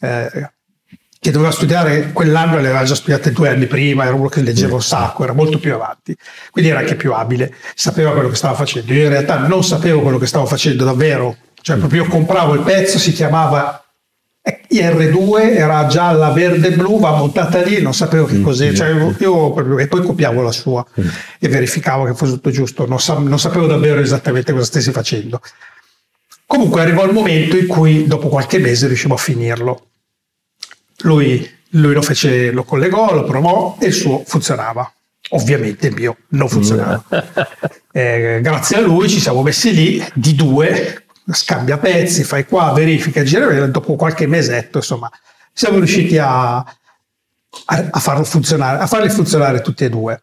eh, 0.00 0.50
che 1.20 1.30
doveva 1.30 1.50
studiare 1.50 2.12
quell'anno, 2.12 2.58
le 2.60 2.68
aveva 2.68 2.84
già 2.84 2.94
studiate 2.94 3.32
due 3.32 3.48
anni 3.48 3.66
prima, 3.66 4.04
era 4.04 4.14
uno 4.14 4.28
che 4.28 4.40
leggeva 4.40 4.74
un 4.74 4.82
sacco, 4.82 5.24
era 5.24 5.32
molto 5.32 5.58
più 5.58 5.74
avanti, 5.74 6.16
quindi 6.50 6.70
era 6.70 6.80
anche 6.80 6.94
più 6.94 7.12
abile, 7.12 7.52
sapeva 7.74 8.12
quello 8.12 8.28
che 8.28 8.36
stava 8.36 8.54
facendo. 8.54 8.92
Io 8.92 9.04
in 9.04 9.10
realtà 9.10 9.38
non 9.38 9.64
sapevo 9.64 10.00
quello 10.00 10.18
che 10.18 10.26
stavo 10.26 10.46
facendo 10.46 10.84
davvero, 10.84 11.36
cioè 11.60 11.76
proprio 11.76 12.04
io 12.04 12.08
compravo 12.08 12.54
il 12.54 12.60
pezzo, 12.60 12.98
si 12.98 13.12
chiamava 13.12 13.82
IR2 14.70 15.56
era 15.56 15.86
gialla, 15.86 16.30
verde, 16.30 16.70
blu, 16.70 16.98
va 16.98 17.16
montata 17.16 17.60
lì, 17.60 17.82
non 17.82 17.94
sapevo 17.94 18.24
che 18.24 18.34
mm, 18.34 18.42
cos'era, 18.42 18.74
cioè, 18.74 19.12
io, 19.18 19.78
e 19.78 19.88
poi 19.88 20.02
copiavo 20.02 20.40
la 20.40 20.52
sua 20.52 20.84
mm. 21.00 21.08
e 21.38 21.48
verificavo 21.48 22.04
che 22.04 22.14
fosse 22.14 22.32
tutto 22.32 22.50
giusto, 22.50 22.86
non, 22.86 23.00
sa, 23.00 23.18
non 23.18 23.38
sapevo 23.38 23.66
davvero 23.66 24.00
esattamente 24.00 24.52
cosa 24.52 24.64
stessi 24.64 24.90
facendo. 24.92 25.40
Comunque 26.46 26.80
arrivò 26.80 27.04
il 27.04 27.12
momento 27.12 27.56
in 27.56 27.66
cui 27.66 28.06
dopo 28.06 28.28
qualche 28.28 28.58
mese 28.58 28.86
riuscivo 28.86 29.14
a 29.14 29.18
finirlo. 29.18 29.82
Lui, 31.02 31.48
lui 31.70 31.94
lo 31.94 32.02
fece, 32.02 32.50
lo 32.50 32.64
collegò, 32.64 33.14
lo 33.14 33.24
provò 33.24 33.76
e 33.80 33.86
il 33.86 33.92
suo 33.92 34.22
funzionava. 34.24 34.90
Ovviamente 35.30 35.88
il 35.88 35.94
mio 35.94 36.16
non 36.28 36.48
funzionava. 36.48 37.04
Eh, 37.90 38.38
grazie 38.42 38.76
a 38.76 38.80
lui 38.80 39.08
ci 39.08 39.18
siamo 39.18 39.42
messi 39.42 39.74
lì 39.74 40.04
di 40.14 40.36
due 40.36 41.06
scambia 41.32 41.78
pezzi, 41.78 42.24
fai 42.24 42.46
qua, 42.46 42.72
verifica, 42.72 43.22
gira, 43.22 43.66
dopo 43.66 43.96
qualche 43.96 44.26
mesetto, 44.26 44.78
insomma, 44.78 45.10
siamo 45.52 45.78
riusciti 45.78 46.18
a, 46.18 46.56
a, 46.58 46.66
a, 47.64 47.98
farlo 47.98 48.24
funzionare, 48.24 48.78
a 48.78 48.86
farli 48.86 49.10
funzionare 49.10 49.60
tutti 49.60 49.84
e 49.84 49.88
due. 49.88 50.22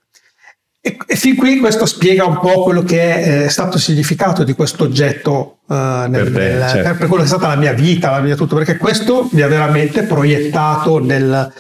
E, 0.87 0.97
e, 1.03 1.15
fin 1.15 1.35
qui 1.35 1.57
questo 1.57 1.87
spiega 1.87 2.25
un 2.25 2.37
po' 2.37 2.61
quello 2.61 2.83
che 2.83 3.15
è 3.15 3.45
eh, 3.45 3.49
stato 3.49 3.77
il 3.77 3.81
significato 3.81 4.43
di 4.43 4.53
questo 4.53 4.83
oggetto 4.83 5.57
uh, 5.65 5.73
nel, 5.73 6.09
per, 6.09 6.31
te, 6.31 6.53
nel, 6.53 6.69
certo. 6.69 6.81
per, 6.83 6.97
per, 6.97 7.07
quello 7.07 7.23
che 7.23 7.23
è 7.23 7.31
stata 7.31 7.47
la 7.47 7.55
mia 7.55 7.73
vita, 7.73 8.11
la 8.11 8.19
mia 8.19 8.35
tutto, 8.35 8.55
perché 8.55 8.77
questo 8.77 9.27
mi 9.31 9.41
ha 9.41 9.47
veramente 9.47 10.03
proiettato 10.03 11.03
nel, 11.03 11.51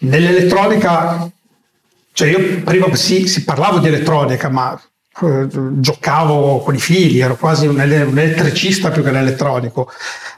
nell'elettronica. 0.00 1.30
Cioè 2.12 2.28
io 2.28 2.60
prima 2.62 2.94
sì, 2.94 3.26
si 3.26 3.42
parlava 3.42 3.78
di 3.78 3.86
elettronica, 3.86 4.50
ma 4.50 4.78
eh, 5.22 5.46
giocavo 5.48 6.60
con 6.60 6.74
i 6.74 6.78
fili, 6.78 7.20
ero 7.20 7.36
quasi 7.36 7.66
un, 7.66 7.80
elettricista 7.80 8.90
più 8.90 9.02
che 9.02 9.08
un 9.08 9.16
elettronico. 9.16 9.90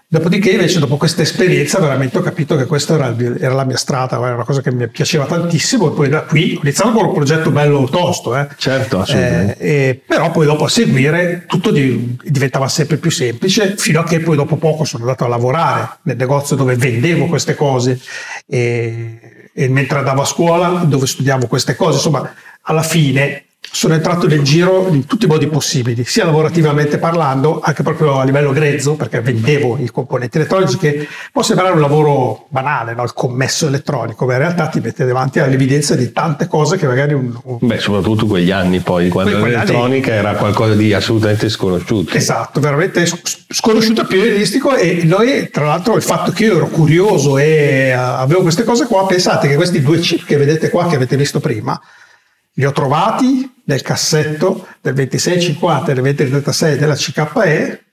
Dopodiché, 0.06 0.50
invece, 0.52 0.78
dopo 0.78 0.96
questa 0.96 1.22
esperienza, 1.22 1.80
veramente 1.80 2.18
ho 2.18 2.20
capito 2.20 2.54
che 2.56 2.66
questa 2.66 2.94
era, 2.94 3.14
era, 3.40 3.54
la 3.54 3.64
mia 3.64 3.76
strada, 3.76 4.16
era 4.16 4.34
una 4.34 4.44
cosa 4.44 4.60
che 4.60 4.70
mi 4.70 4.86
piaceva 4.88 5.24
tantissimo. 5.24 5.90
E 5.90 5.94
poi 5.94 6.08
da 6.08 6.22
qui 6.22 6.54
ho 6.56 6.60
iniziato 6.62 6.92
con 6.92 7.06
un 7.06 7.14
progetto 7.14 7.50
bello 7.50 7.84
tosto, 7.90 8.36
eh. 8.36 8.46
certo, 8.56 9.00
assolutamente. 9.00 9.56
Eh, 9.58 9.68
eh, 9.68 10.00
però 10.06 10.30
poi 10.30 10.46
dopo 10.46 10.64
a 10.64 10.68
seguire 10.68 11.44
tutto 11.48 11.70
di, 11.70 12.16
diventava 12.22 12.68
sempre 12.68 12.98
più 12.98 13.10
semplice, 13.10 13.74
fino 13.76 14.00
a 14.00 14.04
che 14.04 14.20
poi 14.20 14.36
dopo 14.36 14.56
poco 14.56 14.84
sono 14.84 15.02
andato 15.02 15.24
a 15.24 15.28
lavorare 15.28 15.98
nel 16.02 16.16
negozio 16.16 16.54
dove 16.54 16.76
vendevo 16.76 17.26
queste 17.26 17.54
cose 17.54 17.98
e, 18.46 19.50
e 19.52 19.68
mentre 19.68 19.98
andavo 19.98 20.22
a 20.22 20.26
scuola 20.26 20.68
dove 20.84 21.06
studiavo 21.06 21.46
queste 21.46 21.74
cose. 21.74 21.96
Insomma, 21.96 22.32
alla 22.62 22.82
fine 22.82 23.46
sono 23.74 23.94
entrato 23.94 24.28
nel 24.28 24.42
giro 24.42 24.86
in 24.92 25.04
tutti 25.04 25.24
i 25.24 25.28
modi 25.28 25.48
possibili, 25.48 26.04
sia 26.04 26.24
lavorativamente 26.24 26.98
parlando, 26.98 27.58
anche 27.60 27.82
proprio 27.82 28.20
a 28.20 28.24
livello 28.24 28.52
grezzo, 28.52 28.94
perché 28.94 29.20
vendevo 29.20 29.76
i 29.80 29.90
componenti 29.90 30.36
elettronici, 30.36 30.78
che 30.78 31.08
può 31.32 31.42
sembrare 31.42 31.72
un 31.72 31.80
lavoro 31.80 32.46
banale, 32.50 32.94
no? 32.94 33.02
il 33.02 33.12
commesso 33.12 33.66
elettronico, 33.66 34.26
ma 34.26 34.34
in 34.34 34.38
realtà 34.38 34.68
ti 34.68 34.78
mette 34.78 35.04
davanti 35.04 35.40
all'evidenza 35.40 35.96
di 35.96 36.12
tante 36.12 36.46
cose 36.46 36.76
che 36.76 36.86
magari 36.86 37.14
un... 37.14 37.36
un... 37.42 37.58
Beh, 37.62 37.80
soprattutto 37.80 38.26
quegli 38.26 38.52
anni 38.52 38.78
poi, 38.78 39.08
quando 39.08 39.44
l'elettronica 39.44 40.12
anni... 40.12 40.20
era 40.20 40.34
qualcosa 40.34 40.74
di 40.74 40.92
assolutamente 40.92 41.48
sconosciuto. 41.48 42.14
Esatto, 42.14 42.60
veramente 42.60 43.04
sconosciuto, 43.48 44.06
più 44.06 44.20
realistico 44.20 44.76
e 44.76 45.00
noi, 45.02 45.50
tra 45.50 45.66
l'altro, 45.66 45.96
il 45.96 46.02
fatto 46.02 46.30
che 46.30 46.44
io 46.44 46.56
ero 46.58 46.68
curioso 46.68 47.38
e 47.38 47.90
avevo 47.90 48.42
queste 48.42 48.62
cose 48.62 48.86
qua, 48.86 49.04
pensate 49.04 49.48
che 49.48 49.56
questi 49.56 49.82
due 49.82 49.98
chip 49.98 50.24
che 50.24 50.36
vedete 50.36 50.70
qua, 50.70 50.86
che 50.86 50.94
avete 50.94 51.16
visto 51.16 51.40
prima, 51.40 51.80
li 52.54 52.64
ho 52.64 52.72
trovati 52.72 53.52
nel 53.64 53.82
cassetto 53.82 54.66
del 54.80 54.94
2650 54.94 55.90
e 55.90 55.94
del 55.94 56.02
2036 56.02 56.78
della 56.78 56.94
CKE 56.94 57.83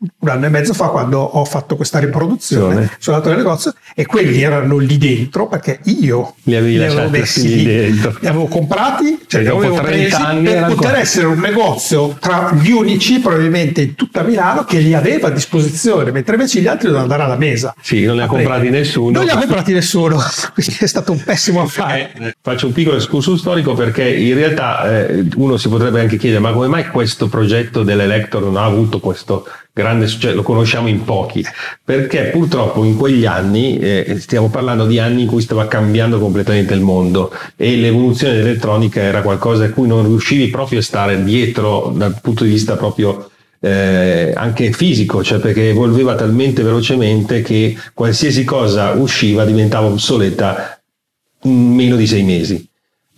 un 0.00 0.28
anno 0.28 0.46
e 0.46 0.48
mezzo 0.48 0.74
fa 0.74 0.88
quando 0.90 1.18
ho 1.18 1.44
fatto 1.44 1.74
questa 1.74 1.98
riproduzione 1.98 2.88
sono 3.00 3.16
andato 3.16 3.34
nel 3.34 3.42
negozio 3.42 3.74
e 3.96 4.06
quelli 4.06 4.40
erano 4.40 4.78
lì 4.78 4.96
dentro 4.96 5.48
perché 5.48 5.80
io 5.86 6.34
li, 6.44 6.60
li 6.60 6.84
avevo 6.84 7.08
messi 7.08 7.48
lì. 7.48 7.64
dentro. 7.64 8.16
li 8.20 8.28
avevo 8.28 8.46
comprati 8.46 9.24
cioè 9.26 9.42
li 9.42 9.48
avevo 9.48 9.74
presi 9.74 10.16
per 10.44 10.66
poter 10.66 10.94
essere 10.94 11.26
un 11.26 11.40
negozio 11.40 12.16
tra 12.20 12.52
gli 12.52 12.70
unici 12.70 13.18
probabilmente 13.18 13.80
in 13.80 13.94
tutta 13.96 14.22
Milano 14.22 14.62
che 14.62 14.78
li 14.78 14.94
aveva 14.94 15.28
a 15.28 15.30
disposizione 15.30 16.12
mentre 16.12 16.36
invece 16.36 16.60
gli 16.60 16.68
altri 16.68 16.86
dovevano 16.86 17.12
andare 17.12 17.28
alla 17.28 17.38
mesa. 17.38 17.74
Sì 17.82 18.04
non 18.04 18.14
li 18.14 18.22
ha 18.22 18.26
comprati 18.26 18.70
nessuno. 18.70 19.10
Non 19.10 19.24
li 19.24 19.30
ha 19.30 19.36
comprati 19.36 19.72
nessuno 19.72 20.20
quindi 20.54 20.76
è 20.78 20.86
stato 20.86 21.10
un 21.10 21.20
pessimo 21.24 21.62
affare. 21.62 22.12
eh, 22.20 22.34
faccio 22.40 22.66
un 22.66 22.72
piccolo 22.72 22.98
escursus 22.98 23.40
storico 23.40 23.74
perché 23.74 24.08
in 24.08 24.34
realtà 24.34 25.08
eh, 25.08 25.26
uno 25.34 25.56
si 25.56 25.68
potrebbe 25.68 26.00
anche 26.00 26.18
chiedere 26.18 26.40
ma 26.40 26.52
come 26.52 26.68
mai 26.68 26.86
questo 26.86 27.26
progetto 27.26 27.82
dell'Elector 27.82 28.42
non 28.42 28.56
ha 28.56 28.64
avuto 28.64 29.00
questo 29.00 29.44
grande 29.78 30.08
successo, 30.08 30.34
lo 30.34 30.42
conosciamo 30.42 30.88
in 30.88 31.04
pochi, 31.04 31.44
perché 31.84 32.24
purtroppo 32.32 32.82
in 32.82 32.96
quegli 32.96 33.24
anni, 33.24 33.78
eh, 33.78 34.16
stiamo 34.18 34.50
parlando 34.50 34.86
di 34.86 34.98
anni 34.98 35.22
in 35.22 35.28
cui 35.28 35.40
stava 35.40 35.68
cambiando 35.68 36.18
completamente 36.18 36.74
il 36.74 36.80
mondo 36.80 37.32
e 37.54 37.76
l'evoluzione 37.76 38.34
dell'elettronica 38.34 39.00
era 39.00 39.22
qualcosa 39.22 39.66
a 39.66 39.70
cui 39.70 39.86
non 39.86 40.04
riuscivi 40.04 40.48
proprio 40.48 40.80
a 40.80 40.82
stare 40.82 41.22
dietro 41.22 41.92
dal 41.94 42.18
punto 42.20 42.42
di 42.42 42.50
vista 42.50 42.76
proprio 42.76 43.30
eh, 43.60 44.32
anche 44.34 44.72
fisico, 44.72 45.22
cioè 45.22 45.38
perché 45.38 45.68
evolveva 45.68 46.16
talmente 46.16 46.64
velocemente 46.64 47.42
che 47.42 47.76
qualsiasi 47.94 48.42
cosa 48.42 48.92
usciva 48.92 49.44
diventava 49.44 49.86
obsoleta 49.86 50.80
in 51.42 51.74
meno 51.74 51.94
di 51.94 52.06
sei 52.06 52.24
mesi. 52.24 52.67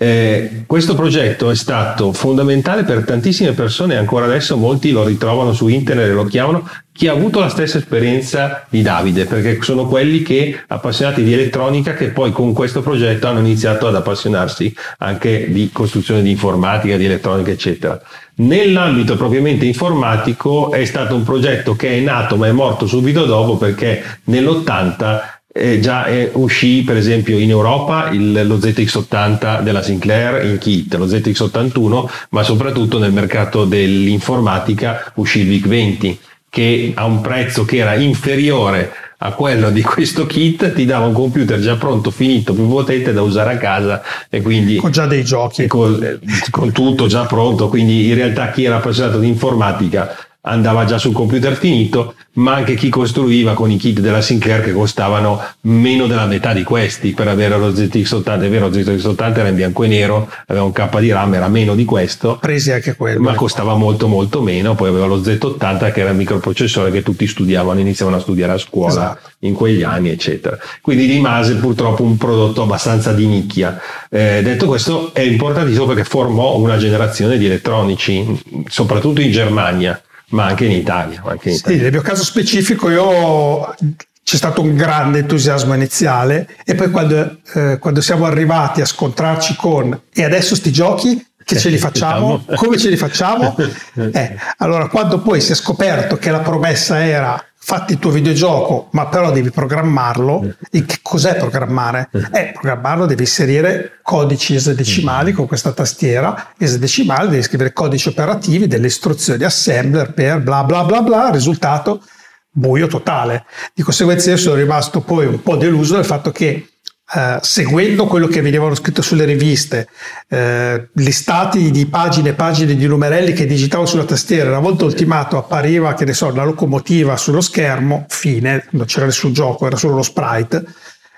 Eh, 0.02 0.62
questo 0.64 0.94
progetto 0.94 1.50
è 1.50 1.54
stato 1.54 2.14
fondamentale 2.14 2.84
per 2.84 3.04
tantissime 3.04 3.52
persone, 3.52 3.98
ancora 3.98 4.24
adesso 4.24 4.56
molti 4.56 4.92
lo 4.92 5.04
ritrovano 5.04 5.52
su 5.52 5.68
internet 5.68 6.08
e 6.08 6.12
lo 6.12 6.24
chiamano 6.24 6.66
chi 6.90 7.06
ha 7.06 7.12
avuto 7.12 7.38
la 7.38 7.50
stessa 7.50 7.76
esperienza 7.76 8.64
di 8.70 8.80
Davide, 8.80 9.26
perché 9.26 9.58
sono 9.60 9.86
quelli 9.86 10.22
che 10.22 10.58
appassionati 10.66 11.22
di 11.22 11.34
elettronica 11.34 11.92
che 11.92 12.08
poi 12.08 12.32
con 12.32 12.54
questo 12.54 12.80
progetto 12.80 13.26
hanno 13.26 13.40
iniziato 13.40 13.86
ad 13.88 13.94
appassionarsi 13.94 14.74
anche 15.00 15.52
di 15.52 15.68
costruzione 15.70 16.22
di 16.22 16.30
informatica, 16.30 16.96
di 16.96 17.04
elettronica, 17.04 17.50
eccetera. 17.50 18.00
Nell'ambito 18.36 19.16
propriamente 19.16 19.66
informatico 19.66 20.72
è 20.72 20.86
stato 20.86 21.14
un 21.14 21.24
progetto 21.24 21.76
che 21.76 21.98
è 21.98 22.00
nato 22.00 22.36
ma 22.36 22.46
è 22.46 22.52
morto 22.52 22.86
subito 22.86 23.26
dopo 23.26 23.58
perché 23.58 24.02
nell'80 24.24 25.39
eh, 25.52 25.80
già 25.80 26.06
eh, 26.06 26.30
uscì 26.34 26.82
per 26.82 26.96
esempio 26.96 27.38
in 27.38 27.50
Europa 27.50 28.10
il, 28.10 28.46
lo 28.46 28.56
ZX80 28.56 29.62
della 29.62 29.82
Sinclair 29.82 30.44
in 30.44 30.58
kit, 30.58 30.94
lo 30.94 31.06
ZX81, 31.06 32.10
ma 32.30 32.42
soprattutto 32.42 32.98
nel 32.98 33.12
mercato 33.12 33.64
dell'informatica 33.64 35.12
uscì 35.16 35.40
il 35.40 35.48
VIC-20 35.48 36.16
che 36.48 36.92
a 36.96 37.04
un 37.04 37.20
prezzo 37.20 37.64
che 37.64 37.76
era 37.76 37.94
inferiore 37.94 38.92
a 39.18 39.32
quello 39.32 39.70
di 39.70 39.82
questo 39.82 40.26
kit 40.26 40.72
ti 40.72 40.84
dava 40.84 41.06
un 41.06 41.12
computer 41.12 41.60
già 41.60 41.76
pronto, 41.76 42.10
finito, 42.10 42.54
più 42.54 42.66
potente 42.66 43.12
da 43.12 43.22
usare 43.22 43.54
a 43.54 43.58
casa 43.58 44.02
e 44.28 44.42
quindi 44.42 44.76
con 44.76 44.90
già 44.90 45.06
dei 45.06 45.22
giochi. 45.22 45.66
con, 45.66 46.18
con 46.50 46.72
tutto 46.72 47.06
già 47.06 47.26
pronto 47.26 47.68
quindi 47.68 48.08
in 48.08 48.14
realtà 48.14 48.50
chi 48.50 48.64
era 48.64 48.76
appassionato 48.76 49.18
di 49.18 49.28
informatica 49.28 50.16
andava 50.42 50.84
già 50.84 50.96
sul 50.96 51.12
computer 51.12 51.54
finito, 51.54 52.14
ma 52.32 52.54
anche 52.54 52.74
chi 52.74 52.88
costruiva 52.88 53.54
con 53.54 53.70
i 53.70 53.76
kit 53.76 54.00
della 54.00 54.20
Sinclair 54.20 54.62
che 54.62 54.72
costavano 54.72 55.42
meno 55.62 56.06
della 56.06 56.26
metà 56.26 56.52
di 56.52 56.62
questi 56.62 57.12
per 57.12 57.28
avere 57.28 57.58
lo 57.58 57.70
ZX80. 57.70 58.42
È 58.42 58.48
vero, 58.48 58.68
lo 58.68 58.74
ZX80 58.74 59.38
era 59.38 59.48
in 59.48 59.54
bianco 59.54 59.84
e 59.84 59.88
nero, 59.88 60.30
aveva 60.46 60.64
un 60.64 60.72
K 60.72 60.98
di 60.98 61.10
RAM, 61.10 61.34
era 61.34 61.48
meno 61.48 61.74
di 61.74 61.84
questo. 61.84 62.38
Presi 62.40 62.72
anche 62.72 62.94
quello. 62.96 63.20
Ma 63.20 63.34
costava 63.34 63.74
molto 63.74 64.06
molto 64.06 64.40
meno, 64.40 64.74
poi 64.74 64.88
aveva 64.88 65.06
lo 65.06 65.18
Z80 65.18 65.92
che 65.92 66.00
era 66.00 66.10
il 66.10 66.16
microprocessore 66.16 66.90
che 66.90 67.02
tutti 67.02 67.26
studiavano, 67.26 67.80
iniziavano 67.80 68.16
a 68.16 68.20
studiare 68.20 68.52
a 68.52 68.58
scuola 68.58 68.90
esatto. 68.90 69.30
in 69.40 69.52
quegli 69.52 69.82
anni, 69.82 70.10
eccetera. 70.10 70.56
Quindi 70.80 71.06
rimase 71.06 71.56
purtroppo 71.56 72.02
un 72.02 72.16
prodotto 72.16 72.62
abbastanza 72.62 73.12
di 73.12 73.26
nicchia. 73.26 73.78
Eh, 74.08 74.40
detto 74.42 74.66
questo, 74.66 75.12
è 75.12 75.20
importantissimo 75.20 75.86
perché 75.86 76.04
formò 76.04 76.56
una 76.56 76.78
generazione 76.78 77.36
di 77.36 77.44
elettronici, 77.46 78.40
soprattutto 78.68 79.20
in 79.20 79.30
Germania 79.30 80.00
ma 80.30 80.46
anche 80.46 80.64
in 80.64 80.72
Italia. 80.72 81.22
Anche 81.24 81.50
in 81.50 81.54
Italia. 81.56 81.76
Sì, 81.76 81.82
nel 81.82 81.92
mio 81.92 82.02
caso 82.02 82.24
specifico 82.24 82.90
io 82.90 83.74
c'è 84.22 84.36
stato 84.36 84.62
un 84.62 84.74
grande 84.74 85.20
entusiasmo 85.20 85.74
iniziale 85.74 86.48
e 86.64 86.74
poi 86.74 86.90
quando, 86.90 87.38
eh, 87.54 87.78
quando 87.78 88.00
siamo 88.00 88.26
arrivati 88.26 88.80
a 88.80 88.84
scontrarci 88.84 89.56
con 89.56 90.00
e 90.12 90.24
adesso 90.24 90.54
sti 90.54 90.70
giochi 90.72 91.26
che 91.44 91.58
ce 91.58 91.68
li 91.68 91.78
facciamo? 91.78 92.44
Come 92.54 92.78
ce 92.78 92.90
li 92.90 92.96
facciamo? 92.96 93.56
Eh, 94.12 94.36
allora 94.58 94.88
quando 94.88 95.20
poi 95.20 95.40
si 95.40 95.52
è 95.52 95.54
scoperto 95.54 96.16
che 96.16 96.30
la 96.30 96.40
promessa 96.40 97.04
era 97.04 97.44
fatti 97.62 97.92
il 97.92 97.98
tuo 97.98 98.10
videogioco, 98.10 98.88
ma 98.92 99.06
però 99.06 99.30
devi 99.30 99.50
programmarlo. 99.50 100.56
E 100.70 100.84
che 100.86 100.98
cos'è 101.02 101.36
programmare? 101.36 102.08
Eh, 102.32 102.50
programmarlo 102.52 103.06
devi 103.06 103.22
inserire 103.22 104.00
codici 104.02 104.54
esadecimali 104.54 105.32
con 105.32 105.46
questa 105.46 105.72
tastiera 105.72 106.52
esadecimale, 106.58 107.28
devi 107.28 107.42
scrivere 107.42 107.72
codici 107.72 108.08
operativi, 108.08 108.66
delle 108.66 108.86
istruzioni 108.86 109.44
assembler 109.44 110.12
per 110.12 110.40
bla 110.40 110.64
bla 110.64 110.84
bla 110.84 111.02
bla, 111.02 111.30
risultato 111.30 112.02
buio 112.50 112.88
totale. 112.88 113.44
Di 113.72 113.82
conseguenza 113.82 114.30
io 114.30 114.36
sono 114.36 114.56
rimasto 114.56 115.02
poi 115.02 115.26
un 115.26 115.42
po' 115.42 115.56
deluso 115.56 115.94
dal 115.94 116.04
fatto 116.04 116.32
che 116.32 116.69
Uh, 117.12 117.38
seguendo 117.40 118.06
quello 118.06 118.28
che 118.28 118.40
venivano 118.40 118.76
scritto 118.76 119.02
sulle 119.02 119.24
riviste, 119.24 119.88
uh, 120.28 120.80
listati 120.92 121.72
di 121.72 121.86
pagine 121.86 122.28
e 122.28 122.34
pagine 122.34 122.76
di 122.76 122.86
numerelli 122.86 123.32
che 123.32 123.46
digitavo 123.46 123.84
sulla 123.84 124.04
tastiera, 124.04 124.50
una 124.50 124.60
volta 124.60 124.84
ultimato 124.84 125.36
appariva, 125.36 125.94
che 125.94 126.04
ne 126.04 126.12
so, 126.12 126.32
la 126.32 126.44
locomotiva 126.44 127.16
sullo 127.16 127.40
schermo, 127.40 128.06
fine, 128.08 128.64
non 128.70 128.86
c'era 128.86 129.06
nessun 129.06 129.32
gioco, 129.32 129.66
era 129.66 129.74
solo 129.74 129.96
lo 129.96 130.02
sprite. 130.02 130.64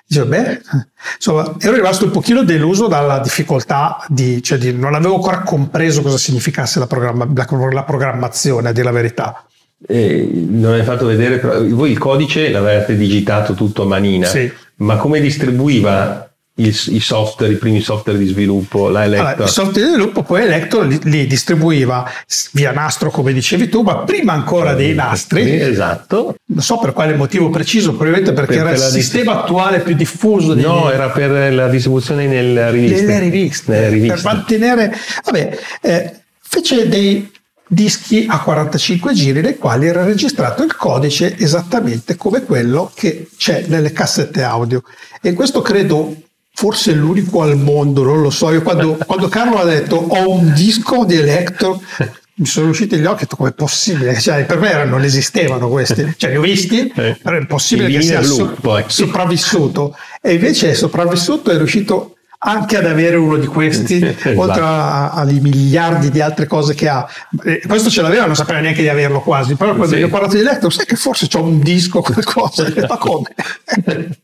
Dicevo, 0.07 0.29
beh, 0.29 0.61
insomma, 1.17 1.57
ero 1.61 1.75
rimasto 1.75 2.07
un 2.07 2.11
pochino 2.11 2.43
deluso 2.43 2.87
dalla 2.87 3.19
difficoltà 3.19 4.03
di, 4.09 4.43
cioè 4.43 4.57
di 4.57 4.73
non 4.73 4.95
avevo 4.95 5.17
ancora 5.17 5.41
compreso 5.41 6.01
cosa 6.01 6.17
significasse 6.17 6.79
la, 6.79 6.87
programma, 6.87 7.29
la, 7.35 7.47
la 7.71 7.85
programmazione, 7.85 8.71
a 8.71 8.73
dire 8.73 8.85
la 8.85 8.93
verità. 8.93 9.47
Eh, 9.87 10.31
non 10.49 10.73
hai 10.73 10.85
fatto 10.85 11.05
vedere, 11.05 11.39
voi 11.69 11.91
il 11.91 11.99
codice 11.99 12.51
l'avete 12.51 12.97
digitato 12.97 13.53
tutto 13.53 13.83
a 13.83 13.87
manina. 13.87 14.27
Sì 14.27 14.61
ma 14.83 14.97
come 14.97 15.21
distribuiva 15.21 16.27
i, 16.57 16.67
i, 16.67 17.01
software, 17.01 17.53
i 17.53 17.57
primi 17.57 17.81
software 17.81 18.19
di 18.19 18.27
sviluppo, 18.27 18.89
la 18.89 19.05
Elector? 19.05 19.27
Allora, 19.27 19.45
il 19.45 19.49
software 19.49 19.87
di 19.87 19.93
sviluppo 19.95 20.23
poi 20.23 20.43
Elector 20.43 20.87
li, 20.87 21.01
li, 21.05 21.27
distribuiva 21.27 22.11
via 22.53 22.73
nastro, 22.73 23.11
come 23.11 23.33
dicevi 23.33 23.69
tu, 23.69 23.83
ma 23.83 23.99
prima 23.99 24.33
ancora 24.33 24.75
dei 24.75 24.95
nastri. 24.95 25.59
Esatto. 25.59 26.35
Non 26.45 26.63
so 26.63 26.79
per 26.79 26.93
quale 26.93 27.15
motivo 27.15 27.49
preciso, 27.49 27.95
probabilmente 27.95 28.33
perché 28.33 28.57
per 28.57 28.67
era 28.67 28.73
il 28.73 28.79
sistema 28.79 29.43
attuale 29.43 29.81
più 29.81 29.95
diffuso. 29.95 30.53
Dei... 30.55 30.65
No, 30.65 30.91
era 30.91 31.09
per 31.09 31.55
la 31.55 31.69
distribuzione 31.69 32.27
nelle 32.27 32.71
riviste. 32.71 33.07
Nelle 33.07 33.19
riviste. 33.21 33.73
Nelle 33.73 33.89
riviste. 33.89 34.15
Per 34.15 34.25
mantenere... 34.25 34.95
Vabbè, 35.25 35.59
eh, 35.81 36.21
fece 36.41 36.89
dei 36.89 37.31
dischi 37.73 38.27
a 38.29 38.39
45 38.41 39.15
giri 39.15 39.41
nei 39.41 39.57
quali 39.57 39.87
era 39.87 40.05
registrato 40.05 40.63
il 40.63 40.77
codice 40.77 41.39
esattamente 41.39 42.17
come 42.17 42.43
quello 42.43 42.93
che 42.95 43.31
c'è 43.35 43.65
nelle 43.67 43.93
cassette 43.93 44.43
audio. 44.43 44.83
E 45.23 45.33
questo 45.33 45.63
credo 45.63 46.15
forse 46.53 46.93
l'unico 46.93 47.41
al 47.41 47.57
mondo, 47.57 48.03
non 48.03 48.21
lo 48.21 48.29
so. 48.29 48.51
Io 48.51 48.61
quando, 48.61 48.99
quando 49.07 49.29
Carlo 49.29 49.57
ha 49.57 49.65
detto 49.65 49.97
ho 49.97 50.31
un 50.31 50.53
disco 50.53 51.07
di 51.07 51.15
Electro, 51.15 51.81
mi 52.35 52.45
sono 52.45 52.69
usciti 52.69 52.99
gli 52.99 53.07
occhi 53.07 53.23
e 53.23 53.25
ho 53.25 53.27
detto 53.27 53.37
com'è 53.37 53.53
possibile? 53.53 54.21
Cioè, 54.21 54.45
per 54.45 54.59
me 54.59 54.69
erano, 54.69 54.91
non 54.91 55.05
esistevano 55.05 55.71
questi, 55.71 56.13
cioè 56.19 56.29
li 56.29 56.37
ho 56.37 56.43
visti, 56.43 56.93
eh. 56.95 57.19
però 57.23 57.37
è 57.37 57.41
impossibile 57.41 57.89
che 57.89 58.03
sia 58.03 58.23
so, 58.23 58.55
sopravvissuto. 58.87 59.97
E 60.21 60.35
invece 60.35 60.73
è 60.73 60.75
sopravvissuto 60.75 61.51
e 61.51 61.55
è 61.55 61.57
riuscito 61.57 62.12
anche 62.45 62.77
ad 62.77 62.87
avere 62.87 63.17
uno 63.17 63.37
di 63.37 63.47
questi, 63.47 64.03
esatto. 64.03 64.41
oltre 64.41 64.63
ai 64.63 65.41
miliardi 65.41 66.11
di 66.11 66.21
altre 66.21 66.47
cose 66.47 66.75
che 66.75 66.89
ha. 66.89 67.07
E 67.45 67.63
questo 67.67 67.91
ce 67.91 68.03
l'aveva, 68.03 68.27
non 68.27 68.35
sapeva 68.35 68.61
neanche 68.61 68.83
di 68.83 68.89
averlo 68.89 69.21
quasi, 69.21 69.55
però 69.55 69.75
quando 69.75 69.95
sì. 69.95 70.01
gli 70.01 70.05
ho 70.05 70.09
parlato 70.09 70.35
di 70.35 70.41
Electro, 70.41 70.71
sai 70.71 70.87
che 70.87 70.97
forse 70.97 71.29
c'ho 71.29 71.43
un 71.43 71.61
disco, 71.61 72.01
qualcosa, 72.01 72.67
ma 72.89 72.97
come? 72.97 73.35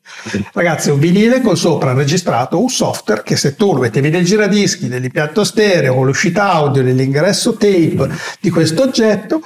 Ragazzi, 0.52 0.90
un 0.90 0.98
vinile 0.98 1.40
con 1.40 1.56
sopra 1.56 1.92
registrato 1.92 2.60
un 2.60 2.68
software 2.68 3.22
che 3.22 3.36
se 3.36 3.54
tu 3.54 3.72
lo 3.72 3.80
mettevi 3.80 4.10
nel 4.10 4.24
giradischi, 4.24 4.88
nell'impianto 4.88 5.44
stereo, 5.44 5.94
con 5.94 6.06
l'uscita 6.06 6.52
audio, 6.52 6.82
nell'ingresso 6.82 7.52
tape 7.52 8.10
di 8.40 8.50
questo 8.50 8.82
oggetto, 8.82 9.42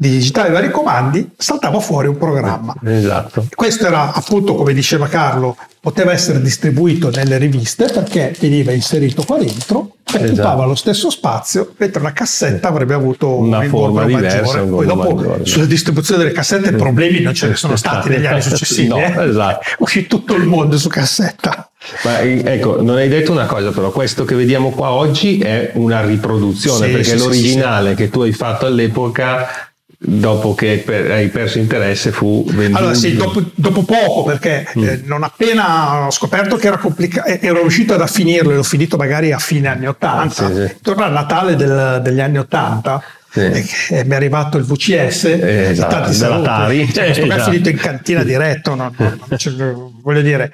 di 0.00 0.08
digitare 0.08 0.48
vari 0.48 0.70
comandi, 0.70 1.28
saltava 1.36 1.78
fuori 1.78 2.08
un 2.08 2.16
programma. 2.16 2.74
Esatto. 2.82 3.44
Questo 3.54 3.86
era 3.86 4.14
appunto, 4.14 4.54
come 4.54 4.72
diceva 4.72 5.08
Carlo, 5.08 5.58
poteva 5.78 6.10
essere 6.12 6.40
distribuito 6.40 7.10
nelle 7.10 7.36
riviste 7.36 7.84
perché 7.84 8.34
veniva 8.40 8.72
inserito 8.72 9.24
qua 9.24 9.36
dentro 9.36 9.96
e 10.10 10.16
esatto. 10.16 10.32
occupava 10.32 10.64
lo 10.64 10.74
stesso 10.74 11.10
spazio, 11.10 11.74
mentre 11.76 12.00
una 12.00 12.14
cassetta 12.14 12.68
avrebbe 12.68 12.94
avuto 12.94 13.28
una 13.36 13.58
un 13.58 13.68
forma 13.68 14.06
diversa. 14.06 14.62
Poi 14.62 14.86
dopo 14.86 15.14
maggiore. 15.14 15.44
sulla 15.44 15.66
distribuzione 15.66 16.22
delle 16.22 16.34
cassette 16.34 16.72
problemi 16.72 17.20
non 17.20 17.34
ce 17.34 17.48
ne 17.48 17.56
sono 17.56 17.76
stati 17.76 18.08
negli 18.08 18.24
anni 18.24 18.40
successivi. 18.40 18.88
no, 18.88 18.96
eh? 18.96 19.28
esatto. 19.28 19.66
Uscì 19.84 20.06
tutto 20.06 20.34
il 20.34 20.44
mondo 20.44 20.78
su 20.78 20.88
cassetta. 20.88 21.70
Ma 22.04 22.20
ecco, 22.20 22.80
non 22.80 22.96
hai 22.96 23.08
detto 23.08 23.32
una 23.32 23.46
cosa 23.46 23.70
però, 23.70 23.90
questo 23.90 24.24
che 24.24 24.34
vediamo 24.34 24.70
qua 24.70 24.92
oggi 24.92 25.40
è 25.40 25.72
una 25.74 26.00
riproduzione, 26.00 26.86
sì, 26.86 26.92
perché 26.92 27.10
sì, 27.10 27.18
l'originale 27.18 27.90
sì, 27.90 27.96
che 27.96 28.08
tu 28.08 28.22
hai 28.22 28.32
fatto 28.32 28.64
all'epoca 28.64 29.69
dopo 30.02 30.54
che 30.54 30.82
per, 30.84 31.10
hai 31.10 31.28
perso 31.28 31.58
interesse 31.58 32.10
fu 32.10 32.44
venduto. 32.48 32.78
Allora 32.78 32.94
sì, 32.94 33.16
dopo, 33.16 33.42
dopo 33.54 33.82
poco 33.82 34.24
perché 34.24 34.66
mm. 34.76 34.82
eh, 34.82 35.02
non 35.04 35.22
appena 35.22 36.06
ho 36.06 36.10
scoperto 36.10 36.56
che 36.56 36.68
era 36.68 36.78
complicato, 36.78 37.28
eh, 37.28 37.38
ero 37.42 37.60
riuscito 37.60 37.92
ad 37.92 38.08
finirlo 38.08 38.52
e 38.52 38.54
l'ho 38.54 38.62
finito 38.62 38.96
magari 38.96 39.30
a 39.30 39.38
fine 39.38 39.68
anni 39.68 39.86
80, 39.86 40.44
ah, 40.44 40.48
sì, 40.48 40.54
sì. 40.54 40.76
torno 40.80 41.04
al 41.04 41.12
Natale 41.12 41.54
del, 41.54 42.00
degli 42.02 42.20
anni 42.20 42.38
80. 42.38 43.02
Sì. 43.32 43.40
E, 43.40 43.64
e 43.90 44.04
mi 44.04 44.10
è 44.10 44.16
arrivato 44.16 44.58
il 44.58 44.64
VCS 44.64 45.24
eh, 45.24 45.68
esatto, 45.70 45.94
tanti 45.94 46.14
saluti. 46.14 46.92
Cioè, 46.92 47.10
esatto. 47.10 47.32
è 47.32 47.38
finito 47.40 47.68
in 47.68 47.76
cantina 47.76 48.24
diretto, 48.24 48.74
no, 48.74 48.92
no, 48.96 49.18
no, 49.28 49.92
voglio 50.02 50.22
dire, 50.22 50.52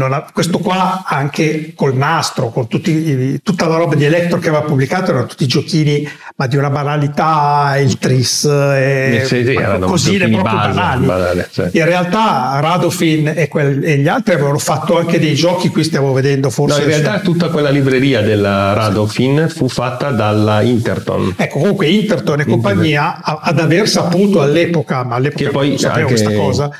ha, 0.00 0.26
questo 0.32 0.58
qua 0.58 1.04
anche 1.06 1.72
col 1.74 1.94
nastro, 1.94 2.50
con 2.50 2.68
tutti, 2.68 3.40
tutta 3.42 3.66
la 3.66 3.76
roba 3.76 3.94
di 3.94 4.04
Electro 4.04 4.38
che 4.38 4.48
aveva 4.48 4.64
pubblicato, 4.64 5.10
erano 5.10 5.26
tutti 5.26 5.46
giochini 5.46 6.08
ma 6.36 6.46
di 6.46 6.56
una 6.56 6.70
banalità, 6.70 7.76
il 7.78 7.98
tris, 7.98 8.44
e 8.44 9.22
sì, 9.24 9.44
sì, 9.44 9.54
cosine 9.80 10.28
proprio 10.28 10.42
base, 10.42 10.68
banali. 10.74 11.06
Banale, 11.06 11.48
sì. 11.50 11.62
In 11.72 11.84
realtà 11.84 12.58
Radofin 12.60 13.32
e, 13.36 13.48
quel, 13.48 13.84
e, 13.84 13.98
gli 13.98 14.08
altri 14.08 14.34
avevano 14.34 14.58
fatto 14.58 14.98
anche 14.98 15.18
dei 15.18 15.34
giochi, 15.34 15.68
qui 15.68 15.84
stiamo 15.84 16.12
vedendo 16.12 16.48
forse... 16.50 16.78
No, 16.78 16.82
in 16.84 16.88
realtà 16.88 17.20
tutta 17.20 17.48
quella 17.48 17.70
libreria 17.70 18.22
della 18.22 18.72
Radofin 18.72 19.48
fu 19.48 19.68
fatta 19.68 20.10
dalla 20.10 20.62
Interton. 20.62 21.34
Ecco, 21.36 21.58
comunque 21.58 21.88
Interton 21.88 22.40
e 22.40 22.44
compagnia 22.46 23.20
ad 23.22 23.58
aver 23.58 23.88
saputo 23.88 24.40
all'epoca, 24.40 25.04
ma 25.04 25.16
all'epoca 25.16 25.44
che 25.44 25.50
poi 25.50 25.68
non 25.68 25.78
sapevo 25.78 26.08
anche... 26.08 26.22
questa 26.22 26.40
cosa, 26.40 26.70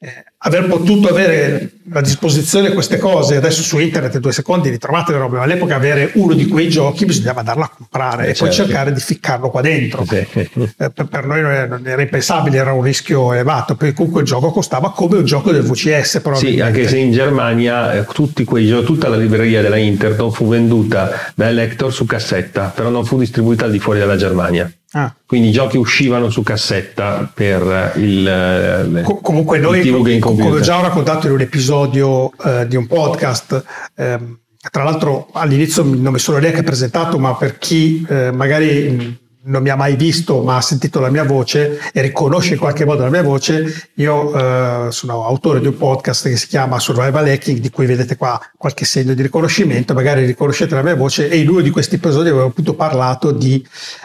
eh, 0.00 0.24
aver 0.46 0.66
potuto 0.68 1.08
avere 1.08 1.72
a 1.92 2.00
disposizione 2.00 2.72
queste 2.72 2.98
cose, 2.98 3.36
adesso 3.36 3.62
su 3.62 3.78
internet 3.78 4.14
in 4.14 4.20
due 4.20 4.32
secondi 4.32 4.70
li 4.70 4.78
trovate 4.78 5.12
le 5.12 5.18
robe, 5.18 5.36
ma 5.36 5.42
all'epoca 5.42 5.74
avere 5.74 6.12
uno 6.14 6.34
di 6.34 6.46
quei 6.46 6.68
giochi 6.68 7.04
bisognava 7.04 7.40
andarlo 7.40 7.64
a 7.64 7.70
comprare 7.74 8.26
eh, 8.26 8.30
e 8.30 8.34
certo. 8.34 8.44
poi 8.44 8.54
cercare 8.54 8.92
di 8.92 9.00
ficcarlo 9.00 9.50
qua 9.50 9.60
dentro. 9.60 10.04
Eh, 10.08 10.90
per, 11.08 11.26
noi 11.26 11.40
non 11.42 11.82
era 11.84 12.02
impensabile, 12.02 12.58
era 12.58 12.72
un 12.72 12.82
rischio 12.82 13.32
elevato, 13.32 13.74
perché 13.74 13.94
comunque 13.94 14.20
il 14.20 14.26
gioco 14.26 14.50
costava 14.50 14.92
come 14.92 15.18
un 15.18 15.24
gioco 15.24 15.50
del 15.50 15.62
VCS. 15.62 16.34
Sì, 16.34 16.60
anche 16.60 16.86
se 16.86 16.98
in 16.98 17.10
Germania 17.10 17.92
eh, 17.92 18.04
tutti 18.04 18.44
quei 18.44 18.66
giochi, 18.66 18.84
tutta 18.84 19.08
la 19.08 19.16
libreria 19.16 19.62
della 19.62 19.76
Interton 19.76 20.32
fu 20.32 20.46
venduta 20.48 21.32
da 21.34 21.48
Elector 21.48 21.92
su 21.92 22.06
cassetta, 22.06 22.72
però 22.74 22.88
non 22.88 23.04
fu 23.04 23.18
distribuita 23.18 23.64
al 23.64 23.72
di 23.72 23.78
fuori 23.80 23.98
della 23.98 24.16
Germania. 24.16 24.70
Ah. 24.92 25.14
Quindi 25.26 25.48
i 25.48 25.52
giochi 25.52 25.76
uscivano 25.76 26.30
su 26.30 26.42
cassetta 26.42 27.30
per 27.32 27.92
il, 27.96 28.26
eh, 28.26 29.02
Com- 29.02 29.20
comunque 29.20 29.58
noi, 29.58 29.80
il 29.80 30.20
come 30.20 30.48
ho 30.48 30.60
già 30.60 30.80
raccontato 30.80 31.26
in 31.26 31.32
un 31.32 31.40
episodio 31.40 32.30
eh, 32.44 32.66
di 32.66 32.76
un 32.76 32.86
podcast, 32.86 33.64
ehm, 33.96 34.38
tra 34.70 34.84
l'altro 34.84 35.28
all'inizio 35.32 35.82
non 35.82 36.12
mi 36.12 36.18
sono 36.18 36.38
neanche 36.38 36.62
presentato, 36.62 37.18
ma 37.18 37.34
per 37.34 37.58
chi 37.58 38.06
eh, 38.08 38.30
magari 38.32 39.18
non 39.46 39.62
mi 39.62 39.68
ha 39.70 39.76
mai 39.76 39.96
visto 39.96 40.42
ma 40.42 40.56
ha 40.56 40.60
sentito 40.60 41.00
la 41.00 41.10
mia 41.10 41.24
voce 41.24 41.78
e 41.92 42.00
riconosce 42.00 42.54
in 42.54 42.58
qualche 42.58 42.84
modo 42.84 43.02
la 43.02 43.10
mia 43.10 43.22
voce, 43.22 43.90
io 43.94 44.34
eh, 44.34 44.92
sono 44.92 45.24
autore 45.24 45.60
di 45.60 45.66
un 45.66 45.76
podcast 45.76 46.28
che 46.28 46.36
si 46.36 46.46
chiama 46.46 46.78
Survival 46.78 47.26
Hacking, 47.26 47.58
di 47.58 47.70
cui 47.70 47.86
vedete 47.86 48.16
qua 48.16 48.40
qualche 48.56 48.84
segno 48.84 49.14
di 49.14 49.22
riconoscimento, 49.22 49.94
magari 49.94 50.24
riconoscete 50.24 50.74
la 50.74 50.82
mia 50.82 50.94
voce 50.94 51.28
e 51.28 51.38
in 51.38 51.48
uno 51.48 51.60
di 51.60 51.70
questi 51.70 51.96
episodi 51.96 52.28
avevo 52.28 52.46
appunto 52.46 52.74
parlato 52.74 53.32
di, 53.32 53.64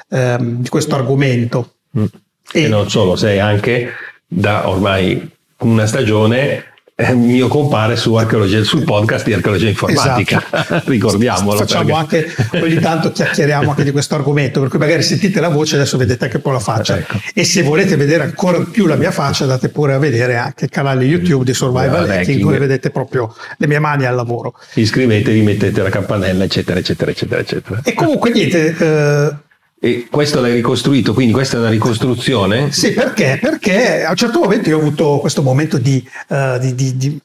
ehm, 0.09 0.61
di 0.61 0.69
questo 0.69 0.95
argomento. 0.95 1.75
Mm. 1.97 2.05
E, 2.53 2.63
e 2.63 2.67
non 2.67 2.89
solo, 2.89 3.15
sei 3.15 3.39
anche 3.39 3.89
da 4.27 4.67
ormai 4.67 5.29
una 5.59 5.85
stagione 5.85 6.70
mio 7.13 7.47
compare 7.47 7.95
su 7.95 8.13
archeologia, 8.15 8.63
sul 8.63 8.83
podcast 8.83 9.25
di 9.25 9.33
archeologia 9.33 9.67
informatica, 9.67 10.43
esatto. 10.51 10.81
ricordiamolo. 10.89 11.57
Facciamo 11.57 11.97
perché... 11.97 12.33
anche, 12.35 12.63
ogni 12.63 12.79
tanto 12.79 13.11
chiacchieriamo 13.11 13.69
anche 13.69 13.83
di 13.83 13.91
questo 13.91 14.15
argomento, 14.15 14.59
per 14.59 14.69
cui 14.69 14.79
magari 14.79 15.01
sentite 15.01 15.39
la 15.39 15.49
voce, 15.49 15.75
adesso 15.75 15.97
vedete 15.97 16.25
anche 16.25 16.37
un 16.37 16.41
po' 16.41 16.51
la 16.51 16.59
faccia. 16.59 16.97
Ecco. 16.97 17.19
E 17.33 17.43
se 17.43 17.63
volete 17.63 17.95
vedere 17.95 18.23
ancora 18.23 18.59
più 18.59 18.85
la 18.85 18.95
mia 18.95 19.11
faccia, 19.11 19.43
andate 19.43 19.69
pure 19.69 19.93
a 19.93 19.97
vedere 19.97 20.37
anche 20.37 20.65
il 20.65 20.71
canale 20.71 21.05
YouTube 21.05 21.43
di 21.43 21.53
Survival 21.53 22.09
Hacking, 22.09 22.41
dove 22.41 22.57
vedete 22.57 22.89
proprio 22.89 23.33
le 23.57 23.67
mie 23.67 23.79
mani 23.79 24.05
al 24.05 24.15
lavoro. 24.15 24.53
Iscrivetevi, 24.73 25.41
mettete 25.41 25.81
la 25.81 25.89
campanella, 25.89 26.43
eccetera, 26.43 26.79
eccetera, 26.79 27.11
eccetera, 27.11 27.41
eccetera. 27.41 27.81
E 27.83 27.93
comunque 27.93 28.31
niente... 28.31 28.75
Eh, 28.77 29.49
e 29.83 30.07
questo 30.11 30.39
l'hai 30.39 30.53
ricostruito, 30.53 31.11
quindi 31.11 31.33
questa 31.33 31.57
è 31.57 31.59
una 31.59 31.69
ricostruzione? 31.69 32.71
Sì, 32.71 32.91
perché? 32.91 33.39
Perché 33.41 34.03
a 34.03 34.11
un 34.11 34.15
certo 34.15 34.37
momento 34.37 34.69
io 34.69 34.77
ho 34.77 34.79
avuto 34.79 35.17
questo 35.17 35.41
momento 35.41 35.79
di, 35.79 36.07
uh, 36.27 36.59
di, 36.59 36.75
di, 36.75 36.97
di 36.97 37.19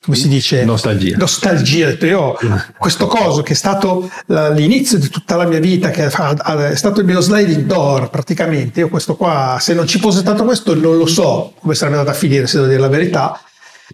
come 0.00 0.16
si 0.16 0.28
dice? 0.28 0.64
Nostalgia. 0.64 1.16
Nostalgia. 1.16 1.88
Io, 2.06 2.38
questo 2.78 3.08
coso 3.08 3.42
che 3.42 3.54
è 3.54 3.56
stato 3.56 4.08
l'inizio 4.26 4.98
di 4.98 5.08
tutta 5.08 5.34
la 5.34 5.46
mia 5.46 5.58
vita, 5.58 5.90
che 5.90 6.06
è 6.06 6.76
stato 6.76 7.00
il 7.00 7.06
mio 7.06 7.20
sliding 7.20 7.64
door 7.64 8.08
praticamente. 8.08 8.78
Io 8.78 8.88
questo 8.88 9.16
qua, 9.16 9.58
se 9.60 9.74
non 9.74 9.88
ci 9.88 9.98
fosse 9.98 10.20
stato 10.20 10.44
questo, 10.44 10.76
non 10.76 10.96
lo 10.96 11.06
so 11.06 11.54
come 11.58 11.74
sarebbe 11.74 11.96
andata 11.98 12.16
a 12.16 12.18
finire, 12.20 12.46
se 12.46 12.58
devo 12.58 12.68
dire 12.68 12.80
la 12.80 12.86
verità, 12.86 13.40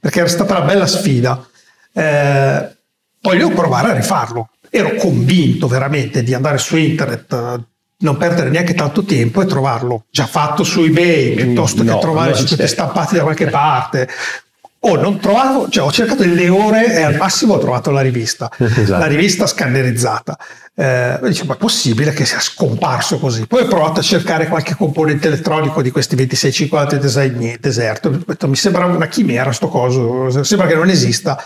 perché 0.03 0.19
era 0.19 0.29
stata 0.29 0.59
una 0.59 0.67
bella 0.67 0.87
sfida. 0.87 1.49
Eh, 1.95 2.77
voglio 3.23 3.49
provare 3.49 3.93
a 3.93 3.95
rifarlo. 3.95 4.51
Ero 4.69 4.97
convinto 4.97 5.67
veramente 5.67 6.23
di 6.23 6.35
andare 6.35 6.59
su 6.59 6.77
internet, 6.77 7.65
non 8.03 8.17
perdere 8.17 8.51
neanche 8.51 8.75
tanto 8.75 9.05
tempo 9.05 9.43
e 9.43 9.47
trovarlo 9.47 10.05
già 10.11 10.27
fatto 10.27 10.65
su 10.65 10.83
eBay 10.83 11.35
piuttosto 11.35 11.83
no, 11.83 11.95
che 11.95 12.01
trovare 12.01 12.33
tutti 12.33 12.67
stampati 12.67 13.17
da 13.17 13.23
qualche 13.23 13.47
parte. 13.47 14.09
O 14.85 14.97
non 14.97 15.21
trovavo, 15.21 15.69
cioè 15.69 15.85
ho 15.85 15.93
cercato 15.93 16.23
delle 16.23 16.49
ore 16.49 16.93
e 16.93 17.03
al 17.03 17.15
massimo 17.15 17.55
ho 17.55 17.59
trovato 17.59 17.93
la 17.93 18.01
rivista, 18.01 18.51
esatto. 18.59 18.99
la 18.99 19.07
rivista 19.07 19.47
scannerizzata. 19.47 20.37
Eh, 20.75 21.21
dicevo, 21.23 21.49
ma 21.49 21.55
è 21.55 21.57
possibile 21.57 22.13
che 22.13 22.25
sia 22.25 22.41
scomparso 22.41 23.21
così? 23.21 23.47
Poi 23.47 23.63
ho 23.63 23.69
provato 23.69 24.01
a 24.01 24.03
cercare 24.03 24.49
qualche 24.49 24.75
componente 24.75 25.29
elettronico 25.29 25.83
di 25.83 25.93
questi 25.93 26.17
2650 26.17 26.97
design 26.97 27.55
deserto. 27.61 28.25
Mi 28.47 28.57
sembra 28.57 28.87
una 28.87 29.07
chimera 29.07 29.53
sto 29.53 29.69
coso, 29.69 30.43
sembra 30.43 30.67
che 30.67 30.75
non 30.75 30.89
esista. 30.89 31.41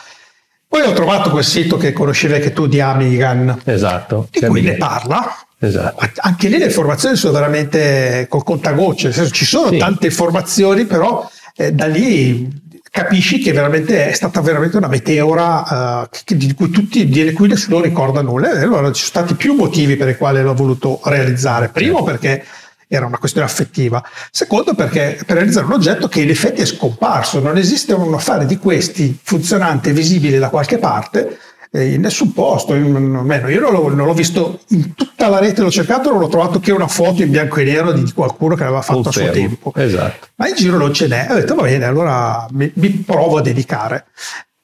Poi 0.66 0.80
ho 0.80 0.92
trovato 0.92 1.28
quel 1.28 1.44
sito 1.44 1.76
che 1.76 1.92
conoscevi 1.92 2.34
anche 2.34 2.54
tu 2.54 2.66
di 2.66 2.80
Amigan. 2.80 3.60
Esatto. 3.64 4.28
Di 4.30 4.40
cui 4.40 4.62
ne 4.62 4.76
parla 4.76 5.45
Esatto. 5.58 6.06
Anche 6.20 6.48
lì 6.48 6.58
le 6.58 6.66
informazioni 6.66 7.16
sono 7.16 7.32
veramente 7.32 8.26
col 8.28 8.44
contagocce, 8.44 9.06
nel 9.06 9.14
senso, 9.14 9.32
ci 9.32 9.44
sono 9.44 9.70
sì. 9.70 9.78
tante 9.78 10.06
informazioni, 10.06 10.84
però 10.84 11.28
eh, 11.56 11.72
da 11.72 11.86
lì 11.86 12.64
capisci 12.90 13.38
che 13.38 13.52
veramente 13.52 14.08
è 14.08 14.12
stata 14.12 14.40
veramente 14.40 14.76
una 14.76 14.88
meteora 14.88 16.02
uh, 16.02 16.34
di 16.34 16.54
cui 16.54 16.70
tutti, 16.70 17.06
di 17.06 17.32
cui 17.32 17.48
nessuno 17.48 17.80
ricorda 17.80 18.22
nulla. 18.22 18.52
E 18.52 18.62
allora 18.62 18.90
ci 18.92 19.04
sono 19.04 19.24
stati 19.26 19.34
più 19.34 19.54
motivi 19.54 19.96
per 19.96 20.08
i 20.08 20.16
quali 20.16 20.42
l'ho 20.42 20.54
voluto 20.54 21.00
realizzare. 21.04 21.68
Primo 21.68 22.04
certo. 22.04 22.10
perché 22.10 22.44
era 22.88 23.06
una 23.06 23.18
questione 23.18 23.46
affettiva. 23.46 24.02
Secondo 24.30 24.74
perché 24.74 25.18
per 25.26 25.36
realizzare 25.36 25.66
un 25.66 25.72
oggetto 25.72 26.08
che 26.08 26.20
in 26.20 26.30
effetti 26.30 26.62
è 26.62 26.66
scomparso, 26.66 27.40
non 27.40 27.56
esiste 27.56 27.94
un 27.94 28.14
affare 28.14 28.46
di 28.46 28.56
questi 28.56 29.18
funzionante 29.22 29.92
visibile 29.92 30.38
da 30.38 30.48
qualche 30.48 30.78
parte 30.78 31.38
in 31.72 32.00
nessun 32.00 32.32
posto, 32.32 32.72
almeno 32.72 33.48
io 33.48 33.60
non 33.60 33.72
l'ho, 33.72 33.94
non 33.94 34.06
l'ho, 34.06 34.14
visto 34.14 34.60
in 34.68 34.94
tutta 34.94 35.28
la 35.28 35.38
rete, 35.38 35.62
l'ho 35.62 35.70
cercato, 35.70 36.10
non 36.10 36.22
ho 36.22 36.28
trovato 36.28 36.60
che 36.60 36.72
una 36.72 36.88
foto 36.88 37.22
in 37.22 37.30
bianco 37.30 37.60
e 37.60 37.64
nero 37.64 37.92
di 37.92 38.10
qualcuno 38.12 38.54
che 38.54 38.62
aveva 38.62 38.82
fatto 38.82 39.02
Confermo. 39.02 39.30
a 39.30 39.32
suo 39.32 39.42
tempo. 39.42 39.72
Esatto. 39.74 40.26
Ma 40.36 40.48
in 40.48 40.54
giro 40.54 40.76
non 40.78 40.92
ce 40.92 41.06
n'è. 41.08 41.26
Ho 41.30 41.34
detto 41.34 41.54
va 41.54 41.62
bene, 41.62 41.84
allora 41.84 42.46
mi, 42.52 42.70
mi 42.74 42.90
provo 42.90 43.38
a 43.38 43.42
dedicare. 43.42 44.06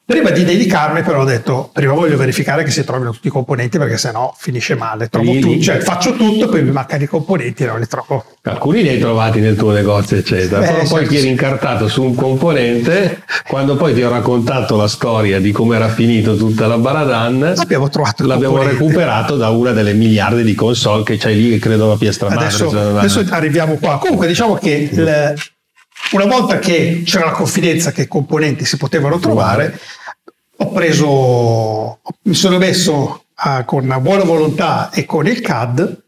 Prima 0.05 0.30
di 0.30 0.44
dedicarmi 0.44 1.03
però 1.03 1.20
ho 1.20 1.24
detto, 1.24 1.70
prima 1.72 1.94
voglio 1.94 2.16
verificare 2.16 2.64
che 2.64 2.70
si 2.72 2.82
trovino 2.84 3.12
tutti 3.12 3.28
i 3.28 3.30
componenti 3.30 3.78
perché 3.78 3.96
sennò 3.96 4.34
finisce 4.36 4.74
male. 4.74 5.09
Trovo 5.09 5.38
tutto, 5.38 5.62
cioè, 5.62 5.78
faccio 5.78 6.14
tutto, 6.14 6.48
poi 6.48 6.64
mi 6.64 6.72
mancano 6.72 7.05
i 7.05 7.07
componenti 7.07 7.62
e 7.62 7.66
non 7.66 7.78
li 7.78 7.86
trovo. 7.86 8.24
Alcuni 8.42 8.82
li 8.82 8.88
hai 8.88 8.98
trovati 8.98 9.38
nel 9.38 9.57
tuo 9.57 9.70
negozio, 9.70 10.16
eccetera. 10.16 10.61
Beh, 10.61 10.66
però 10.66 10.88
poi 10.88 11.07
ti 11.07 11.16
eri 11.16 11.28
incartato 11.28 11.86
su 11.86 12.03
un 12.03 12.16
componente, 12.16 13.22
quando 13.46 13.76
poi 13.76 13.94
ti 13.94 14.03
ho 14.03 14.11
raccontato 14.11 14.76
la 14.76 14.88
storia 14.88 15.40
di 15.40 15.53
come 15.53 15.76
era 15.76 15.88
finito 15.88 16.36
tutta 16.36 16.66
la 16.66 16.78
Baradan, 16.78 17.55
abbiamo 17.57 17.88
trovato 17.88 18.26
l'abbiamo 18.26 18.57
componente. 18.57 18.82
recuperato 18.82 19.36
da 19.36 19.50
una 19.50 19.70
delle 19.70 19.94
miliardi 19.94 20.42
di 20.42 20.55
console 20.55 21.05
che 21.05 21.16
c'hai 21.16 21.40
lì, 21.40 21.50
che 21.50 21.59
credo 21.61 21.88
la 21.88 21.96
piastra 21.96 22.28
madre. 22.28 22.46
Adesso, 22.46 22.98
adesso 22.98 23.24
arriviamo 23.30 23.76
qua. 23.76 23.98
Comunque 23.98 24.26
diciamo 24.26 24.55
che 24.57 24.88
il, 24.90 25.34
una 26.12 26.26
volta 26.26 26.59
che 26.59 27.03
c'era 27.05 27.26
la 27.26 27.30
confidenza 27.30 27.92
che 27.92 28.03
i 28.03 28.09
componenti 28.09 28.64
si 28.64 28.76
potevano 28.76 29.18
trovare, 29.18 29.78
ho 30.57 30.70
preso, 30.70 32.00
mi 32.22 32.34
sono 32.34 32.59
messo 32.59 33.24
uh, 33.44 33.64
con 33.64 33.86
buona 34.00 34.24
volontà 34.24 34.90
e 34.90 35.05
con 35.05 35.26
il 35.26 35.40
CAD 35.40 36.03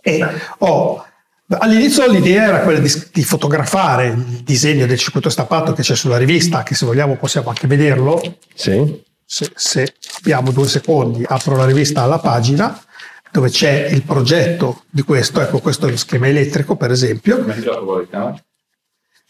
e 0.00 0.26
ho 0.58 1.02
All'inizio 1.50 2.06
l'idea 2.10 2.44
era 2.48 2.60
quella 2.60 2.78
di, 2.78 2.92
di, 3.10 3.24
fotografare 3.24 4.08
il 4.08 4.42
disegno 4.44 4.84
del 4.84 4.98
circuito 4.98 5.30
stampato 5.30 5.72
che 5.72 5.80
c'è 5.80 5.96
sulla 5.96 6.18
rivista, 6.18 6.62
che 6.62 6.74
se 6.74 6.84
vogliamo 6.84 7.16
possiamo 7.16 7.48
anche 7.48 7.66
vederlo. 7.66 8.20
Sì. 8.54 9.02
Se, 9.24 9.50
se 9.54 9.94
abbiamo 10.18 10.50
due 10.50 10.68
secondi, 10.68 11.24
apro 11.26 11.56
la 11.56 11.64
rivista 11.64 12.02
alla 12.02 12.18
pagina 12.18 12.78
dove 13.30 13.48
c'è 13.48 13.88
il 13.90 14.02
progetto 14.02 14.82
di 14.90 15.00
questo. 15.00 15.40
Ecco, 15.40 15.60
questo 15.60 15.86
è 15.86 15.90
lo 15.90 15.96
schema 15.96 16.28
elettrico, 16.28 16.76
per 16.76 16.90
esempio. 16.90 17.42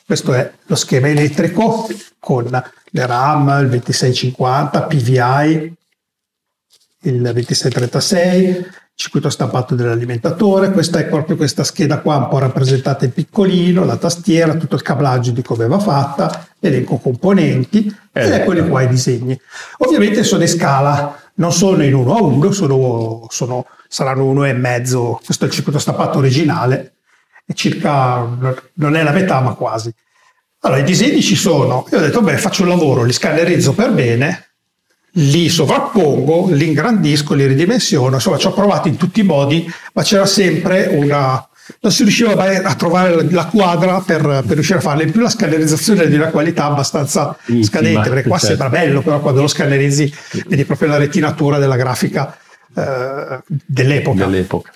Questo 0.09 0.33
è 0.33 0.51
lo 0.65 0.75
schema 0.75 1.09
elettrico 1.09 1.87
con 2.19 2.45
le 2.45 3.07
RAM, 3.07 3.59
il 3.61 3.69
2650, 3.69 4.83
PVI, 4.85 5.75
il 7.03 7.21
2636, 7.21 8.67
circuito 8.95 9.29
stampato 9.29 9.75
dell'alimentatore. 9.75 10.71
Questa 10.71 10.99
è 10.99 11.05
proprio 11.05 11.37
questa 11.37 11.63
scheda 11.63 11.99
qua, 11.99 12.17
un 12.17 12.29
po' 12.29 12.39
rappresentata 12.39 13.05
in 13.05 13.13
piccolino, 13.13 13.85
la 13.85 13.99
tastiera, 13.99 14.55
tutto 14.55 14.77
il 14.77 14.83
cablaggio 14.83 15.31
di 15.33 15.43
come 15.43 15.67
va 15.67 15.79
fatta, 15.79 16.49
elenco 16.59 16.97
componenti 16.97 17.95
eh, 18.11 18.25
ed 18.25 18.33
eccoli 18.33 18.67
qua 18.67 18.81
i 18.81 18.89
disegni. 18.89 19.39
Ovviamente 19.81 20.25
sono 20.25 20.41
in 20.41 20.49
scala, 20.49 21.21
non 21.35 21.53
sono 21.53 21.85
in 21.85 21.93
1 21.93 22.17
a 22.17 22.23
1, 22.23 22.53
sono, 22.53 23.27
sono, 23.29 23.67
saranno 23.87 24.25
uno 24.25 24.47
e 24.47 24.55
mezzo. 24.55 25.21
Questo 25.23 25.45
è 25.45 25.49
il 25.49 25.53
circuito 25.53 25.79
stampato 25.79 26.17
originale 26.17 26.95
è 27.49 27.55
circa, 27.55 28.29
non 28.75 28.95
è 28.95 29.03
la 29.03 29.13
metà 29.13 29.41
ma 29.41 29.55
quasi. 29.55 29.91
Allora 30.61 30.81
i 30.81 30.85
disegni 30.85 31.23
ci 31.23 31.35
sono, 31.35 31.87
io 31.91 31.97
ho 31.97 32.01
detto 32.01 32.21
beh 32.21 32.37
faccio 32.37 32.63
un 32.63 32.69
lavoro, 32.69 33.05
li 33.05 33.13
scannerizzo 33.13 33.73
per 33.73 33.93
bene, 33.93 34.49
li 35.13 35.49
sovrappongo, 35.49 36.49
li 36.51 36.67
ingrandisco, 36.67 37.33
li 37.33 37.47
ridimensiono, 37.47 38.17
insomma 38.17 38.37
ci 38.37 38.49
ho 38.49 38.53
provato 38.53 38.89
in 38.89 38.97
tutti 38.97 39.21
i 39.21 39.23
modi, 39.23 39.67
ma 39.95 40.03
c'era 40.03 40.27
sempre 40.27 40.89
una... 40.93 41.49
non 41.81 41.91
si 41.91 42.03
riusciva 42.03 42.33
a 42.33 42.75
trovare 42.75 43.31
la 43.31 43.47
quadra 43.47 44.01
per, 44.01 44.21
per 44.21 44.55
riuscire 44.55 44.79
a 44.79 44.83
farla, 44.83 45.05
in 45.05 45.11
più 45.11 45.23
la 45.23 45.31
scannerizzazione 45.31 46.03
è 46.03 46.09
di 46.09 46.17
una 46.17 46.29
qualità 46.29 46.67
abbastanza 46.67 47.35
Intima, 47.47 47.65
scadente, 47.65 48.09
perché 48.11 48.29
qua 48.29 48.39
certo. 48.39 48.57
sembra 48.57 48.79
bello, 48.79 49.01
però 49.01 49.21
quando 49.21 49.41
lo 49.41 49.49
scannerizzi 49.49 50.13
vedi 50.49 50.67
proprio 50.67 50.89
la 50.89 50.99
retinatura 50.99 51.59
della 51.59 51.77
grafica 51.77 52.37
eh, 52.77 53.41
dell'epoca. 53.47 54.25
dell'epoca. 54.27 54.73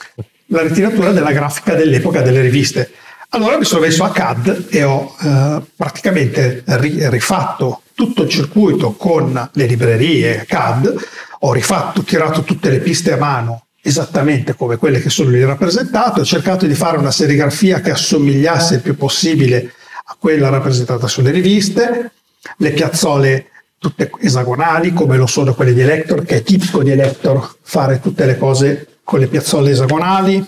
La 0.52 0.60
retinatura 0.60 1.12
della 1.12 1.32
grafica 1.32 1.74
dell'epoca 1.74 2.20
delle 2.20 2.42
riviste. 2.42 2.90
Allora 3.30 3.56
mi 3.56 3.64
sono 3.64 3.80
messo 3.80 4.04
a 4.04 4.10
CAD 4.10 4.66
e 4.68 4.82
ho 4.82 5.16
eh, 5.18 5.62
praticamente 5.74 6.62
ri- 6.66 7.08
rifatto 7.08 7.80
tutto 7.94 8.24
il 8.24 8.28
circuito 8.28 8.92
con 8.92 9.48
le 9.50 9.66
librerie 9.66 10.44
CAD, 10.46 10.94
ho 11.40 11.52
rifatto, 11.54 12.02
tirato 12.02 12.42
tutte 12.42 12.68
le 12.68 12.80
piste 12.80 13.12
a 13.12 13.16
mano 13.16 13.64
esattamente 13.80 14.54
come 14.54 14.76
quelle 14.76 15.00
che 15.00 15.08
sono 15.08 15.30
lì 15.30 15.42
rappresentate, 15.42 16.20
ho 16.20 16.24
cercato 16.24 16.66
di 16.66 16.74
fare 16.74 16.98
una 16.98 17.10
serigrafia 17.10 17.80
che 17.80 17.92
assomigliasse 17.92 18.74
il 18.74 18.80
più 18.82 18.94
possibile 18.94 19.72
a 20.04 20.16
quella 20.18 20.50
rappresentata 20.50 21.08
sulle 21.08 21.30
riviste, 21.30 22.10
le 22.58 22.70
piazzole 22.72 23.46
tutte 23.78 24.10
esagonali 24.20 24.92
come 24.92 25.16
lo 25.16 25.26
sono 25.26 25.54
quelle 25.54 25.72
di 25.72 25.80
Elector, 25.80 26.26
che 26.26 26.36
è 26.36 26.42
tipico 26.42 26.82
di 26.82 26.90
Elector 26.90 27.56
fare 27.62 28.00
tutte 28.00 28.26
le 28.26 28.36
cose 28.36 28.86
con 29.04 29.18
le 29.18 29.26
piazzole 29.26 29.70
esagonali, 29.70 30.44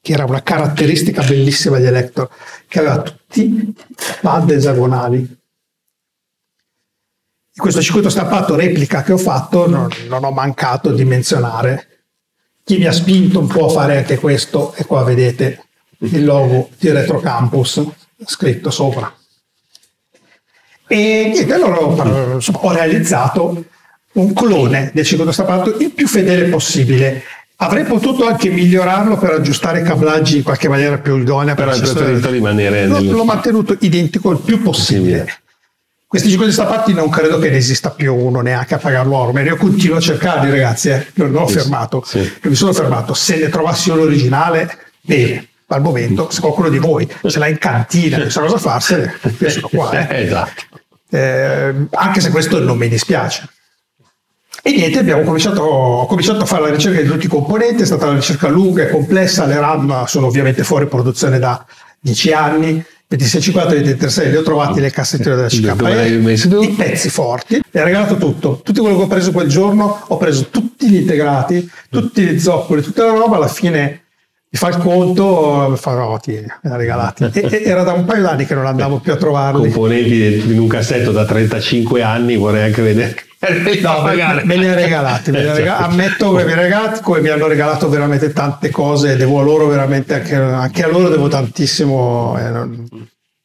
che 0.00 0.12
era 0.12 0.24
una 0.24 0.42
caratteristica 0.42 1.22
bellissima 1.22 1.78
di 1.78 1.86
Elector, 1.86 2.28
che 2.68 2.78
aveva 2.78 3.02
tutti 3.02 3.74
pad 4.20 4.50
esagonali. 4.50 5.18
In 7.56 7.62
questo 7.62 7.80
circuito 7.80 8.10
stampato 8.10 8.56
replica 8.56 9.02
che 9.02 9.12
ho 9.12 9.18
fatto 9.18 9.68
non, 9.68 9.88
non 10.08 10.24
ho 10.24 10.30
mancato 10.30 10.90
di 10.92 11.04
menzionare. 11.04 11.88
Chi 12.64 12.78
mi 12.78 12.86
ha 12.86 12.92
spinto 12.92 13.38
un 13.38 13.46
po' 13.46 13.66
a 13.66 13.70
fare 13.70 13.98
anche 13.98 14.18
questo, 14.18 14.74
e 14.74 14.84
qua 14.84 15.04
vedete 15.04 15.64
il 15.98 16.24
logo 16.24 16.70
di 16.78 16.90
Retro 16.90 17.20
Campus 17.20 17.82
scritto 18.26 18.70
sopra. 18.70 19.12
E 20.86 21.30
niente, 21.32 21.52
allora 21.52 22.34
insomma, 22.34 22.58
ho 22.58 22.72
realizzato 22.72 23.64
un 24.12 24.32
clone 24.32 24.90
del 24.92 25.04
circuito 25.04 25.32
stampato 25.32 25.76
il 25.78 25.92
più 25.92 26.06
fedele 26.06 26.48
possibile 26.48 27.22
Avrei 27.56 27.84
potuto 27.84 28.26
anche 28.26 28.50
migliorarlo 28.50 29.16
per 29.16 29.30
aggiustare 29.30 29.80
i 29.80 29.84
cablaggi 29.84 30.38
in 30.38 30.42
qualche 30.42 30.68
maniera 30.68 30.98
più 30.98 31.16
idonea. 31.16 31.54
Però 31.54 31.70
hai 31.70 31.80
preferito 31.80 32.30
rimanere. 32.30 32.86
L'ho, 32.86 33.00
nel... 33.00 33.10
l'ho 33.10 33.24
mantenuto 33.24 33.76
identico 33.80 34.32
il 34.32 34.38
più 34.38 34.60
possibile. 34.60 35.26
Sì, 35.28 35.34
Questi 36.06 36.30
5 36.30 36.50
stampati 36.50 36.92
non 36.92 37.08
credo 37.08 37.38
che 37.38 37.50
ne 37.50 37.56
esista 37.56 37.90
più 37.90 38.12
uno 38.14 38.40
neanche 38.40 38.74
a 38.74 38.78
pagarlo 38.78 39.16
ormai. 39.16 39.44
Io 39.44 39.56
continuo 39.56 39.98
a 39.98 40.00
cercarli, 40.00 40.50
ragazzi. 40.50 40.90
Eh. 40.90 41.06
Non 41.14 41.30
l'ho 41.30 41.46
sì, 41.46 41.54
fermato. 41.54 42.02
Sì. 42.04 42.18
Non 42.18 42.38
mi 42.42 42.54
sono 42.54 42.72
fermato. 42.72 43.14
Se 43.14 43.36
ne 43.36 43.48
trovassi 43.48 43.90
uno 43.90 44.02
originale, 44.02 44.76
bene. 45.00 45.48
Al 45.68 45.80
momento, 45.80 46.30
se 46.30 46.40
qualcuno 46.40 46.68
di 46.68 46.78
voi 46.78 47.08
ce 47.26 47.38
l'ha 47.38 47.48
in 47.48 47.58
cantina 47.58 48.18
e 48.18 48.30
sa 48.30 48.40
cosa 48.40 48.58
farsene, 48.58 49.18
io 49.38 49.50
sono 49.50 49.68
qua. 49.68 50.08
Eh. 50.08 50.22
esatto. 50.26 50.62
Eh, 51.10 51.74
anche 51.90 52.20
se 52.20 52.30
questo 52.30 52.58
non 52.58 52.76
mi 52.76 52.88
dispiace. 52.88 53.48
E 54.66 54.72
niente, 54.72 54.98
abbiamo 54.98 55.24
cominciato, 55.24 55.60
ho 55.60 56.06
cominciato 56.06 56.40
a 56.40 56.46
fare 56.46 56.62
la 56.62 56.70
ricerca 56.70 56.98
di 56.98 57.06
tutti 57.06 57.26
i 57.26 57.28
componenti, 57.28 57.82
è 57.82 57.84
stata 57.84 58.06
una 58.06 58.14
ricerca 58.14 58.48
lunga 58.48 58.84
e 58.84 58.88
complessa, 58.88 59.44
le 59.44 59.60
RAM 59.60 60.06
sono 60.06 60.26
ovviamente 60.26 60.64
fuori 60.64 60.86
produzione 60.86 61.38
da 61.38 61.62
10 62.00 62.32
anni, 62.32 62.84
2650 63.06 63.74
e 63.74 63.82
26 63.82 64.30
li 64.30 64.36
ho 64.36 64.42
trovati 64.42 64.76
nelle 64.76 64.90
cassettine 64.90 65.34
della 65.34 65.48
CKE, 65.48 66.62
i 66.62 66.68
pezzi 66.70 67.10
forti, 67.10 67.60
mi 67.70 67.78
ha 67.78 67.84
regalato 67.84 68.16
tutto, 68.16 68.62
tutto 68.64 68.80
quello 68.80 68.96
che 68.96 69.02
ho 69.02 69.06
preso 69.06 69.32
quel 69.32 69.48
giorno, 69.48 70.02
ho 70.08 70.16
preso 70.16 70.46
tutti 70.48 70.88
gli 70.88 70.96
integrati, 70.96 71.70
tutti 71.90 72.22
gli 72.22 72.40
zoccoli, 72.40 72.80
tutta 72.80 73.04
la 73.04 73.12
roba, 73.12 73.36
alla 73.36 73.48
fine 73.48 74.04
mi 74.48 74.58
fa 74.58 74.68
il 74.68 74.78
conto, 74.78 75.76
fa 75.76 75.92
no, 75.92 76.18
tieni, 76.22 76.46
me 76.46 76.70
l'ha 76.70 76.76
regalati. 76.76 77.24
E, 77.34 77.62
era 77.66 77.82
da 77.82 77.92
un 77.92 78.06
paio 78.06 78.22
d'anni 78.22 78.46
che 78.46 78.54
non 78.54 78.64
andavo 78.64 78.98
più 78.98 79.12
a 79.12 79.16
trovarli. 79.16 79.70
Componenti 79.70 80.52
in 80.52 80.58
un 80.58 80.68
cassetto 80.68 81.12
da 81.12 81.26
35 81.26 82.00
anni, 82.00 82.36
vorrei 82.36 82.62
anche 82.62 82.80
vedere 82.80 83.23
no, 83.80 84.02
me 84.02 84.56
li 84.56 84.66
ha 84.66 84.74
regalati, 84.74 85.30
me 85.30 85.40
li 85.40 85.48
ha 85.48 85.54
regalati. 85.54 85.82
ammetto 85.84 86.32
che 86.32 86.44
mi 86.44 86.52
come 87.02 87.20
mi 87.20 87.28
hanno 87.28 87.46
regalato 87.46 87.88
veramente 87.88 88.32
tante 88.32 88.70
cose, 88.70 89.16
devo 89.16 89.40
a 89.40 89.42
loro 89.42 89.66
veramente 89.66 90.14
anche, 90.14 90.34
anche 90.34 90.84
a 90.84 90.88
loro 90.88 91.08
devo 91.08 91.28
tantissimo, 91.28 92.36
eh, 92.38 92.48
non, 92.48 92.88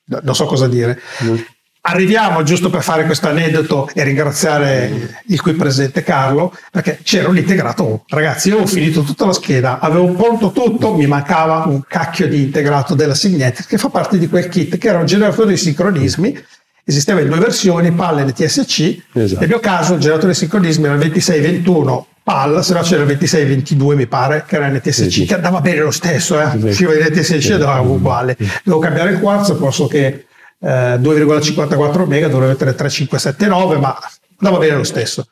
non, 0.06 0.36
so 0.36 0.46
cosa 0.46 0.68
dire. 0.68 1.00
Mm. 1.24 1.36
Arriviamo 1.82 2.44
giusto 2.44 2.70
per 2.70 2.84
fare 2.84 3.06
questo 3.06 3.30
aneddoto 3.30 3.90
e 3.94 4.04
ringraziare 4.04 5.22
il 5.28 5.42
qui 5.42 5.54
presente 5.54 6.04
Carlo 6.04 6.54
perché 6.72 7.00
c'era 7.04 7.30
un 7.30 7.38
integrato. 7.38 8.04
Ragazzi, 8.08 8.50
io 8.50 8.56
avevo 8.56 8.70
finito 8.70 9.02
tutta 9.02 9.26
la 9.26 9.34
scheda, 9.34 9.80
avevo 9.80 10.12
pronto 10.12 10.52
tutto, 10.52 10.94
mi 10.94 11.08
mancava 11.08 11.64
un 11.68 11.82
cacchio 11.88 12.28
di 12.28 12.44
integrato 12.44 12.96
della 12.96 13.16
Signetic 13.16 13.66
che 13.66 13.78
fa 13.78 13.90
parte 13.90 14.18
di 14.18 14.28
quel 14.28 14.50
kit 14.50 14.78
che 14.78 14.88
era 14.90 15.00
un 15.00 15.06
generatore 15.06 15.52
di 15.52 15.58
sincronismi 15.58 16.44
esisteva 16.90 17.22
in 17.22 17.28
due 17.28 17.40
versioni, 17.40 17.92
PAL 17.92 18.20
e 18.20 18.24
NTSC. 18.26 19.02
Esatto. 19.14 19.40
Nel 19.40 19.50
mio 19.50 19.60
caso 19.60 19.94
il 19.94 20.00
generatore 20.00 20.32
di 20.34 20.38
sincronismo 20.38 20.86
era 20.86 20.96
il 20.96 21.00
2621 21.02 22.08
PAL, 22.24 22.64
se 22.64 22.74
no 22.74 22.82
c'era 22.82 23.02
il 23.02 23.08
2622 23.08 23.96
mi 23.96 24.08
pare, 24.08 24.44
che 24.48 24.56
era 24.56 24.68
NTSC, 24.70 25.12
sì. 25.12 25.26
che 25.26 25.36
andava 25.36 25.62
bene 25.62 25.82
lo 25.82 25.92
stesso, 25.92 26.40
eh? 26.40 26.52
usciva 26.62 26.94
in 26.94 27.06
NTSC 27.06 27.52
ed 27.52 27.62
era 27.62 27.80
uguale. 27.80 28.36
Devo 28.64 28.80
cambiare 28.80 29.12
il 29.12 29.20
quarzo, 29.20 29.56
posso 29.56 29.88
che 29.88 30.26
eh, 30.60 30.68
2,54 30.68 32.06
mega 32.06 32.28
dovrebbe 32.28 32.54
essere 32.54 32.76
3579, 32.76 33.78
ma 33.78 33.98
andava 34.38 34.58
bene 34.58 34.78
lo 34.78 34.84
stesso 34.84 35.28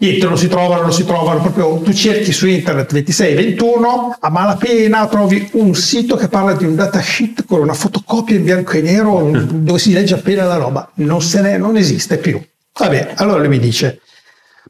niente, 0.00 0.26
non 0.26 0.38
si 0.38 0.48
trovano, 0.48 0.82
non 0.82 0.92
si 0.92 1.04
trovano, 1.04 1.40
proprio 1.40 1.80
tu 1.82 1.92
cerchi 1.92 2.32
su 2.32 2.46
internet 2.46 2.90
2621, 2.90 4.16
a 4.18 4.30
malapena 4.30 5.06
trovi 5.06 5.48
un 5.52 5.74
sito 5.74 6.16
che 6.16 6.28
parla 6.28 6.54
di 6.54 6.64
un 6.64 6.74
datasheet 6.74 7.44
con 7.44 7.60
una 7.60 7.74
fotocopia 7.74 8.36
in 8.36 8.44
bianco 8.44 8.72
e 8.72 8.80
nero 8.80 9.30
dove 9.30 9.78
si 9.78 9.92
legge 9.92 10.14
appena 10.14 10.44
la 10.44 10.56
roba, 10.56 10.90
non, 10.94 11.20
se 11.22 11.40
ne, 11.42 11.56
non 11.58 11.76
esiste 11.76 12.18
più. 12.18 12.40
Vabbè, 12.78 13.14
allora 13.16 13.38
lui 13.38 13.48
mi 13.48 13.58
dice, 13.58 14.00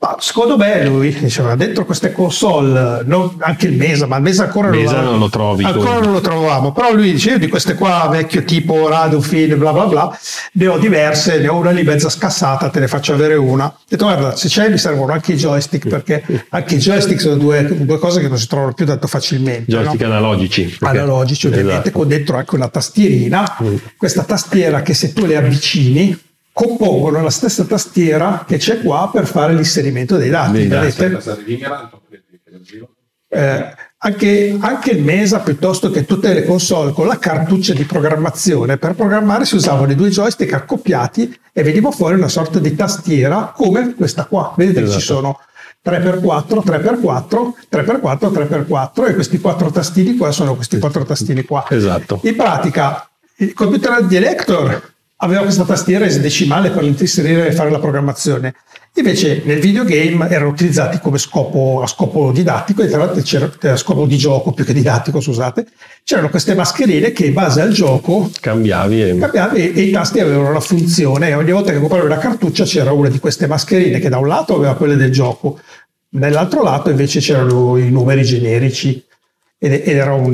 ma 0.02 0.16
secondo 0.18 0.56
me 0.56 0.86
lui 0.86 1.14
diceva 1.14 1.54
dentro 1.56 1.84
queste 1.84 2.10
console, 2.10 3.02
non, 3.04 3.34
anche 3.40 3.66
il 3.66 3.76
Mesa, 3.76 4.06
ma 4.06 4.16
il 4.16 4.22
Mesa 4.22 4.44
ancora 4.44 4.70
Mesa 4.70 4.94
non, 4.94 5.04
lo, 5.04 5.10
non 5.10 5.18
lo 5.18 5.28
trovi. 5.28 5.62
Ancora 5.62 5.98
non 5.98 6.12
lo 6.12 6.22
trovavamo, 6.22 6.72
però 6.72 6.94
lui 6.94 7.12
dice 7.12 7.32
io 7.32 7.38
di 7.38 7.48
queste 7.48 7.74
qua 7.74 8.08
vecchio 8.10 8.42
tipo 8.44 8.88
Radufin, 8.88 9.58
bla 9.58 9.74
bla 9.74 9.84
bla, 9.84 10.18
ne 10.52 10.66
ho 10.68 10.78
diverse, 10.78 11.38
ne 11.38 11.48
ho 11.48 11.56
una 11.56 11.70
lì 11.70 11.82
mezza 11.82 12.08
scassata, 12.08 12.70
te 12.70 12.80
ne 12.80 12.88
faccio 12.88 13.12
avere 13.12 13.34
una. 13.34 13.66
Ho 13.66 13.74
detto 13.86 14.06
guarda, 14.06 14.34
se 14.34 14.48
c'è 14.48 14.70
mi 14.70 14.78
servono 14.78 15.12
anche 15.12 15.34
i 15.34 15.36
joystick, 15.36 15.86
perché 15.86 16.46
anche 16.48 16.76
i 16.76 16.78
joystick 16.78 17.20
sono 17.20 17.36
due, 17.36 17.84
due 17.84 17.98
cose 17.98 18.22
che 18.22 18.28
non 18.28 18.38
si 18.38 18.48
trovano 18.48 18.72
più 18.72 18.86
tanto 18.86 19.06
facilmente. 19.06 19.70
Joystick 19.70 20.00
no? 20.00 20.06
analogici. 20.06 20.78
Analogici, 20.80 21.46
ovviamente, 21.46 21.72
esatto. 21.72 21.90
con 21.98 22.08
dentro 22.08 22.38
anche 22.38 22.54
una 22.54 22.68
tastierina. 22.68 23.58
Mm. 23.62 23.74
Questa 23.98 24.22
tastiera 24.22 24.80
che 24.80 24.94
se 24.94 25.12
tu 25.12 25.26
le 25.26 25.36
avvicini 25.36 26.28
compongono 26.52 27.22
la 27.22 27.30
stessa 27.30 27.64
tastiera 27.64 28.44
che 28.46 28.58
c'è 28.58 28.80
qua 28.80 29.08
per 29.12 29.26
fare 29.26 29.54
l'inserimento 29.54 30.16
dei 30.16 30.30
dati. 30.30 30.68
Eh, 33.32 33.74
anche, 33.98 34.56
anche, 34.58 34.90
il 34.90 35.04
Mesa 35.04 35.38
piuttosto 35.38 35.90
che 35.90 36.04
tutte 36.04 36.34
le 36.34 36.44
console 36.44 36.90
con 36.90 37.06
la 37.06 37.18
cartuccia 37.18 37.74
di 37.74 37.84
programmazione 37.84 38.76
per 38.76 38.94
programmare 38.94 39.44
si 39.44 39.54
usavano 39.54 39.92
i 39.92 39.94
due 39.94 40.08
joystick 40.08 40.52
accoppiati 40.52 41.38
e 41.52 41.62
veniva 41.62 41.92
fuori 41.92 42.16
una 42.16 42.26
sorta 42.26 42.58
di 42.58 42.74
tastiera 42.74 43.52
come 43.54 43.94
questa 43.94 44.24
qua 44.24 44.52
vedete 44.56 44.80
esatto. 44.82 44.98
ci 44.98 45.04
sono 45.04 45.38
3x4 45.84 46.62
3x4 46.64 47.52
3x4 47.70 48.66
3x4 48.66 49.08
e 49.08 49.14
questi 49.14 49.38
quattro 49.38 49.70
tastini 49.70 50.16
qua 50.16 50.32
sono 50.32 50.56
questi 50.56 50.78
quattro 50.80 51.04
tastini 51.04 51.44
qua 51.44 51.64
esatto 51.68 52.20
in 52.24 52.34
pratica 52.34 53.08
il 53.36 53.52
computer 53.52 54.04
di 54.06 54.16
Elector 54.16 54.92
aveva 55.22 55.42
questa 55.42 55.64
tastiera 55.64 56.04
esadecimale 56.04 56.70
per 56.70 56.84
inserire 56.84 57.48
e 57.48 57.52
fare 57.52 57.70
la 57.70 57.78
programmazione. 57.78 58.54
Invece 58.94 59.42
nel 59.44 59.60
videogame 59.60 60.28
erano 60.28 60.50
utilizzati 60.50 60.98
come 60.98 61.18
scopo, 61.18 61.80
a 61.82 61.86
scopo 61.86 62.32
didattico, 62.32 62.82
e 62.82 62.88
tra 62.88 62.98
l'altro 62.98 63.70
a 63.70 63.76
scopo 63.76 64.06
di 64.06 64.16
gioco 64.16 64.52
più 64.52 64.64
che 64.64 64.72
didattico, 64.72 65.20
scusate, 65.20 65.66
c'erano 66.04 66.28
queste 66.28 66.54
mascherine 66.54 67.12
che 67.12 67.26
in 67.26 67.34
base 67.34 67.60
al 67.60 67.70
gioco 67.70 68.30
cambiavi 68.40 69.02
e, 69.02 69.18
cambiavi 69.18 69.72
e 69.72 69.80
i 69.82 69.90
tasti 69.90 70.20
avevano 70.20 70.52
la 70.52 70.60
funzione 70.60 71.28
e 71.28 71.34
ogni 71.34 71.52
volta 71.52 71.70
che 71.70 71.78
compravi 71.78 72.06
una 72.06 72.18
cartuccia 72.18 72.64
c'era 72.64 72.90
una 72.90 73.08
di 73.08 73.20
queste 73.20 73.46
mascherine 73.46 74.00
che 74.00 74.08
da 74.08 74.18
un 74.18 74.26
lato 74.26 74.56
aveva 74.56 74.74
quelle 74.74 74.96
del 74.96 75.12
gioco, 75.12 75.60
nell'altro 76.10 76.62
lato 76.62 76.90
invece 76.90 77.20
c'erano 77.20 77.76
i 77.76 77.90
numeri 77.90 78.24
generici 78.24 79.04
ed 79.62 79.86
era 79.86 80.14
un, 80.14 80.30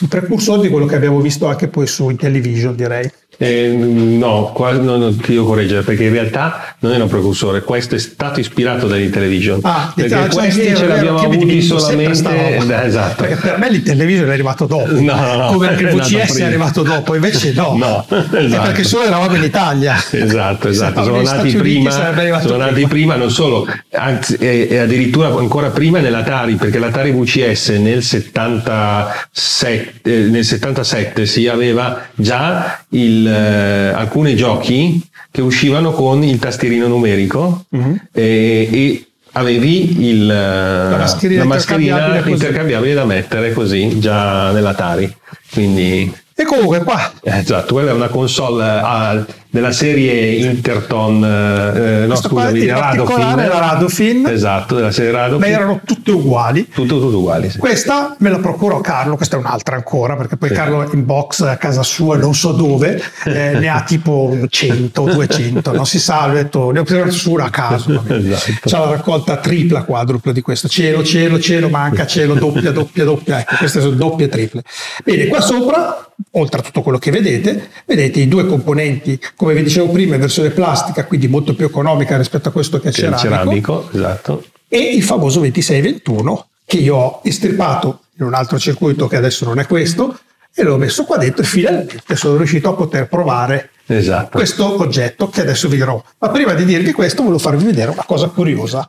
un 0.00 0.08
precursore 0.08 0.62
di 0.62 0.68
quello 0.68 0.86
che 0.86 0.96
abbiamo 0.96 1.20
visto 1.20 1.46
anche 1.46 1.68
poi 1.68 1.86
su 1.86 2.10
Intellivision 2.10 2.74
direi. 2.74 3.08
Eh, 3.36 3.68
no, 3.68 4.52
qua, 4.54 4.72
no, 4.72 4.96
no, 4.96 5.14
ti 5.14 5.32
devo 5.32 5.46
correggere 5.46 5.82
perché 5.82 6.04
in 6.04 6.12
realtà 6.12 6.76
non 6.80 6.92
è 6.92 7.00
un 7.00 7.08
precursore, 7.08 7.62
questo 7.62 7.94
è 7.94 7.98
stato 7.98 8.40
ispirato 8.40 8.86
dall'Intellivision. 8.86 9.60
Ah, 9.62 9.92
perché 9.94 10.10
cioè, 10.10 10.28
questi 10.28 10.60
vero, 10.60 10.76
ce 10.76 10.86
l'abbiamo 10.86 11.18
avuti 11.18 11.62
solamente. 11.62 12.56
Eh, 12.56 12.86
esatto. 12.86 13.22
Perché 13.22 13.36
per 13.36 13.58
me 13.58 13.70
l'Intellivision 13.70 14.28
è 14.28 14.32
arrivato 14.32 14.66
dopo. 14.66 14.90
No, 15.00 15.14
no, 15.14 15.36
no, 15.36 15.46
come 15.52 15.70
nato 15.70 15.96
VCS 15.96 16.14
è 16.14 16.26
prima. 16.32 16.46
arrivato 16.46 16.82
dopo, 16.82 17.14
invece 17.14 17.52
no. 17.52 17.76
No, 17.84 18.06
esatto. 18.08 18.62
perché 18.62 18.84
solo 18.84 19.04
eravamo 19.04 19.34
in 19.36 19.42
Italia. 19.42 19.96
Esatto, 20.10 20.68
esatto, 20.68 21.02
sono 21.02 21.22
nati 21.22 21.54
prima, 21.54 21.90
sono 21.90 22.56
nati 22.56 22.86
prima, 22.86 23.16
non 23.16 23.30
solo, 23.30 23.66
anzi, 23.92 24.36
e, 24.36 24.68
e 24.70 24.78
addirittura 24.78 25.28
ancora 25.28 25.70
prima 25.70 25.98
nell'Atari, 26.00 26.54
perché 26.54 26.78
l'Atari 26.78 27.10
VCS 27.12 27.68
nel 27.70 28.02
77, 28.02 30.00
eh, 30.02 30.28
nel 30.30 30.44
77 30.44 31.26
si 31.26 31.46
aveva 31.48 32.06
già 32.14 32.83
il, 32.94 33.26
eh, 33.26 33.88
alcuni 33.94 34.34
giochi 34.36 35.00
che 35.30 35.40
uscivano 35.42 35.92
con 35.92 36.22
il 36.22 36.38
tastierino 36.38 36.86
numerico 36.86 37.64
Mhm. 37.70 38.08
e, 38.12 38.68
e 38.72 39.06
avevi 39.32 40.08
il, 40.08 40.26
la 40.26 40.96
mascherina 40.96 41.42
intercambiabile 41.44 42.18
così. 42.20 42.30
intercambiabile 42.30 42.94
da 42.94 43.04
mettere 43.04 43.52
così 43.52 43.98
già 43.98 44.52
nell'Atari. 44.52 45.12
Quindi 45.52 46.12
E 46.36 46.44
comunque 46.44 46.82
qua 46.84 47.12
Esatto, 47.22 47.74
quella 47.74 47.90
è 47.90 47.94
una 47.94 48.08
console 48.08 48.64
ah, 48.64 49.24
della 49.54 49.70
serie 49.70 50.50
Interton, 50.50 51.22
eh, 51.24 52.00
no 52.00 52.06
Questa 52.08 52.28
qua 52.28 52.48
scusami, 52.48 52.66
particolare 52.66 53.46
Radofin. 53.46 53.48
la 53.48 53.58
Radofin. 53.60 54.26
Esatto, 54.26 54.74
della 54.74 54.90
serie 54.90 55.12
Radofin. 55.12 55.38
ma 55.38 55.46
erano 55.46 55.80
tutte 55.84 56.10
uguali. 56.10 56.68
tutto, 56.74 56.98
tutto 56.98 57.18
uguali. 57.18 57.50
Sì. 57.50 57.58
Questa 57.58 58.16
me 58.18 58.30
la 58.30 58.38
procurò 58.40 58.80
Carlo, 58.80 59.14
questa 59.14 59.36
è 59.36 59.38
un'altra 59.38 59.76
ancora, 59.76 60.16
perché 60.16 60.36
poi 60.36 60.48
Sì. 60.48 60.54
Carlo 60.56 60.90
in 60.92 61.04
box 61.04 61.42
a 61.42 61.56
casa 61.56 61.84
sua, 61.84 62.16
non 62.16 62.34
so 62.34 62.50
dove, 62.50 63.00
eh, 63.26 63.52
ne 63.56 63.68
ha 63.68 63.82
tipo 63.82 64.36
100, 64.48 65.04
200, 65.04 65.72
non 65.72 65.86
si 65.86 66.00
sa, 66.00 66.28
ho 66.28 66.32
detto, 66.32 66.72
ne 66.72 66.80
ho 66.80 66.82
preso 66.82 67.12
su 67.16 67.30
una 67.34 67.44
a 67.44 67.50
caso. 67.50 68.02
Esatto. 68.24 68.68
C'ha 68.68 68.78
la 68.80 68.90
raccolta 68.90 69.36
tripla, 69.36 69.84
quadrupla 69.84 70.32
di 70.32 70.40
questo, 70.40 70.66
cielo, 70.66 71.04
cielo, 71.04 71.38
cielo, 71.38 71.68
manca, 71.68 72.06
cielo, 72.06 72.34
doppia, 72.34 72.72
doppia, 72.72 73.04
doppia, 73.04 73.38
ecco, 73.38 73.54
queste 73.56 73.80
sono 73.80 73.94
doppie 73.94 74.26
triple. 74.28 74.62
Bene, 75.04 75.26
qua 75.28 75.40
sopra, 75.40 76.12
oltre 76.32 76.60
a 76.60 76.62
tutto 76.62 76.82
quello 76.82 76.98
che 76.98 77.10
vedete, 77.10 77.70
vedete 77.86 78.20
i 78.20 78.28
due 78.28 78.46
componenti, 78.46 79.18
come 79.36 79.54
vi 79.54 79.62
dicevo 79.62 79.90
prima, 79.90 80.14
in 80.14 80.20
versione 80.20 80.50
plastica, 80.50 81.04
quindi 81.04 81.28
molto 81.28 81.54
più 81.54 81.66
economica 81.66 82.16
rispetto 82.16 82.48
a 82.48 82.52
questo 82.52 82.80
che 82.80 82.88
è 82.88 82.92
ceramico 82.92 83.22
ceramico, 83.22 83.88
esatto. 83.92 84.44
e 84.68 84.78
il 84.78 85.02
famoso 85.02 85.40
2621 85.40 86.48
che 86.66 86.76
io 86.78 86.96
ho 86.96 87.20
estirpato 87.24 88.00
in 88.18 88.24
un 88.26 88.34
altro 88.34 88.58
circuito 88.58 89.06
che 89.06 89.16
adesso 89.16 89.44
non 89.44 89.58
è 89.58 89.66
questo 89.66 90.18
e 90.54 90.62
l'ho 90.62 90.76
messo 90.76 91.04
qua 91.04 91.16
dentro 91.16 91.42
e 91.42 91.46
finalmente 91.46 92.14
sono 92.16 92.36
riuscito 92.36 92.68
a 92.70 92.74
poter 92.74 93.08
provare 93.08 93.70
Esatto. 93.86 94.38
questo 94.38 94.80
oggetto 94.80 95.28
che 95.28 95.40
adesso 95.40 95.68
vi 95.68 95.76
dirò. 95.76 96.02
Ma 96.18 96.28
prima 96.30 96.54
di 96.54 96.64
dirvi 96.64 96.92
questo 96.92 97.22
volevo 97.22 97.40
farvi 97.40 97.64
vedere 97.64 97.90
una 97.90 98.04
cosa 98.04 98.28
curiosa. 98.28 98.88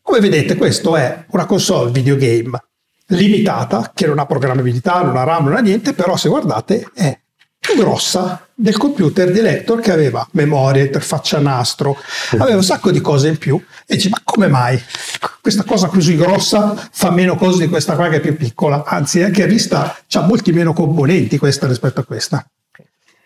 Come 0.00 0.20
vedete 0.20 0.56
questo 0.56 0.96
è 0.96 1.24
una 1.30 1.46
console 1.46 1.90
videogame 1.90 2.58
limitata 3.16 3.92
che 3.94 4.06
non 4.06 4.18
ha 4.18 4.26
programmabilità, 4.26 5.02
non 5.02 5.16
ha 5.16 5.24
RAM, 5.24 5.44
non 5.44 5.56
ha 5.56 5.60
niente, 5.60 5.92
però 5.92 6.16
se 6.16 6.28
guardate 6.28 6.88
è 6.94 7.18
più 7.58 7.76
grossa 7.76 8.44
del 8.52 8.76
computer 8.76 9.30
di 9.30 9.40
Lector 9.40 9.80
che 9.80 9.92
aveva 9.92 10.26
memoria, 10.32 10.82
interfaccia 10.82 11.38
nastro, 11.38 11.96
aveva 12.32 12.56
un 12.56 12.64
sacco 12.64 12.90
di 12.90 13.00
cose 13.00 13.28
in 13.28 13.38
più 13.38 13.60
e 13.86 13.94
dici 13.94 14.08
ma 14.08 14.18
come 14.24 14.48
mai 14.48 14.82
questa 15.40 15.62
cosa 15.62 15.86
così 15.86 16.16
grossa 16.16 16.88
fa 16.90 17.10
meno 17.10 17.36
cose 17.36 17.64
di 17.64 17.68
questa 17.68 17.94
qua 17.94 18.08
che 18.08 18.16
è 18.16 18.20
più 18.20 18.36
piccola, 18.36 18.84
anzi 18.84 19.22
anche 19.22 19.44
a 19.44 19.46
vista 19.46 19.96
ha 20.10 20.20
molti 20.22 20.52
meno 20.52 20.72
componenti 20.72 21.38
questa 21.38 21.68
rispetto 21.68 22.00
a 22.00 22.04
questa. 22.04 22.44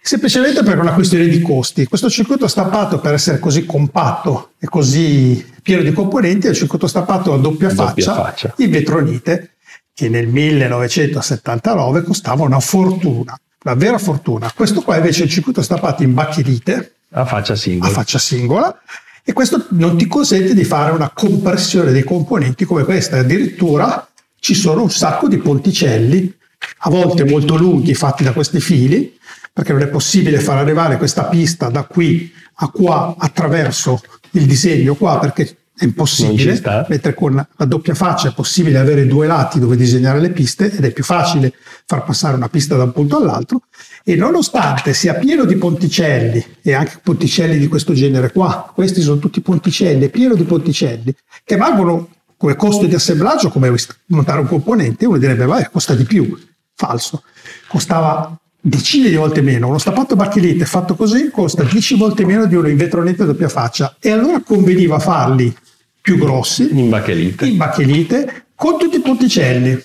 Semplicemente 0.02 0.62
per 0.62 0.78
una 0.78 0.92
questione 0.92 1.26
di 1.26 1.40
costi. 1.40 1.86
Questo 1.86 2.08
circuito 2.08 2.46
stampato 2.46 3.00
per 3.00 3.14
essere 3.14 3.40
così 3.40 3.66
compatto 3.66 4.50
e 4.58 4.68
così 4.68 5.44
pieno 5.62 5.82
di 5.82 5.92
componenti 5.92 6.46
è 6.46 6.50
un 6.50 6.54
circuito 6.54 6.86
stampato 6.86 7.32
a 7.32 7.38
doppia, 7.38 7.72
Doppia 7.72 8.04
faccia, 8.04 8.14
faccia. 8.14 8.54
in 8.58 8.70
vetronite 8.70 9.55
che 9.96 10.10
nel 10.10 10.26
1979 10.26 12.02
costava 12.02 12.42
una 12.42 12.60
fortuna, 12.60 13.34
una 13.64 13.74
vera 13.74 13.96
fortuna. 13.96 14.52
Questo 14.54 14.82
qua 14.82 14.96
invece 14.96 15.22
è 15.22 15.24
il 15.24 15.30
circuito 15.30 15.62
stampato 15.62 16.02
in 16.02 16.12
bachelite 16.12 16.96
A 17.12 17.24
faccia 17.24 17.54
a 17.54 17.56
singola. 17.56 17.92
faccia 17.92 18.18
singola 18.18 18.78
e 19.24 19.32
questo 19.32 19.64
non 19.70 19.96
ti 19.96 20.06
consente 20.06 20.52
di 20.52 20.64
fare 20.64 20.92
una 20.92 21.08
compressione 21.08 21.92
dei 21.92 22.04
componenti 22.04 22.66
come 22.66 22.84
questa. 22.84 23.16
Addirittura 23.16 24.06
ci 24.38 24.54
sono 24.54 24.82
un 24.82 24.90
sacco 24.90 25.28
di 25.28 25.38
ponticelli, 25.38 26.30
a 26.80 26.90
volte 26.90 27.24
molto 27.24 27.56
lunghi, 27.56 27.94
fatti 27.94 28.22
da 28.22 28.34
questi 28.34 28.60
fili, 28.60 29.18
perché 29.50 29.72
non 29.72 29.80
è 29.80 29.88
possibile 29.88 30.40
far 30.40 30.58
arrivare 30.58 30.98
questa 30.98 31.24
pista 31.24 31.70
da 31.70 31.84
qui 31.84 32.30
a 32.56 32.68
qua 32.68 33.14
attraverso 33.16 34.02
il 34.32 34.44
disegno 34.44 34.94
qua, 34.94 35.18
perché 35.18 35.56
è 35.78 35.84
impossibile, 35.84 36.60
mentre 36.88 37.12
con 37.12 37.34
la 37.34 37.64
doppia 37.66 37.94
faccia 37.94 38.28
è 38.28 38.32
possibile 38.32 38.78
avere 38.78 39.06
due 39.06 39.26
lati 39.26 39.58
dove 39.58 39.76
disegnare 39.76 40.20
le 40.20 40.30
piste 40.30 40.72
ed 40.72 40.82
è 40.84 40.90
più 40.90 41.04
facile 41.04 41.52
far 41.84 42.02
passare 42.02 42.34
una 42.34 42.48
pista 42.48 42.76
da 42.76 42.84
un 42.84 42.92
punto 42.92 43.18
all'altro. 43.18 43.62
E 44.02 44.16
nonostante 44.16 44.94
sia 44.94 45.14
pieno 45.14 45.44
di 45.44 45.56
ponticelli 45.56 46.44
e 46.62 46.72
anche 46.72 47.00
ponticelli 47.02 47.58
di 47.58 47.68
questo 47.68 47.92
genere 47.92 48.32
qua, 48.32 48.72
questi 48.74 49.02
sono 49.02 49.18
tutti 49.18 49.42
ponticelli, 49.42 50.06
è 50.06 50.08
pieno 50.08 50.34
di 50.34 50.44
ponticelli 50.44 51.14
che 51.44 51.56
valgono 51.56 52.08
come 52.38 52.56
costo 52.56 52.86
di 52.86 52.94
assemblaggio 52.94 53.50
come 53.50 53.72
montare 54.06 54.40
un 54.40 54.46
componente, 54.46 55.04
uno 55.04 55.18
direbbe 55.18 55.44
vabbè 55.44 55.70
costa 55.70 55.94
di 55.94 56.04
più, 56.04 56.38
falso, 56.74 57.22
costava 57.68 58.34
decine 58.58 59.10
di 59.10 59.16
volte 59.16 59.42
meno, 59.42 59.68
uno 59.68 59.78
stappato 59.78 60.16
bacchelite 60.16 60.64
fatto 60.64 60.94
così 60.96 61.30
costa 61.30 61.62
10 61.62 61.96
volte 61.96 62.24
meno 62.24 62.46
di 62.46 62.54
uno 62.54 62.68
in 62.68 62.76
vetronete 62.76 63.22
a 63.22 63.26
doppia 63.26 63.48
faccia. 63.48 63.96
E 64.00 64.10
allora 64.10 64.40
conveniva 64.40 64.98
farli 64.98 65.54
più 66.06 66.18
grossi 66.18 66.68
in 66.78 66.88
bacchelite 67.56 68.46
con 68.54 68.78
tutti 68.78 68.94
i 68.94 69.00
ponticelli. 69.00 69.84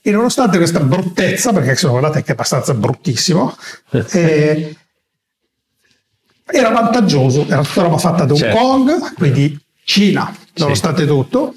E 0.00 0.10
nonostante 0.12 0.58
questa 0.58 0.78
bruttezza, 0.78 1.52
perché 1.52 1.74
se 1.74 1.86
lo 1.86 1.90
guardate 1.90 2.22
è 2.24 2.30
abbastanza 2.30 2.72
bruttissimo, 2.72 3.52
eh, 4.12 4.76
era 6.44 6.68
vantaggioso, 6.68 7.44
era 7.48 7.62
tutta 7.62 7.82
roba 7.82 7.98
fatta 7.98 8.24
da 8.24 8.32
Hong 8.32 8.40
Certo. 8.40 8.56
Kong, 8.56 9.14
quindi 9.14 9.60
Cina, 9.82 10.32
nonostante 10.54 11.04
tutto, 11.04 11.52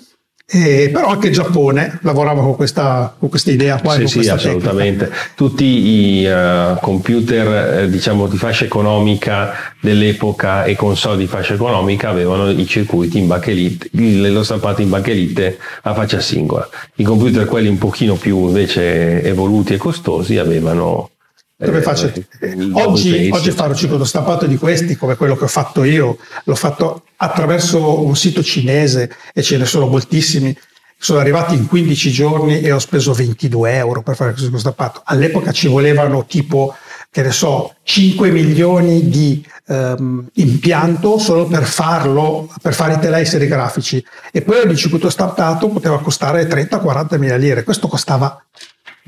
eh, 0.51 0.89
però 0.91 1.09
anche 1.09 1.29
Giappone 1.29 1.99
lavorava 2.01 2.41
con 2.41 2.55
questa, 2.55 3.13
con 3.17 3.29
questa 3.29 3.51
idea 3.51 3.79
qua. 3.79 3.93
Sì, 3.93 3.99
con 3.99 4.23
sì, 4.23 4.29
assolutamente. 4.29 5.11
Tutti 5.35 5.63
i 5.63 6.25
eh, 6.25 6.75
computer, 6.81 7.81
eh, 7.81 7.89
diciamo, 7.89 8.25
di 8.27 8.37
fascia 8.37 8.65
economica 8.65 9.51
dell'epoca 9.79 10.63
e 10.63 10.75
console 10.75 11.17
di 11.17 11.27
fascia 11.27 11.53
economica 11.53 12.09
avevano 12.09 12.49
i 12.49 12.65
circuiti 12.65 13.19
in 13.19 13.27
bacchelite, 13.27 13.89
il- 13.91 14.33
lo 14.33 14.43
stampato 14.43 14.81
in 14.81 14.89
bacchelite 14.89 15.59
a 15.83 15.93
faccia 15.93 16.19
singola. 16.19 16.67
I 16.95 17.03
computer, 17.03 17.45
quelli 17.45 17.67
un 17.67 17.77
pochino 17.77 18.15
più 18.15 18.47
invece 18.47 19.21
evoluti 19.23 19.73
e 19.73 19.77
costosi, 19.77 20.37
avevano 20.37 21.11
Dove 21.61 21.79
eh, 21.79 21.81
faccio? 21.81 22.09
Oggi, 22.71 23.29
oggi 23.33 23.51
fare 23.51 23.71
un 23.71 23.75
circuito 23.75 24.05
stampato 24.05 24.45
di 24.45 24.55
questi, 24.55 24.95
come 24.95 25.17
quello 25.17 25.35
che 25.35 25.43
ho 25.43 25.49
fatto 25.49 25.83
io, 25.83 26.17
l'ho 26.45 26.55
fatto 26.55 27.03
attraverso 27.17 28.01
un 28.01 28.15
sito 28.15 28.41
cinese 28.41 29.13
e 29.33 29.41
ce 29.41 29.57
ne 29.57 29.65
sono 29.65 29.87
moltissimi. 29.87 30.57
Sono 30.97 31.19
arrivati 31.19 31.55
in 31.55 31.67
15 31.67 32.11
giorni 32.11 32.61
e 32.61 32.71
ho 32.71 32.79
speso 32.79 33.11
22 33.11 33.73
euro 33.73 34.01
per 34.01 34.15
fare 34.15 34.31
questo 34.31 34.57
stampato. 34.57 35.01
All'epoca 35.03 35.51
ci 35.51 35.67
volevano 35.67 36.25
tipo, 36.25 36.77
che 37.11 37.23
ne 37.23 37.31
so, 37.31 37.75
5 37.83 38.31
milioni 38.31 39.09
di 39.09 39.45
ehm, 39.67 40.29
impianto 40.35 41.17
solo 41.17 41.45
per 41.45 41.63
farlo, 41.65 42.49
per 42.61 42.73
fare 42.73 42.93
i 42.93 42.99
telai 42.99 43.25
serigrafici. 43.25 44.01
E 44.31 44.43
poi 44.43 44.65
il 44.65 44.77
circuito 44.77 45.09
stampato 45.09 45.67
poteva 45.67 45.99
costare 45.99 46.47
30-40 46.47 47.17
mila 47.17 47.35
lire. 47.35 47.63
Questo 47.63 47.89
costava 47.89 48.41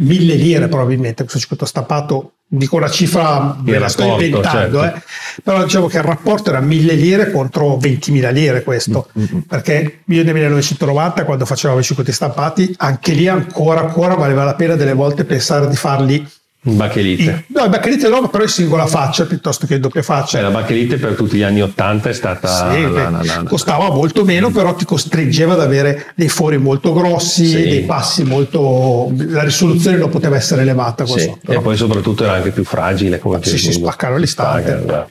mille 0.02 0.36
lire 0.36 0.68
probabilmente 0.68 1.24
questo 1.24 1.39
circuito 1.39 1.66
stampato 1.66 2.34
dico 2.47 2.76
una 2.76 2.89
cifra 2.89 3.58
me 3.64 3.80
la 3.80 3.88
sto 3.88 4.04
inventando 4.04 4.82
certo. 4.82 4.97
eh. 4.97 5.02
però 5.43 5.64
dicevo 5.64 5.88
che 5.88 5.97
il 5.97 6.04
rapporto 6.04 6.49
era 6.49 6.60
mille 6.60 6.93
lire 6.95 7.32
contro 7.32 7.78
20.000 7.78 8.34
lire 8.34 8.64
questo 8.64 9.10
Mm, 9.18 9.39
perché 9.47 10.02
io 10.06 10.24
nel 10.24 10.34
1990 10.34 11.26
quando 11.26 11.45
facevamo 11.45 11.80
i 11.80 11.84
circuiti 11.84 12.12
stampati 12.12 12.74
anche 12.78 13.14
lì 13.14 13.28
ancora 13.28 13.82
ancora 13.82 14.16
valeva 14.16 14.43
la 14.43 14.56
pena 14.56 14.76
delle 14.76 14.93
volte 14.93 15.24
pensare 15.24 15.68
di 15.68 15.76
farli 15.76 16.26
in, 16.64 17.43
no, 17.47 17.66
i 17.66 17.70
bacchelite 17.70 18.07
no, 18.07 18.30
però 18.30 18.43
in 18.43 18.49
singola 18.49 18.86
faccia 18.86 19.26
piuttosto 19.26 19.66
che 19.66 19.80
doppia 19.80 20.03
faccia 20.03 20.38
Cioè, 20.38 20.41
la 20.41 20.51
bacchelite 20.51 20.97
per 20.97 21.16
tutti 21.16 21.38
gli 21.38 21.41
anni 21.41 21.62
80 21.64 22.09
è 22.09 22.14
stata 22.14 22.72
sì, 22.72 22.82
la- 22.84 22.88
beh, 22.89 23.09
la- 23.09 23.22
la- 23.24 23.43
costava 23.47 23.89
molto 23.89 24.24
meno, 24.24 24.51
però 24.51 24.76
ti 24.76 24.86
costringeva 24.86 25.53
ad 25.53 25.62
avere 25.62 26.12
dei 26.16 26.30
fori 26.30 26.57
molto 26.59 26.93
grossi, 26.93 27.47
Sì. 27.47 27.64
dei 27.64 27.82
passi 27.84 28.24
molto. 28.24 29.12
la 29.30 29.41
risoluzione 29.43 29.97
non 29.97 30.09
poteva 30.09 30.36
essere 30.36 30.62
elevata. 30.62 31.03
Sì, 31.07 31.20
sotto, 31.22 31.51
e 31.51 31.55
no? 31.55 31.62
poi 31.62 31.76
soprattutto 31.76 32.24
era 32.24 32.34
anche 32.34 32.51
più 32.51 32.64
fragile 32.64 33.18
come 33.18 33.39
Sì, 33.41 33.57
si 33.57 33.72
spaccano 33.72 34.16
all'istante. 34.16 34.70
Spacca, 34.72 34.84
esatto. 34.84 35.09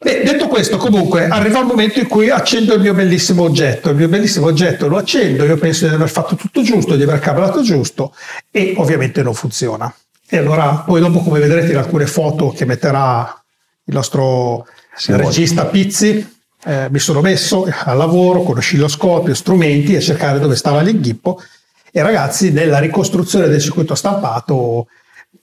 Beh, 0.00 0.22
detto 0.22 0.46
questo, 0.48 0.76
comunque 0.76 1.26
arriva 1.28 1.58
il 1.60 1.66
momento 1.66 1.98
in 1.98 2.06
cui 2.06 2.28
accendo 2.30 2.74
il 2.74 2.80
mio 2.80 2.94
bellissimo 2.94 3.42
oggetto. 3.42 3.88
Il 3.90 3.96
mio 3.96 4.08
bellissimo 4.08 4.46
oggetto 4.46 4.86
lo 4.86 4.96
accendo, 4.98 5.44
io 5.44 5.56
penso 5.56 5.88
di 5.88 5.94
aver 5.94 6.08
fatto 6.10 6.36
tutto 6.36 6.62
giusto, 6.62 6.94
di 6.94 7.02
aver 7.02 7.18
cablato 7.20 7.62
giusto 7.62 8.14
e 8.50 8.74
ovviamente 8.76 9.22
non 9.22 9.34
funziona. 9.34 9.92
E 10.30 10.36
allora, 10.36 10.82
poi 10.86 11.00
dopo 11.00 11.20
come 11.20 11.40
vedrete 11.40 11.72
in 11.72 11.78
alcune 11.78 12.06
foto 12.06 12.50
che 12.50 12.66
metterà 12.66 13.42
il 13.84 13.94
nostro 13.94 14.66
sì, 14.94 15.16
regista 15.16 15.64
Pizzi, 15.64 16.36
eh, 16.64 16.88
mi 16.90 16.98
sono 16.98 17.22
messo 17.22 17.66
al 17.84 17.96
lavoro 17.96 18.42
con 18.42 18.58
oscilloscopio, 18.58 19.32
strumenti 19.32 19.96
a 19.96 20.00
cercare 20.00 20.38
dove 20.38 20.54
stava 20.54 20.82
l'inghippo. 20.82 21.40
E 21.90 22.02
ragazzi 22.02 22.52
nella 22.52 22.78
ricostruzione 22.78 23.48
del 23.48 23.60
circuito 23.60 23.94
stampato 23.94 24.88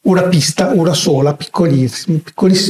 una 0.05 0.23
pista, 0.23 0.71
una 0.73 0.93
sola, 0.93 1.33
piccolissima, 1.33 2.19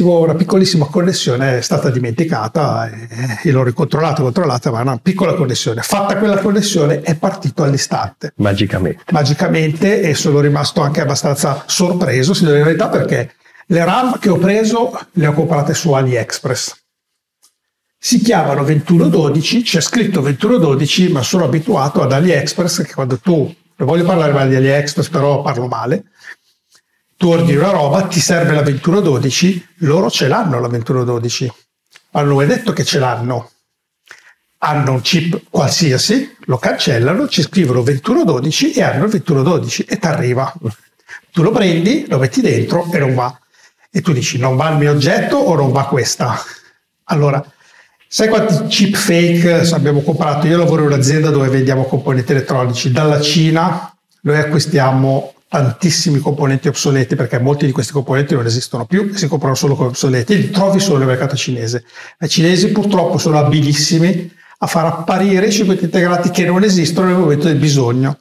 una 0.04 0.36
piccolissima 0.36 0.86
connessione 0.86 1.58
è 1.58 1.62
stata 1.62 1.90
dimenticata 1.90 2.90
e, 2.90 3.08
e 3.44 3.52
l'ho 3.52 3.64
ricontrollata, 3.64 4.22
controllata, 4.22 4.72
ma 4.72 4.82
una 4.82 4.98
piccola 4.98 5.34
connessione. 5.34 5.82
Fatta 5.82 6.18
quella 6.18 6.38
connessione 6.38 7.02
è 7.02 7.16
partito 7.16 7.64
all'istante. 7.64 8.34
Magicamente. 8.38 9.04
Magicamente 9.12 10.02
e 10.02 10.14
sono 10.14 10.40
rimasto 10.40 10.82
anche 10.82 11.02
abbastanza 11.02 11.64
sorpreso, 11.66 12.34
si 12.34 12.46
deve 12.46 12.64
verità, 12.64 12.88
perché 12.88 13.34
le 13.68 13.84
RAM 13.84 14.18
che 14.18 14.30
ho 14.30 14.38
preso 14.38 14.98
le 15.14 15.28
ho 15.28 15.34
comprate 15.34 15.74
su 15.74 15.92
AliExpress. 15.92 16.84
Si 17.98 18.20
chiamano 18.20 18.64
2112, 18.64 19.64
c'è 19.64 19.82
scritto 19.82 20.22
2112, 20.22 21.12
ma 21.12 21.22
sono 21.22 21.44
abituato 21.44 22.02
ad 22.02 22.14
AliExpress 22.14 22.84
che 22.84 22.94
quando 22.94 23.18
tu, 23.18 23.54
non 23.78 23.88
voglio 23.88 24.06
parlare 24.06 24.32
male 24.32 24.50
di 24.50 24.56
AliExpress, 24.56 25.10
però 25.10 25.42
parlo 25.42 25.68
male, 25.68 26.06
tu 27.18 27.30
ordini 27.30 27.58
una 27.58 27.72
roba, 27.72 28.04
ti 28.04 28.20
serve 28.20 28.54
la 28.54 28.62
2112, 28.62 29.68
loro 29.80 30.10
ce 30.10 30.28
l'hanno 30.28 30.60
la 30.60 30.68
2112. 30.68 31.54
Ma 32.12 32.22
non 32.22 32.42
è 32.42 32.46
detto 32.46 32.74
che 32.74 32.84
ce 32.84 33.00
l'hanno. 33.00 33.52
Hanno 34.60 34.92
un 34.92 35.02
chip 35.02 35.44
qualsiasi, 35.50 36.36
lo 36.46 36.58
cancellano, 36.58 37.28
ci 37.28 37.42
scrivono 37.42 37.82
2112 37.84 38.74
e 38.74 38.84
hanno 38.84 39.06
il 39.06 39.10
2112 39.12 39.84
e 39.84 39.98
ti 39.98 40.08
arriva. 40.08 40.54
Tu 41.32 41.44
lo 41.44 41.52
prendi, 41.52 42.06
lo 42.08 42.18
metti 42.18 42.42
dentro 42.42 42.90
e 42.92 42.98
non 42.98 43.14
va. 43.14 43.38
E 43.92 44.02
tu 44.02 44.12
dici 44.12 44.38
non 44.38 44.56
va 44.56 44.72
il 44.72 44.78
mio 44.78 44.92
oggetto 44.92 45.38
o 45.38 45.56
non 45.56 45.72
va 45.72 45.86
questa? 45.86 46.38
Allora, 47.06 47.44
sai 48.08 48.28
quanti 48.28 48.66
chip 48.68 48.96
fake 48.96 49.70
abbiamo 49.72 50.02
comprato? 50.02 50.48
Io 50.48 50.58
lavoro 50.58 50.82
in 50.82 50.88
un'azienda 50.88 51.30
dove 51.30 51.48
vendiamo 51.48 51.86
componenti 51.86 52.32
elettronici. 52.32 52.92
Dalla 52.92 53.22
Cina 53.22 53.96
noi 54.22 54.38
acquistiamo 54.38 55.35
tantissimi 55.48 56.20
componenti 56.20 56.68
obsoleti 56.68 57.16
perché 57.16 57.40
molti 57.40 57.66
di 57.66 57.72
questi 57.72 57.94
componenti 57.94 58.34
non 58.34 58.46
esistono 58.46 58.86
più 58.86 59.14
si 59.16 59.28
comprano 59.28 59.56
solo 59.56 59.76
come 59.76 59.90
obsoleti, 59.90 60.36
li 60.36 60.50
trovi 60.50 60.80
solo 60.80 61.00
nel 61.00 61.08
mercato 61.08 61.36
cinese. 61.36 61.84
I 62.20 62.28
cinesi 62.28 62.72
purtroppo 62.72 63.18
sono 63.18 63.38
abilissimi 63.38 64.34
a 64.60 64.68
far 64.68 64.86
apparire 64.86 65.48
i 65.48 65.52
circuiti 65.52 65.86
integrati 65.86 66.30
che 66.30 66.46
non 66.46 66.64
esistono 66.64 67.08
nel 67.08 67.18
momento 67.18 67.48
del 67.48 67.58
bisogno. 67.58 68.20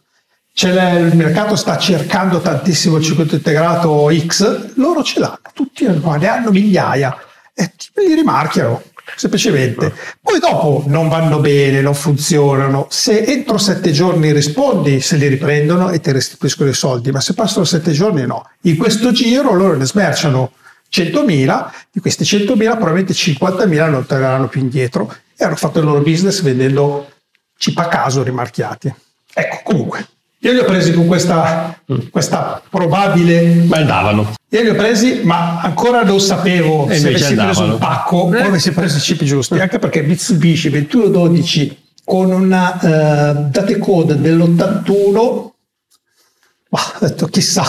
C'è 0.52 0.98
il 0.98 1.16
mercato 1.16 1.56
sta 1.56 1.76
cercando 1.78 2.40
tantissimo 2.40 2.98
il 2.98 3.02
circuito 3.02 3.34
integrato 3.34 4.08
X, 4.14 4.74
loro 4.76 5.02
ce 5.02 5.18
l'hanno, 5.18 5.40
tutti 5.52 5.84
ne 5.84 6.28
hanno 6.28 6.50
migliaia 6.50 7.16
e 7.52 7.72
li 8.06 8.14
rimarchiano 8.14 8.82
semplicemente. 9.16 9.92
Poi 10.20 10.38
dopo 10.38 10.84
non 10.86 11.08
vanno 11.08 11.40
bene, 11.40 11.80
non 11.80 11.94
funzionano. 11.94 12.86
Se 12.90 13.24
entro 13.24 13.58
sette 13.58 13.92
giorni 13.92 14.32
rispondi, 14.32 15.00
se 15.00 15.16
li 15.16 15.28
riprendono 15.28 15.90
e 15.90 16.00
ti 16.00 16.12
restituiscono 16.12 16.70
i 16.70 16.74
soldi, 16.74 17.10
ma 17.10 17.20
se 17.20 17.34
passano 17.34 17.64
sette 17.64 17.92
giorni 17.92 18.26
no. 18.26 18.48
In 18.62 18.76
questo 18.76 19.12
giro 19.12 19.52
loro 19.52 19.76
ne 19.76 19.84
smerciano 19.84 20.52
100.000, 20.92 21.70
di 21.90 22.00
questi 22.00 22.24
100.000 22.24 22.54
probabilmente 22.56 23.12
50.000 23.12 23.90
non 23.90 24.06
torneranno 24.06 24.48
più 24.48 24.60
indietro 24.60 25.14
e 25.36 25.44
hanno 25.44 25.56
fatto 25.56 25.80
il 25.80 25.84
loro 25.84 26.00
business 26.00 26.40
vendendo 26.42 27.10
chip 27.56 27.78
a 27.78 27.88
caso 27.88 28.22
rimarchiati. 28.22 28.94
Ecco, 29.32 29.60
comunque, 29.64 30.06
io 30.44 30.52
li 30.52 30.58
ho 30.58 30.64
presi 30.64 30.92
con 30.92 31.06
questa, 31.06 31.80
questa 32.10 32.60
probabile... 32.68 33.64
Ma 33.64 33.78
andavano. 33.78 34.34
Io 34.50 34.60
li 34.60 34.68
ho 34.68 34.74
presi, 34.74 35.22
ma 35.24 35.62
ancora 35.62 36.02
non 36.02 36.20
sapevo 36.20 36.86
e 36.86 36.98
se 36.98 37.08
avessi 37.08 37.30
andavano. 37.30 37.52
preso 37.52 37.72
un 37.72 37.78
pacco 37.78 38.30
eh. 38.30 38.42
o 38.42 38.46
avessi 38.48 38.72
preso 38.72 38.98
i 38.98 39.00
chip 39.00 39.22
giusti, 39.22 39.58
anche 39.58 39.78
perché 39.78 40.02
Mitsubishi 40.02 40.68
2112 40.68 41.82
con 42.04 42.30
una 42.30 42.74
uh, 42.74 43.48
date 43.48 43.78
code 43.78 44.20
dell'81, 44.20 45.48
ma 46.68 46.80
ho 46.80 46.98
detto 46.98 47.26
chissà, 47.28 47.64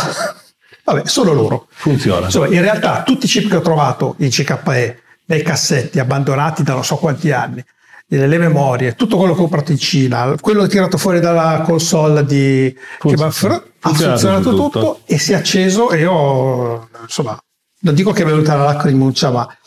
vabbè, 0.84 1.04
solo 1.06 1.32
loro. 1.32 1.68
Funziona. 1.70 2.26
Insomma, 2.26 2.48
in 2.48 2.60
realtà 2.60 3.04
tutti 3.04 3.26
i 3.26 3.30
chip 3.30 3.50
che 3.50 3.56
ho 3.56 3.62
trovato 3.62 4.16
in 4.18 4.30
CKE 4.30 5.00
nei 5.28 5.44
cassetti 5.44 6.00
abbandonati 6.00 6.62
da 6.62 6.74
non 6.74 6.84
so 6.84 6.98
quanti 6.98 7.32
anni 7.32 7.64
le 8.08 8.38
memorie, 8.38 8.94
tutto 8.94 9.18
quello 9.18 9.34
che 9.34 9.40
ho 9.40 9.44
comprato 9.44 9.72
in 9.72 9.80
Cina, 9.80 10.36
quello 10.40 10.68
tirato 10.68 10.98
fuori 10.98 11.20
dalla 11.20 11.62
console 11.66 12.24
di 12.24 12.76
Funziona, 13.00 13.64
ha 13.80 13.94
funzionato 13.94 14.50
tutto, 14.52 14.70
tutto, 14.70 15.00
e 15.06 15.18
si 15.18 15.32
è 15.32 15.36
acceso 15.36 15.90
e 15.90 16.00
io 16.02 16.88
insomma 17.02 17.38
non 17.82 17.94
dico 17.94 18.12
che 18.12 18.22
è 18.22 18.26
venuta 18.26 18.56
la 18.56 18.66
lacrimuccia 18.66 19.32
ma 19.32 19.58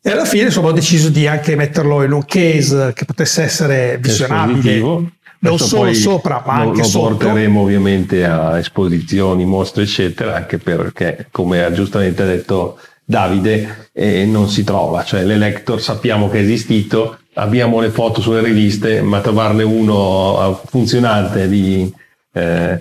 e 0.00 0.10
alla 0.10 0.24
fine 0.24 0.44
insomma 0.44 0.68
ho 0.68 0.72
deciso 0.72 1.08
di 1.08 1.26
anche 1.28 1.54
metterlo 1.54 2.02
in 2.02 2.12
un 2.12 2.24
case 2.24 2.92
che 2.94 3.04
potesse 3.04 3.42
essere 3.42 3.98
visionabile 4.00 4.80
non 5.38 5.58
solo 5.58 5.92
sopra 5.94 6.42
ma 6.44 6.54
anche 6.54 6.78
lo 6.78 6.84
sotto. 6.84 7.08
Lo 7.10 7.16
porteremo 7.16 7.60
ovviamente 7.60 8.24
a 8.24 8.58
esposizioni, 8.58 9.44
mostre 9.44 9.84
eccetera 9.84 10.34
anche 10.36 10.58
perché 10.58 11.28
come 11.30 11.62
ha 11.62 11.72
giustamente 11.72 12.24
detto 12.24 12.78
Davide 13.04 13.90
eh, 13.92 14.24
non 14.24 14.48
si 14.48 14.62
trova, 14.62 15.02
cioè 15.04 15.24
l'Elector 15.24 15.80
sappiamo 15.80 16.30
che 16.30 16.38
è 16.38 16.42
esistito, 16.42 17.18
abbiamo 17.34 17.80
le 17.80 17.90
foto 17.90 18.20
sulle 18.20 18.42
riviste, 18.42 19.00
ma 19.02 19.20
trovarne 19.20 19.62
uno 19.62 20.60
funzionante 20.66 21.48
di... 21.48 21.92
Eh, 22.32 22.78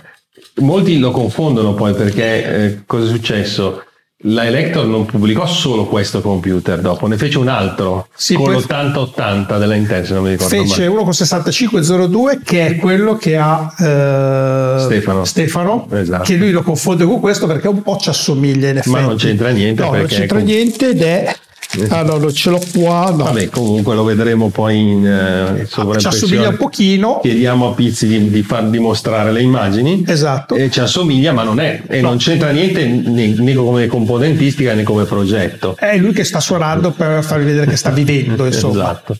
molti 0.56 0.98
lo 0.98 1.12
confondono 1.12 1.74
poi 1.74 1.94
perché 1.94 2.66
eh, 2.66 2.82
cosa 2.86 3.06
è 3.06 3.10
successo? 3.10 3.84
La 4.26 4.46
Elector 4.46 4.86
non 4.86 5.06
pubblicò 5.06 5.48
solo 5.48 5.86
questo 5.86 6.22
computer 6.22 6.80
dopo, 6.80 7.08
ne 7.08 7.18
fece 7.18 7.40
un 7.40 7.48
altro 7.48 8.08
sì, 8.16 8.36
con 8.36 8.54
l'8080 8.54 9.58
della 9.58 9.74
Intel, 9.74 10.06
se 10.06 10.14
non 10.14 10.24
mi 10.24 10.30
ricordo 10.30 10.56
Fece 10.56 10.82
mai. 10.82 10.90
uno 10.90 11.04
con 11.04 11.14
6502 11.14 12.42
che 12.44 12.68
è 12.68 12.76
quello 12.76 13.16
che 13.18 13.38
ha 13.38 13.74
eh, 13.80 14.80
Stefano, 14.80 15.26
Stefano 15.26 15.88
esatto. 15.92 16.24
che 16.24 16.36
lui 16.36 16.52
lo 16.52 16.62
confonde 16.62 17.04
con 17.06 17.20
questo 17.20 17.48
perché 17.48 17.68
un 17.68 17.82
po' 17.82 17.98
ci 17.98 18.10
assomiglia 18.10 18.70
in 18.70 18.78
effetti. 18.78 18.92
Ma 18.92 19.02
non 19.02 19.16
c'entra 19.16 19.50
niente. 19.50 19.82
No, 19.82 19.92
non 19.92 20.06
c'entra 20.06 20.38
con... 20.38 20.46
niente 20.46 20.90
ed 20.90 21.02
è 21.02 21.36
Ah 21.90 22.04
no, 22.04 22.18
non 22.18 22.34
ce 22.34 22.50
l'ho 22.50 22.62
qua. 22.74 23.12
No. 23.12 23.24
Vabbè, 23.24 23.50
comunque 23.50 23.96
lo 23.96 24.04
vedremo 24.04 24.50
poi 24.50 24.78
in, 24.78 25.04
uh, 25.04 25.58
in 25.58 26.00
Ci 26.00 26.08
assomiglia 26.08 26.50
un 26.50 26.58
pochino. 26.58 27.20
Chiediamo 27.22 27.70
a 27.70 27.74
Pizzi 27.74 28.08
di, 28.08 28.30
di 28.30 28.44
far 28.44 28.66
dimostrare 28.66 29.32
le 29.32 29.42
immagini. 29.42 30.04
Esatto. 30.06 30.56
E 30.56 30.70
ci 30.70 30.82
assomiglia, 30.82 31.32
ma 31.32 31.44
non 31.44 31.60
è. 31.60 31.84
E 31.88 32.02
no. 32.02 32.10
non 32.10 32.18
c'entra 32.18 32.50
niente 32.52 32.86
né, 32.86 33.28
né, 33.28 33.54
come 33.54 33.88
componentistica 33.88 34.74
né 34.74 34.84
come 34.84 35.06
progetto. 35.06 35.78
È 35.78 35.96
lui 35.98 36.12
che 36.12 36.26
sta 36.26 36.42
suonando 36.42 36.92
per 36.92 37.24
farvi 37.24 37.46
vedere 37.46 37.68
che 37.68 37.78
sta 37.78 37.90
vivendo, 37.90 38.46
insomma. 38.46 38.74
esatto. 38.74 39.18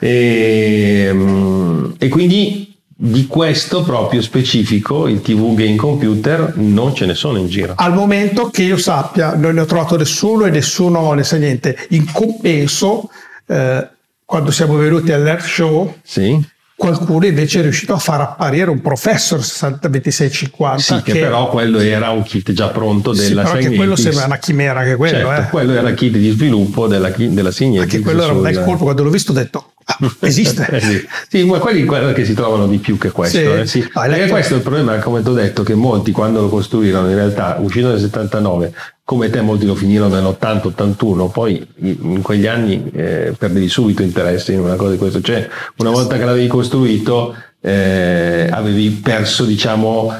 E, 0.00 1.10
mm, 1.12 1.90
e 1.98 2.08
quindi 2.08 2.65
di 2.98 3.26
questo 3.26 3.82
proprio 3.82 4.22
specifico, 4.22 5.06
il 5.06 5.20
TV 5.20 5.54
Game 5.54 5.76
Computer, 5.76 6.54
non 6.56 6.94
ce 6.94 7.04
ne 7.04 7.14
sono 7.14 7.36
in 7.36 7.46
giro. 7.46 7.74
Al 7.76 7.92
momento 7.92 8.48
che 8.48 8.62
io 8.62 8.78
sappia, 8.78 9.34
non 9.34 9.54
ne 9.54 9.60
ho 9.60 9.64
trovato 9.66 9.98
nessuno 9.98 10.46
e 10.46 10.50
nessuno 10.50 11.12
ne 11.12 11.22
sa 11.22 11.36
niente. 11.36 11.76
In 11.90 12.10
compenso, 12.10 13.10
eh, 13.46 13.86
quando 14.24 14.50
siamo 14.50 14.76
venuti 14.78 15.12
all'Earth 15.12 15.44
Show, 15.44 15.96
sì. 16.02 16.42
qualcuno 16.74 17.26
invece 17.26 17.58
è 17.58 17.62
riuscito 17.62 17.92
a 17.92 17.98
far 17.98 18.22
apparire 18.22 18.70
un 18.70 18.80
Professor 18.80 19.44
602650. 19.44 20.78
Sì, 20.78 21.02
che, 21.02 21.12
che, 21.12 21.20
però 21.20 21.50
quello 21.50 21.78
era 21.80 22.08
un 22.08 22.22
kit 22.22 22.50
già 22.52 22.68
pronto 22.68 23.12
della 23.12 23.44
sì, 23.44 23.56
anche 23.56 23.74
quello 23.74 23.94
sembra 23.94 24.24
una 24.24 24.38
chimera 24.38 24.82
che 24.84 24.96
quello. 24.96 25.18
Certo, 25.18 25.42
eh. 25.42 25.50
quello 25.50 25.74
era 25.74 25.90
il 25.90 25.94
kit 25.94 26.16
di 26.16 26.30
sviluppo 26.30 26.86
della, 26.86 27.10
della 27.10 27.50
Signetics. 27.50 27.92
Anche 27.92 28.00
quello 28.00 28.22
era 28.22 28.32
un 28.32 28.40
bel 28.40 28.64
colpo, 28.64 28.84
quando 28.84 29.02
l'ho 29.02 29.10
visto 29.10 29.32
ho 29.32 29.34
detto 29.34 29.72
esiste. 30.20 30.66
eh 30.70 30.80
sì. 30.80 31.06
sì, 31.28 31.44
ma 31.44 31.58
quelli 31.58 31.84
guarda 31.84 32.12
che 32.12 32.24
si 32.24 32.34
trovano 32.34 32.66
di 32.66 32.78
più 32.78 32.98
che 32.98 33.10
questo. 33.10 33.38
Sì. 33.38 33.44
Eh, 33.44 33.66
sì. 33.66 33.88
Ah, 33.92 34.06
Perché 34.06 34.28
questo 34.28 34.54
è 34.54 34.56
il 34.56 34.62
problema, 34.62 34.96
come 34.98 35.22
ti 35.22 35.28
ho 35.28 35.32
detto, 35.32 35.62
che 35.62 35.74
molti 35.74 36.12
quando 36.12 36.40
lo 36.40 36.48
costruirono, 36.48 37.08
in 37.08 37.14
realtà 37.14 37.56
uscito 37.60 37.88
nel 37.88 38.00
79, 38.00 38.72
come 39.04 39.30
te 39.30 39.40
molti 39.40 39.66
lo 39.66 39.76
finirono 39.76 40.14
nell'80-81, 40.14 41.30
poi 41.30 41.66
in 41.76 42.22
quegli 42.22 42.46
anni 42.46 42.90
eh, 42.92 43.32
perdevi 43.38 43.68
subito 43.68 44.02
interesse 44.02 44.52
in 44.52 44.60
una 44.60 44.74
cosa 44.74 44.92
di 44.92 44.98
questo. 44.98 45.20
Cioè, 45.20 45.48
una 45.76 45.90
volta 45.90 46.18
che 46.18 46.24
l'avevi 46.24 46.48
costruito, 46.48 47.34
eh, 47.60 48.48
avevi 48.50 48.90
perso, 48.90 49.44
diciamo, 49.44 50.12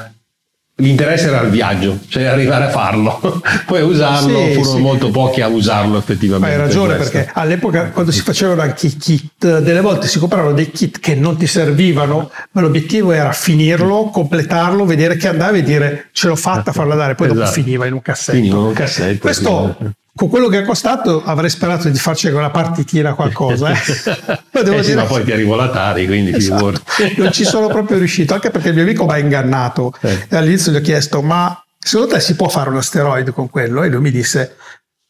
L'interesse 0.79 1.29
era 1.29 1.41
il 1.41 1.49
viaggio, 1.49 1.97
cioè 2.07 2.25
arrivare 2.25 2.65
a 2.65 2.69
farlo, 2.69 3.41
poi 3.65 3.81
usarlo, 3.81 4.37
sì, 4.37 4.53
furono 4.53 4.75
sì. 4.75 4.81
molto 4.81 5.09
pochi 5.09 5.41
a 5.41 5.47
usarlo 5.47 5.97
effettivamente. 5.97 6.55
Hai 6.55 6.61
ragione 6.61 6.95
perché 6.97 7.27
all'epoca 7.33 7.89
quando 7.89 8.11
si 8.11 8.21
facevano 8.21 8.61
anche 8.61 8.85
i 8.85 8.95
kit, 8.95 9.59
delle 9.59 9.81
volte 9.81 10.07
si 10.07 10.19
compravano 10.19 10.53
dei 10.53 10.69
kit 10.69 10.99
che 10.99 11.15
non 11.15 11.35
ti 11.35 11.47
servivano, 11.47 12.29
ma 12.51 12.61
l'obiettivo 12.61 13.11
era 13.11 13.31
finirlo, 13.31 14.11
completarlo, 14.11 14.85
vedere 14.85 15.15
che 15.15 15.27
andava 15.27 15.57
e 15.57 15.63
dire 15.63 16.09
ce 16.11 16.27
l'ho 16.27 16.35
fatta, 16.35 16.71
farlo 16.71 16.91
andare, 16.91 17.15
poi 17.15 17.25
esatto. 17.25 17.41
dopo 17.41 17.53
finiva 17.53 17.87
in 17.87 17.93
un 17.93 18.01
cassetto. 18.03 18.37
Finiva 18.37 18.57
in 18.57 18.63
un 18.65 18.73
cassetto. 18.73 19.17
Questo 19.19 19.77
con 20.17 20.29
quello 20.29 20.47
che 20.47 20.59
è 20.59 20.63
costato 20.63 21.21
avrei 21.23 21.49
sperato 21.51 21.89
di 21.89 21.97
farci 21.99 22.27
una 22.29 22.49
partitina 22.49 23.13
qualcosa. 23.13 23.69
Eh. 23.69 23.75
ma, 24.51 24.61
devo 24.63 24.77
eh 24.77 24.83
sì, 24.83 24.89
dire... 24.89 25.01
ma 25.01 25.07
poi 25.07 25.23
ti 25.23 25.31
arrivo 25.31 25.55
l'Atari, 25.55 26.07
quindi 26.07 26.35
esatto. 26.35 26.73
non 27.17 27.31
ci 27.31 27.45
sono 27.45 27.67
proprio 27.67 27.99
riuscito, 27.99 28.33
anche 28.33 28.49
perché 28.49 28.69
il 28.69 28.73
mio 28.73 28.83
amico 28.83 29.05
mi 29.05 29.11
ha 29.11 29.19
ingannato. 29.19 29.93
Eh. 30.01 30.25
E 30.27 30.35
all'inizio 30.35 30.71
gli 30.71 30.77
ho 30.77 30.81
chiesto, 30.81 31.21
ma 31.21 31.63
secondo 31.77 32.15
te 32.15 32.19
si 32.19 32.35
può 32.35 32.49
fare 32.49 32.69
un 32.71 32.77
asteroide 32.77 33.31
con 33.31 33.47
quello? 33.51 33.83
E 33.83 33.89
lui 33.89 34.01
mi 34.01 34.11
disse, 34.11 34.55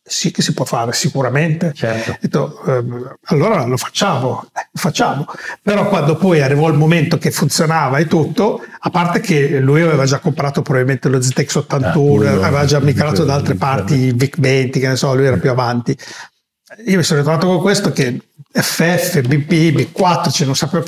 sì 0.07 0.31
che 0.31 0.41
si 0.41 0.53
può 0.53 0.65
fare 0.65 0.93
sicuramente. 0.93 1.73
Certo. 1.75 2.17
Detto, 2.19 2.63
ehm, 2.65 3.17
allora 3.25 3.65
lo 3.65 3.77
facciamo, 3.77 4.45
eh, 4.55 4.67
lo 4.71 4.79
facciamo. 4.79 5.25
Però 5.61 5.87
quando 5.89 6.15
poi 6.15 6.41
arrivò 6.41 6.69
il 6.69 6.77
momento 6.77 7.17
che 7.17 7.29
funzionava 7.29 7.97
e 7.97 8.07
tutto, 8.07 8.63
a 8.79 8.89
parte 8.89 9.19
che 9.19 9.59
lui 9.59 9.81
aveva 9.81 10.05
già 10.05 10.19
comprato 10.19 10.61
probabilmente 10.61 11.09
lo 11.09 11.21
ZX 11.21 11.55
81, 11.55 12.25
ah, 12.25 12.31
aveva 12.45 12.65
già 12.65 12.79
migrato 12.79 13.25
da 13.25 13.33
altre 13.33 13.55
parti 13.55 13.95
il 13.95 14.15
VIC 14.15 14.39
20, 14.39 14.79
che 14.79 14.87
ne 14.87 14.95
so, 14.95 15.13
lui 15.13 15.25
era 15.25 15.37
più 15.37 15.49
avanti. 15.49 15.95
Io 16.85 16.97
mi 16.97 17.03
sono 17.03 17.19
ritrovato 17.19 17.47
con 17.47 17.61
questo 17.61 17.91
che 17.91 18.19
FF, 18.59 19.21
BP, 19.21 19.51
B4, 19.75 20.31
cioè 20.31 20.45
non 20.47 20.55
sapevo, 20.55 20.83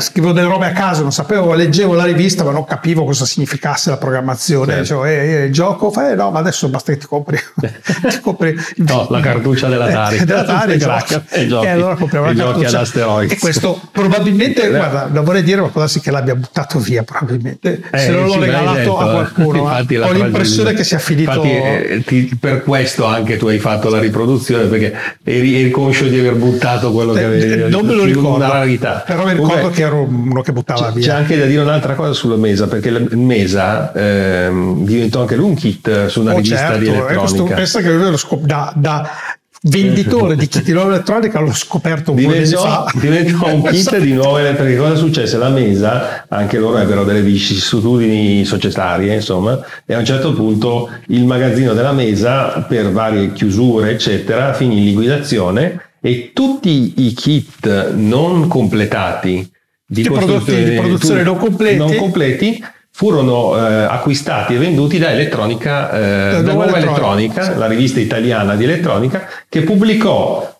scrivevo 0.00 0.32
delle 0.34 0.48
robe 0.48 0.66
a 0.66 0.72
caso, 0.72 1.00
non 1.00 1.12
sapevo, 1.12 1.54
leggevo 1.54 1.94
la 1.94 2.04
rivista 2.04 2.44
ma 2.44 2.50
non 2.50 2.64
capivo 2.64 3.04
cosa 3.04 3.24
significasse 3.24 3.88
la 3.88 3.96
programmazione. 3.96 4.66
Certo. 4.66 4.80
Dicevo, 4.82 5.04
eh, 5.06 5.12
eh, 5.12 5.44
il 5.44 5.52
gioco, 5.52 5.90
fa, 5.90 6.10
eh, 6.10 6.14
no, 6.14 6.30
ma 6.30 6.40
adesso 6.40 6.68
basta 6.68 6.92
che 6.92 6.98
ti 6.98 7.06
compri, 7.06 7.38
ti 7.56 8.20
compri 8.20 8.54
no, 8.76 9.06
la 9.08 9.20
cartuccia 9.20 9.68
dell'Atari, 9.68 10.18
eh, 10.18 10.24
dell'Atari 10.24 10.72
e, 10.74 10.76
giochi, 10.76 11.20
e, 11.30 11.46
giochi, 11.46 11.66
e 11.66 11.68
allora 11.70 11.94
compriamo 11.94 12.26
la 12.26 12.34
cartuccia. 12.34 12.80
Ad 12.80 13.30
e 13.30 13.38
questo 13.38 13.80
probabilmente, 13.90 14.64
eh. 14.64 14.68
guarda, 14.68 15.08
non 15.10 15.24
vorrei 15.24 15.42
dire, 15.42 15.62
ma 15.62 15.68
può 15.68 15.80
darsi 15.80 16.00
che 16.00 16.10
l'abbia 16.10 16.34
buttato 16.34 16.78
via 16.78 17.02
probabilmente, 17.02 17.82
eh, 17.90 17.98
se 17.98 18.10
non 18.10 18.26
l'ho 18.26 18.38
regalato 18.38 18.98
a 18.98 19.10
qualcuno. 19.10 19.62
ho 19.70 20.12
l'impressione 20.12 20.74
che 20.74 20.84
sia 20.84 20.98
finito. 20.98 21.42
Infatti, 21.42 22.04
ti, 22.04 22.36
per 22.38 22.62
questo 22.62 23.06
anche 23.06 23.38
tu 23.38 23.46
hai 23.46 23.58
fatto 23.58 23.88
la 23.88 23.98
riproduzione 23.98 24.64
perché 24.64 24.94
eri, 25.24 25.60
eri 25.60 25.70
conscio 25.70 26.06
di 26.06 26.18
aver 26.18 26.34
buttato 26.34 26.92
quello 26.92 27.05
che 27.12 27.24
avevi 27.24 27.70
non 27.70 27.86
me 27.86 27.94
lo 27.94 28.04
ricordo. 28.04 28.34
una 28.34 28.48
rarità 28.48 29.02
però 29.06 29.24
mi 29.24 29.32
ricordo 29.32 29.52
Comunque, 29.54 29.76
che 29.76 29.82
ero 29.82 30.02
uno 30.02 30.40
che 30.42 30.52
buttava 30.52 30.86
c'è, 30.88 30.92
via. 30.92 31.06
c'è 31.06 31.18
anche 31.18 31.38
da 31.38 31.44
dire 31.46 31.62
un'altra 31.62 31.94
cosa 31.94 32.12
sulla 32.12 32.36
Mesa 32.36 32.66
perché 32.66 32.88
il 32.88 33.16
Mesa 33.16 33.92
ehm, 33.92 34.84
diventò 34.84 35.20
anche 35.20 35.36
lui 35.36 35.48
un 35.48 35.54
kit 35.54 36.06
su 36.06 36.20
una 36.20 36.32
oh, 36.32 36.36
rivista 36.36 36.56
certo, 36.56 36.78
di 36.78 36.88
elettronica. 36.88 37.54
pensa 37.54 37.80
che 37.80 37.90
lo 37.92 38.16
scop- 38.16 38.44
da, 38.44 38.72
da 38.76 39.08
venditore 39.68 40.36
di 40.36 40.46
kit 40.46 40.62
di 40.62 40.72
nuova 40.72 40.90
elettronica 40.94 41.40
l'ho 41.40 41.52
scoperto 41.52 42.10
un 42.12 42.16
diventò, 42.18 42.62
po' 42.62 42.68
fa. 42.68 42.92
diventò 43.00 43.52
un 43.52 43.62
kit 43.70 43.98
di 43.98 44.12
nuove 44.12 44.52
perché 44.52 44.76
cosa 44.76 44.94
successe? 44.94 45.38
La 45.38 45.48
Mesa 45.48 46.26
anche 46.28 46.58
loro 46.58 46.78
ebbero 46.78 47.04
delle 47.04 47.22
vicissitudini 47.22 48.44
societarie 48.44 49.14
insomma 49.14 49.58
e 49.84 49.94
a 49.94 49.98
un 49.98 50.04
certo 50.04 50.32
punto 50.34 50.90
il 51.08 51.24
magazzino 51.24 51.72
della 51.72 51.92
Mesa 51.92 52.64
per 52.68 52.92
varie 52.92 53.32
chiusure 53.32 53.90
eccetera 53.90 54.52
finì 54.52 54.78
in 54.78 54.84
liquidazione 54.84 55.80
e 56.00 56.30
tutti 56.32 56.94
i 56.96 57.12
kit 57.12 57.92
non 57.92 58.48
completati 58.48 59.50
di, 59.84 60.02
prodotti 60.02 60.64
di 60.64 60.76
produzione 60.76 61.22
non 61.22 61.36
completi, 61.36 61.76
non 61.76 61.94
completi 61.96 62.64
furono 62.90 63.56
eh, 63.56 63.82
acquistati 63.84 64.54
e 64.54 64.58
venduti 64.58 64.98
da 64.98 65.10
Elettronica, 65.10 65.90
eh, 65.90 66.30
da, 66.32 66.42
da 66.42 66.52
Nuova 66.52 66.78
Elettronica, 66.78 67.42
sì. 67.42 67.58
la 67.58 67.66
rivista 67.66 68.00
italiana 68.00 68.56
di 68.56 68.64
elettronica, 68.64 69.28
che 69.48 69.62
pubblicò 69.62 70.58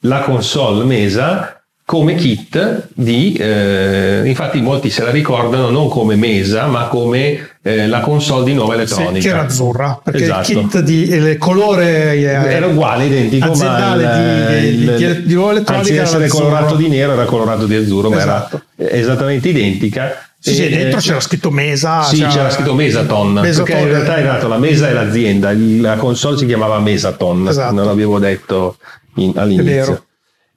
la 0.00 0.20
console 0.20 0.84
Mesa 0.84 1.61
come 1.92 2.14
kit 2.14 2.88
di, 2.94 3.34
eh, 3.34 4.22
infatti 4.24 4.62
molti 4.62 4.88
se 4.88 5.02
la 5.04 5.10
ricordano 5.10 5.68
non 5.68 5.90
come 5.90 6.16
Mesa 6.16 6.64
ma 6.64 6.84
come 6.86 7.50
eh, 7.62 7.86
la 7.86 8.00
console 8.00 8.44
di 8.44 8.54
nuova 8.54 8.72
elettronica. 8.72 9.20
Sì, 9.20 9.20
che 9.20 9.28
era 9.28 9.42
azzurra, 9.42 10.00
perché 10.02 10.22
esatto. 10.22 10.52
il 10.52 10.58
kit 10.58 10.78
di 10.80 11.02
il 11.02 11.36
colore 11.36 12.14
eh, 12.14 12.22
era 12.22 12.66
uguale, 12.66 13.04
identico, 13.04 13.50
aziendale 13.50 14.04
ma 14.04 14.56
il, 14.56 14.94
di, 14.96 15.06
di, 15.06 15.22
di, 15.24 15.34
nuova 15.34 15.50
elettronica 15.50 15.82
anziché 15.82 16.00
essere 16.00 16.28
colorato 16.28 16.76
di 16.76 16.88
nero 16.88 17.12
era 17.12 17.26
colorato 17.26 17.66
di 17.66 17.74
azzurro, 17.74 18.10
esatto. 18.10 18.62
ma 18.74 18.84
era 18.86 18.96
esattamente 18.96 19.50
identica. 19.50 20.28
Sì, 20.38 20.54
sì, 20.54 20.68
dentro 20.70 20.98
c'era 20.98 21.20
scritto 21.20 21.50
Mesa. 21.50 22.04
Sì, 22.04 22.16
c'era, 22.16 22.30
c'era 22.30 22.50
scritto 22.50 22.72
Mesaton, 22.72 23.32
Mesaton, 23.34 23.64
perché 23.66 23.80
in 23.82 23.88
realtà 23.88 24.16
è 24.16 24.22
dato 24.22 24.48
la 24.48 24.58
Mesa 24.58 24.88
e 24.88 24.94
l'azienda, 24.94 25.52
la 25.54 25.96
console 25.96 26.38
si 26.38 26.46
chiamava 26.46 26.78
Mesaton, 26.78 27.48
esatto. 27.48 27.74
non 27.74 27.84
l'avevo 27.84 28.18
detto 28.18 28.78
in, 29.16 29.32
all'inizio. 29.36 29.70
È 29.70 29.84
vero. 29.84 30.04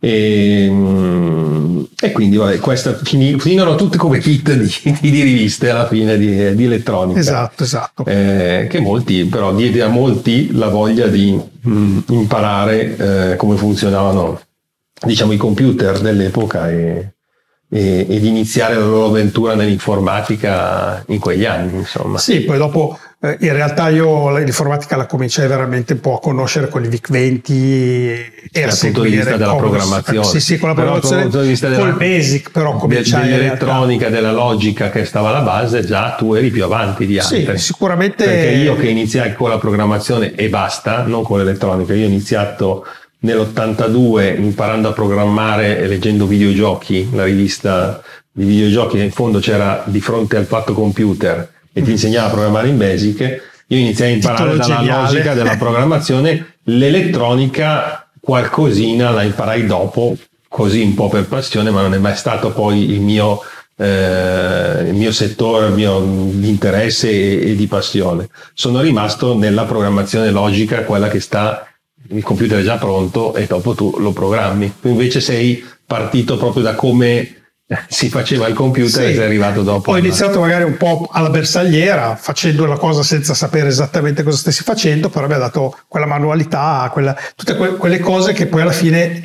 E, 0.06 0.66
ehm, 0.66 1.88
e 1.99 2.12
quindi 2.12 2.38
vabbè, 2.38 2.60
questa, 2.60 2.93
finirono 2.93 3.74
tutte 3.74 3.97
come 3.97 4.20
kit 4.20 4.53
di, 4.53 4.99
di, 5.01 5.22
riviste 5.24 5.72
alla 5.72 5.88
fine 5.88 6.16
di, 6.20 6.56
di 6.56 6.66
elettronica. 6.66 7.20
Esatto, 7.20 7.64
esatto. 7.64 8.06
Eh, 8.06 8.68
che 8.70 8.80
molti, 8.80 9.26
però 9.26 9.56
diede 9.56 9.82
a 9.82 9.88
molti 9.88 10.53
la 10.53 10.68
voglia 10.68 11.08
di 11.08 11.32
mh, 11.32 11.72
mm, 11.72 11.99
imparare 12.10 13.32
eh, 13.32 13.36
come 13.36 13.58
funzionavano 13.58 14.39
diciamo, 15.03 15.32
i 15.32 15.38
computer 15.38 15.99
dell'epoca 15.99 16.70
e, 16.70 17.14
e, 17.68 18.06
ed 18.08 18.24
iniziare 18.24 18.76
la 18.76 18.86
loro 18.86 19.08
avventura 19.08 19.56
nell'informatica 19.56 21.03
in 21.08 21.18
quegli 21.18 21.45
anni. 21.45 21.78
Insomma. 21.78 22.20
Sì, 22.20 22.41
poi 22.41 22.60
dopo 22.60 22.99
eh, 23.26 23.38
in 23.40 23.54
realtà 23.54 23.90
io 23.90 24.38
l'informatica 24.38 24.96
la 24.96 25.08
cominciai 25.08 25.48
veramente 25.48 25.94
un 25.94 26.00
po' 26.00 26.18
a 26.18 26.20
conoscere 26.20 26.70
con 26.70 26.84
il 26.84 26.90
VIC 26.90 27.10
20 27.10 27.54
e 28.52 28.64
a 28.64 28.70
seguire. 28.70 28.72
Dal 28.72 28.78
punto 28.78 29.02
di 29.02 29.10
vista 29.10 29.38
della 29.38 29.56
programmazione. 29.56 30.26
Sì, 30.26 30.40
sì, 30.40 30.58
con 30.60 30.70
la 30.70 30.76
programmazione, 30.76 31.28
però, 31.28 31.44
della, 31.44 31.78
col 31.78 31.96
basic 31.96 32.52
però 32.52 32.76
cominciai 32.76 33.30
Dell'elettronica, 33.30 34.10
della 34.10 34.32
logica 34.32 34.90
che 34.90 35.06
stava 35.06 35.30
alla 35.30 35.42
base, 35.42 35.84
già 35.84 36.16
tu 36.18 36.34
eri 36.34 36.52
più 36.52 36.64
avanti 36.64 37.06
di 37.06 37.18
altri. 37.18 37.58
Sì, 37.58 37.58
sicuramente. 37.58 38.24
Perché 38.24 38.52
io 38.52 38.76
che 38.76 38.88
iniziai 38.88 39.34
con 39.34 39.50
la 39.50 39.58
programmazione 39.58 40.36
e 40.36 40.48
basta, 40.50 41.04
non 41.04 41.24
con 41.24 41.40
l'elettronica, 41.40 41.94
io 41.94 42.06
ho 42.06 42.10
iniziato 42.10 42.86
nell'82 43.20 44.40
imparando 44.40 44.90
a 44.90 44.92
programmare 44.92 45.80
e 45.80 45.88
leggendo 45.88 46.28
videogiochi, 46.28 47.10
la 47.14 47.24
rivista 47.24 48.02
di 48.32 48.46
videogiochi 48.46 49.00
in 49.00 49.12
fondo 49.12 49.40
c'era 49.40 49.82
di 49.86 50.00
fronte 50.02 50.38
al 50.38 50.46
fatto 50.46 50.74
computer 50.74 51.54
e 51.78 51.82
ti 51.82 51.92
insegnava 51.92 52.28
a 52.28 52.32
programmare 52.32 52.70
in 52.70 52.78
Basic, 52.78 53.20
io 53.68 53.78
iniziai 53.78 54.12
a 54.12 54.16
imparare 54.16 54.52
dalla 54.52 54.78
geniale. 54.78 55.02
logica 55.02 55.34
della 55.34 55.58
programmazione, 55.60 56.54
l'elettronica 56.64 58.10
qualcosina 58.22 59.10
la 59.10 59.24
imparai 59.24 59.66
dopo, 59.66 60.16
così 60.48 60.82
un 60.82 60.94
po' 60.94 61.10
per 61.10 61.28
passione, 61.28 61.72
ma 61.72 61.82
non 61.82 61.94
è 61.94 61.98
mai 61.98 62.16
stato 62.16 62.52
poi 62.52 62.92
il 62.92 63.02
mio, 63.02 63.42
eh, 63.76 64.86
il 64.88 64.94
mio 64.94 65.12
settore, 65.12 65.68
il 65.68 65.74
mio 65.74 66.00
di 66.00 66.48
interesse 66.48 67.10
e, 67.10 67.52
e 67.52 67.56
di 67.58 67.68
passione. 67.68 68.30
Sono 68.54 68.80
rimasto 68.80 69.38
nella 69.38 69.66
programmazione 69.66 70.32
logica, 70.32 70.84
quella 70.84 71.10
che 71.10 71.20
sta 71.20 71.68
il 72.08 72.24
computer 72.24 72.62
è 72.62 72.64
già 72.64 72.78
pronto 72.78 73.36
e 73.36 73.48
dopo 73.48 73.74
tu 73.74 73.98
lo 74.00 74.14
programmi. 74.14 74.76
Tu 74.80 74.88
invece 74.88 75.20
sei 75.20 75.62
partito 75.86 76.38
proprio 76.38 76.64
da 76.64 76.74
come 76.74 77.45
si 77.89 78.09
faceva 78.09 78.47
il 78.47 78.53
computer 78.53 79.05
sì. 79.05 79.09
e 79.09 79.16
sei 79.16 79.24
arrivato 79.24 79.63
dopo. 79.63 79.91
Ho 79.91 79.97
iniziato 79.97 80.39
magari 80.39 80.63
un 80.63 80.78
po' 80.78 81.09
alla 81.11 81.32
bersagliera, 81.32 82.16
facendo 82.16 82.66
la 82.66 82.78
cosa 82.78 83.01
senza 83.01 83.34
sapere 83.34 83.70
esattamente 83.70 84.22
cosa 84.22 84.38
stessi 84.38 84.63
facendo, 84.63 85.09
però 85.09 85.28
mi 85.28 85.34
ha 85.34 85.39
dato 85.39 85.76
quella 85.88 86.05
manualità, 86.05 86.88
quella, 86.93 87.18
tutte 87.36 87.55
que- 87.55 87.76
quelle 87.76 87.99
cose 87.99 88.34
che 88.34 88.45
poi 88.45 88.61
alla 88.61 88.72
fine, 88.72 89.20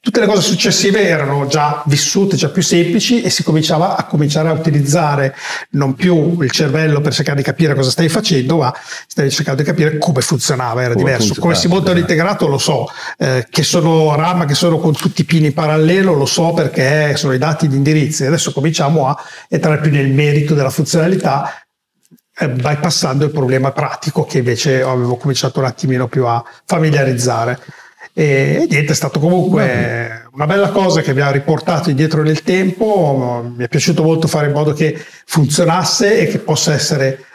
tutte 0.00 0.20
le 0.20 0.26
cose 0.26 0.42
successive 0.42 1.06
erano 1.06 1.46
già 1.46 1.82
vissute, 1.86 2.34
già 2.34 2.48
più 2.48 2.62
semplici 2.62 3.22
e 3.22 3.30
si 3.30 3.44
cominciava 3.44 3.96
a 3.96 4.04
cominciare 4.04 4.48
a 4.48 4.52
utilizzare 4.52 5.34
non 5.70 5.94
più 5.94 6.40
il 6.40 6.50
cervello 6.50 7.00
per 7.00 7.14
cercare 7.14 7.36
di 7.36 7.44
capire 7.44 7.74
cosa 7.74 7.90
stai 7.90 8.08
facendo, 8.08 8.56
ma 8.56 8.74
stai 9.06 9.30
cercando 9.30 9.62
di 9.62 9.68
capire 9.68 9.98
come 9.98 10.20
funzionava, 10.20 10.82
era 10.82 10.94
come 10.94 11.04
diverso. 11.04 11.40
Come 11.40 11.54
si 11.54 11.68
monta 11.68 11.92
un 11.92 11.98
integrato 11.98 12.48
lo 12.48 12.58
so, 12.58 12.88
eh, 13.18 13.46
che 13.48 13.62
sono 13.62 14.16
RAM, 14.16 14.46
che 14.46 14.54
sono 14.54 14.78
con 14.78 14.94
tutti 14.94 15.20
i 15.20 15.24
pini 15.24 15.46
in 15.46 15.54
parallelo, 15.54 16.12
lo 16.12 16.26
so 16.26 16.52
perché 16.52 17.16
sono 17.16 17.32
i 17.32 17.38
dati 17.38 17.50
dati 17.52 17.68
di 17.68 17.76
indirizzi. 17.76 18.24
Adesso 18.24 18.52
cominciamo 18.52 19.06
a 19.06 19.16
entrare 19.48 19.80
più 19.80 19.90
nel 19.90 20.10
merito 20.10 20.54
della 20.54 20.70
funzionalità, 20.70 21.50
eh, 22.36 22.48
bypassando 22.48 23.24
il 23.24 23.30
problema 23.30 23.72
pratico 23.72 24.24
che 24.24 24.38
invece 24.38 24.82
avevo 24.82 25.16
cominciato 25.16 25.60
un 25.60 25.66
attimino 25.66 26.08
più 26.08 26.26
a 26.26 26.42
familiarizzare. 26.64 27.58
E, 28.14 28.60
e 28.62 28.66
niente, 28.68 28.92
è 28.92 28.94
stato 28.94 29.20
comunque 29.20 30.28
una 30.32 30.46
bella 30.46 30.70
cosa 30.70 31.00
che 31.00 31.14
mi 31.14 31.20
ha 31.20 31.30
riportato 31.30 31.90
indietro 31.90 32.22
nel 32.22 32.42
tempo. 32.42 33.52
Mi 33.56 33.64
è 33.64 33.68
piaciuto 33.68 34.02
molto 34.02 34.26
fare 34.26 34.46
in 34.46 34.52
modo 34.52 34.72
che 34.72 34.98
funzionasse 35.26 36.20
e 36.20 36.26
che 36.26 36.38
possa 36.38 36.72
essere 36.72 37.26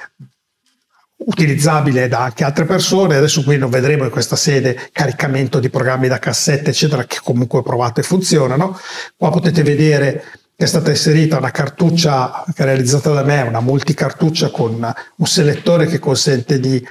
utilizzabile 1.18 2.08
da 2.08 2.24
anche 2.24 2.44
altre 2.44 2.66
persone. 2.66 3.16
Adesso 3.16 3.44
qui 3.44 3.58
non 3.58 3.70
vedremo 3.70 4.04
in 4.04 4.10
questa 4.10 4.36
sede 4.36 4.90
caricamento 4.92 5.60
di 5.60 5.70
programmi 5.70 6.08
da 6.08 6.20
cassette, 6.20 6.70
eccetera, 6.70 7.06
che 7.06 7.20
comunque 7.24 7.60
ho 7.60 7.64
provato 7.64 8.00
e 8.00 8.04
funzionano. 8.04 8.80
Qua 9.16 9.30
potete 9.30 9.64
vedere 9.64 10.24
che 10.56 10.66
è 10.66 10.68
stata 10.68 10.90
inserita 10.90 11.38
una 11.38 11.52
cartuccia 11.52 12.44
realizzata 12.56 13.12
da 13.12 13.24
me, 13.24 13.42
una 13.42 13.60
multicartuccia 13.60 14.50
con 14.50 14.94
un 15.16 15.26
selettore 15.26 15.86
che 15.86 16.00
consente 16.00 16.60
di 16.60 16.84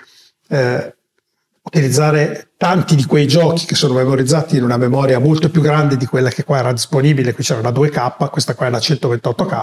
eh, 0.49 0.96
utilizzare 1.67 2.53
tanti 2.57 2.95
di 2.95 3.05
quei 3.05 3.27
giochi 3.27 3.67
che 3.67 3.75
sono 3.75 3.95
memorizzati 3.95 4.57
in 4.57 4.63
una 4.63 4.77
memoria 4.77 5.19
molto 5.19 5.51
più 5.51 5.61
grande 5.61 5.97
di 5.97 6.07
quella 6.07 6.31
che 6.31 6.45
qua 6.45 6.59
era 6.59 6.73
disponibile, 6.73 7.35
qui 7.35 7.43
c'era 7.43 7.59
una 7.59 7.71
2K, 7.71 8.31
questa 8.31 8.55
qua 8.55 8.67
è 8.67 8.69
una 8.69 8.79
128K 8.79 9.63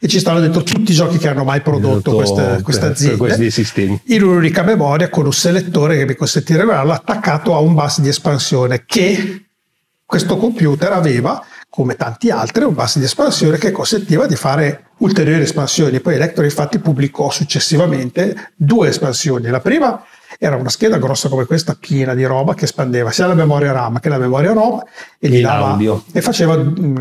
e 0.00 0.06
ci 0.06 0.20
stanno 0.20 0.38
dentro 0.38 0.62
tutti 0.62 0.92
i 0.92 0.94
giochi 0.94 1.18
che 1.18 1.28
hanno 1.28 1.42
mai 1.42 1.60
prodotto 1.60 2.14
queste, 2.14 2.60
queste 2.62 2.86
aziende 2.86 3.16
in 4.06 4.22
un'unica 4.22 4.62
memoria 4.62 5.08
con 5.08 5.26
un 5.26 5.32
selettore 5.32 5.96
che 5.96 6.06
mi 6.06 6.16
di 6.44 6.56
regolarlo 6.56 6.92
attaccato 6.92 7.54
a 7.54 7.58
un 7.58 7.74
bus 7.74 8.00
di 8.00 8.08
espansione 8.08 8.84
che 8.86 9.46
questo 10.06 10.36
computer 10.36 10.92
aveva 10.92 11.44
come 11.68 11.96
tanti 11.96 12.30
altri 12.30 12.64
un 12.64 12.74
bus 12.74 12.98
di 12.98 13.04
espansione 13.04 13.58
che 13.58 13.72
consentiva 13.72 14.26
di 14.26 14.36
fare 14.36 14.90
ulteriori 14.98 15.42
espansioni. 15.42 16.00
Poi 16.00 16.14
Electro 16.14 16.44
infatti 16.44 16.78
pubblicò 16.78 17.30
successivamente 17.30 18.52
due 18.54 18.88
espansioni. 18.88 19.48
La 19.48 19.60
prima 19.60 20.04
era 20.38 20.56
una 20.56 20.68
scheda 20.68 20.98
grossa 20.98 21.28
come 21.28 21.44
questa, 21.44 21.76
piena 21.78 22.14
di 22.14 22.24
roba, 22.24 22.54
che 22.54 22.64
espandeva 22.64 23.10
sia 23.10 23.26
la 23.26 23.34
memoria 23.34 23.72
RAM 23.72 24.00
che 24.00 24.08
la 24.08 24.18
memoria 24.18 24.52
ROM 24.52 24.82
e, 25.18 25.28
gli 25.28 25.40
dava, 25.40 25.78
e 26.12 26.20
faceva 26.20 26.56
mm, 26.56 26.96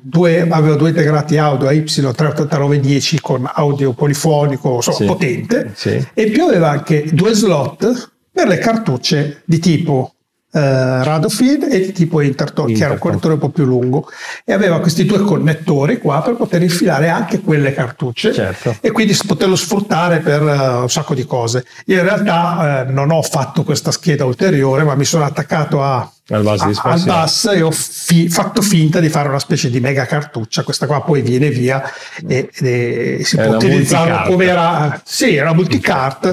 due, 0.00 0.46
aveva 0.48 0.74
due 0.76 0.88
integrati 0.90 1.38
audio 1.38 1.68
AY38910 1.68 3.16
con 3.20 3.50
audio 3.52 3.92
polifonico 3.92 4.76
insomma, 4.76 4.96
sì, 4.96 5.04
potente. 5.04 5.72
Sì. 5.74 6.06
e 6.14 6.30
più 6.30 6.44
aveva 6.44 6.70
anche 6.70 7.04
due 7.12 7.34
slot 7.34 8.12
per 8.30 8.48
le 8.48 8.58
cartucce 8.58 9.42
di 9.44 9.58
tipo 9.58 10.15
eh, 10.52 11.04
Radofeed 11.04 11.64
e 11.70 11.80
di 11.80 11.92
tipo 11.92 12.20
Interton, 12.20 12.72
che 12.72 12.82
era 12.82 12.92
un 12.92 12.98
connettore 12.98 13.34
un 13.34 13.40
po' 13.40 13.50
più 13.50 13.64
lungo 13.64 14.08
e 14.44 14.52
aveva 14.52 14.80
questi 14.80 15.04
due 15.04 15.20
connettori 15.20 15.98
qua 15.98 16.22
per 16.22 16.36
poter 16.36 16.62
infilare 16.62 17.08
anche 17.08 17.40
quelle 17.40 17.74
cartucce 17.74 18.32
certo. 18.32 18.76
e 18.80 18.90
quindi 18.90 19.16
poterlo 19.26 19.56
sfruttare 19.56 20.20
per 20.20 20.42
uh, 20.42 20.82
un 20.82 20.90
sacco 20.90 21.14
di 21.14 21.26
cose. 21.26 21.64
Io 21.86 21.98
in 21.98 22.04
realtà 22.04 22.86
uh, 22.86 22.92
non 22.92 23.10
ho 23.10 23.22
fatto 23.22 23.64
questa 23.64 23.90
scheda 23.90 24.24
ulteriore, 24.24 24.84
ma 24.84 24.94
mi 24.94 25.04
sono 25.04 25.24
attaccato 25.24 25.82
a 25.82 26.10
al 26.28 26.42
bus, 26.42 26.64
di 26.64 26.72
al 26.82 27.02
bus 27.04 27.44
e 27.52 27.62
ho 27.62 27.70
fi- 27.70 28.28
fatto 28.28 28.60
finta 28.60 28.98
di 28.98 29.08
fare 29.08 29.28
una 29.28 29.38
specie 29.38 29.70
di 29.70 29.78
mega 29.78 30.06
cartuccia. 30.06 30.64
Questa 30.64 30.86
qua 30.86 31.02
poi 31.02 31.22
viene 31.22 31.50
via 31.50 31.82
e, 32.26 32.50
e 32.52 33.20
si 33.22 33.36
può 33.36 33.54
utilizzare 33.54 34.28
come 34.28 34.46
era, 34.46 35.00
sì, 35.04 35.36
era 35.36 35.52
multicart 35.52 36.26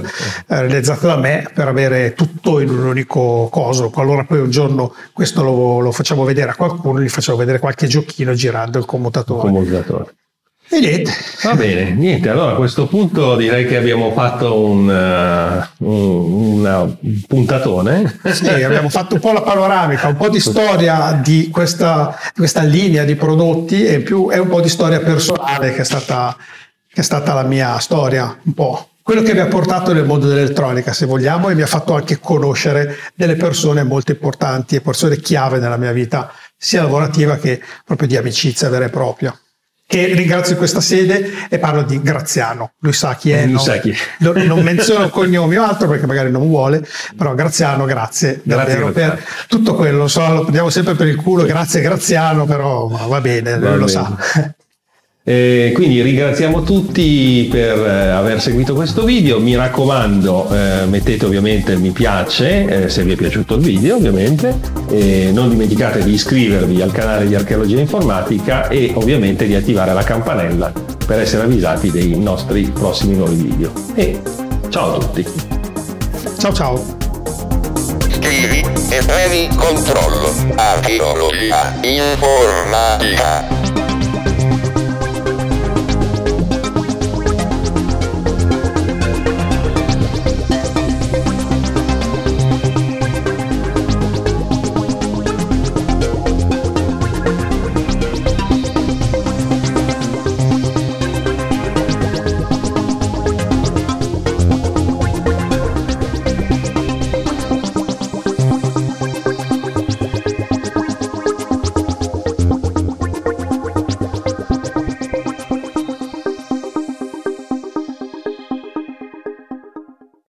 eh, 0.47 0.61
realizzata 0.61 1.07
da 1.07 1.17
me 1.17 1.47
per 1.53 1.67
avere 1.67 2.13
tutto 2.15 2.59
in 2.59 2.69
un 2.69 2.85
unico 2.85 3.49
coso. 3.51 3.91
Allora 3.95 4.23
poi 4.23 4.39
un 4.39 4.49
giorno 4.49 4.95
questo 5.11 5.43
lo, 5.43 5.79
lo 5.79 5.91
facciamo 5.91 6.23
vedere 6.23 6.49
a 6.49 6.55
qualcuno, 6.55 6.99
gli 6.99 7.09
facciamo 7.09 7.37
vedere 7.37 7.59
qualche 7.59 7.85
giochino 7.85 8.33
girando 8.33 8.79
il 8.79 8.85
commutatore. 8.85 9.49
Il 9.49 9.53
commutatore. 9.53 10.15
E 10.73 10.79
niente. 10.79 11.11
Va 11.43 11.53
bene, 11.53 11.91
niente. 11.91 12.29
Allora 12.29 12.53
a 12.53 12.55
questo 12.55 12.87
punto 12.87 13.35
direi 13.35 13.67
che 13.67 13.77
abbiamo 13.77 14.11
fatto 14.11 14.59
un, 14.59 14.87
uh, 14.87 15.85
un, 15.85 16.65
un 16.99 17.21
puntatone. 17.27 18.19
Sì, 18.31 18.47
abbiamo 18.47 18.89
fatto 18.89 19.13
un 19.13 19.21
po' 19.21 19.33
la 19.33 19.43
panoramica, 19.43 20.07
un 20.07 20.17
po' 20.17 20.29
di 20.29 20.39
storia 20.39 21.19
di 21.23 21.49
questa, 21.51 22.17
questa 22.35 22.63
linea 22.63 23.03
di 23.03 23.13
prodotti 23.13 23.85
e 23.85 23.99
più 23.99 24.31
è 24.31 24.39
un 24.39 24.49
po' 24.49 24.61
di 24.61 24.69
storia 24.69 24.99
personale 24.99 25.75
che 25.75 25.81
è 25.81 25.85
stata, 25.85 26.35
che 26.91 27.01
è 27.01 27.03
stata 27.03 27.35
la 27.35 27.43
mia 27.43 27.77
storia, 27.77 28.35
un 28.41 28.53
po' 28.53 28.87
quello 29.03 29.21
che 29.21 29.35
mi 29.35 29.41
ha 29.41 29.47
portato 29.47 29.93
nel 29.93 30.05
mondo 30.05 30.27
dell'elettronica, 30.27 30.91
se 30.91 31.05
vogliamo, 31.05 31.49
e 31.49 31.55
mi 31.55 31.61
ha 31.61 31.67
fatto 31.67 31.93
anche 31.93 32.17
conoscere 32.19 32.95
delle 33.13 33.35
persone 33.35 33.83
molto 33.83 34.11
importanti 34.11 34.75
e 34.75 34.81
persone 34.81 35.17
chiave 35.17 35.59
nella 35.59 35.77
mia 35.77 35.91
vita, 35.91 36.31
sia 36.57 36.81
lavorativa 36.81 37.35
che 37.35 37.61
proprio 37.85 38.07
di 38.07 38.17
amicizia 38.17 38.69
vera 38.69 38.85
e 38.85 38.89
propria 38.89 39.37
che 39.85 40.05
ringrazio 40.13 40.53
in 40.53 40.57
questa 40.57 40.81
sede 40.81 41.47
e 41.49 41.59
parlo 41.59 41.83
di 41.83 42.01
Graziano. 42.01 42.71
Lui 42.79 42.93
sa 42.93 43.15
chi 43.15 43.31
è. 43.31 43.45
Lui 43.45 43.59
sa 43.59 43.77
chi 43.77 43.91
è. 43.91 43.95
Non 44.19 44.61
menziono 44.63 45.09
cognomi 45.09 45.55
o 45.57 45.63
altro 45.63 45.87
perché 45.87 46.05
magari 46.05 46.31
non 46.31 46.47
vuole, 46.47 46.85
però 47.17 47.35
Graziano, 47.35 47.85
grazie, 47.85 48.41
grazie 48.43 48.65
davvero 48.65 48.91
grazie. 48.91 49.23
per 49.23 49.23
tutto 49.47 49.75
quello. 49.75 50.07
So, 50.07 50.27
lo 50.27 50.41
prendiamo 50.41 50.69
sempre 50.69 50.95
per 50.95 51.07
il 51.07 51.15
culo, 51.15 51.43
grazie 51.43 51.81
Graziano, 51.81 52.45
però 52.45 52.87
va 52.87 53.21
bene, 53.21 53.51
va 53.51 53.57
lui 53.57 53.65
bene. 53.65 53.77
lo 53.77 53.87
sa. 53.87 54.55
Eh, 55.25 55.71
quindi 55.73 56.01
ringraziamo 56.01 56.63
tutti 56.63 57.47
per 57.49 57.77
eh, 57.77 58.09
aver 58.09 58.41
seguito 58.41 58.73
questo 58.73 59.05
video, 59.05 59.39
mi 59.39 59.55
raccomando 59.55 60.49
eh, 60.51 60.85
mettete 60.85 61.25
ovviamente 61.25 61.71
il 61.71 61.79
mi 61.79 61.91
piace 61.91 62.83
eh, 62.83 62.89
se 62.89 63.03
vi 63.03 63.13
è 63.13 63.15
piaciuto 63.15 63.55
il 63.55 63.61
video 63.61 63.95
ovviamente, 63.95 64.53
non 65.31 65.47
dimenticate 65.47 66.03
di 66.03 66.11
iscrivervi 66.11 66.81
al 66.81 66.91
canale 66.91 67.25
di 67.25 67.35
Archeologia 67.35 67.79
Informatica 67.79 68.67
e 68.67 68.91
ovviamente 68.95 69.47
di 69.47 69.55
attivare 69.55 69.93
la 69.93 70.03
campanella 70.03 70.73
per 71.07 71.19
essere 71.19 71.43
avvisati 71.43 71.89
dei 71.89 72.19
nostri 72.19 72.63
prossimi 72.63 73.15
nuovi 73.15 73.35
video. 73.35 73.71
E 73.95 74.19
ciao 74.67 74.95
a 74.95 74.99
tutti! 74.99 75.25
Ciao 76.37 76.53
ciao! 76.53 76.85
Scrivi 78.11 78.59
e 78.89 79.01
premi 79.05 79.47
controllo. 79.55 80.33
Archeologia 80.55 81.79
Informatica. 81.81 83.62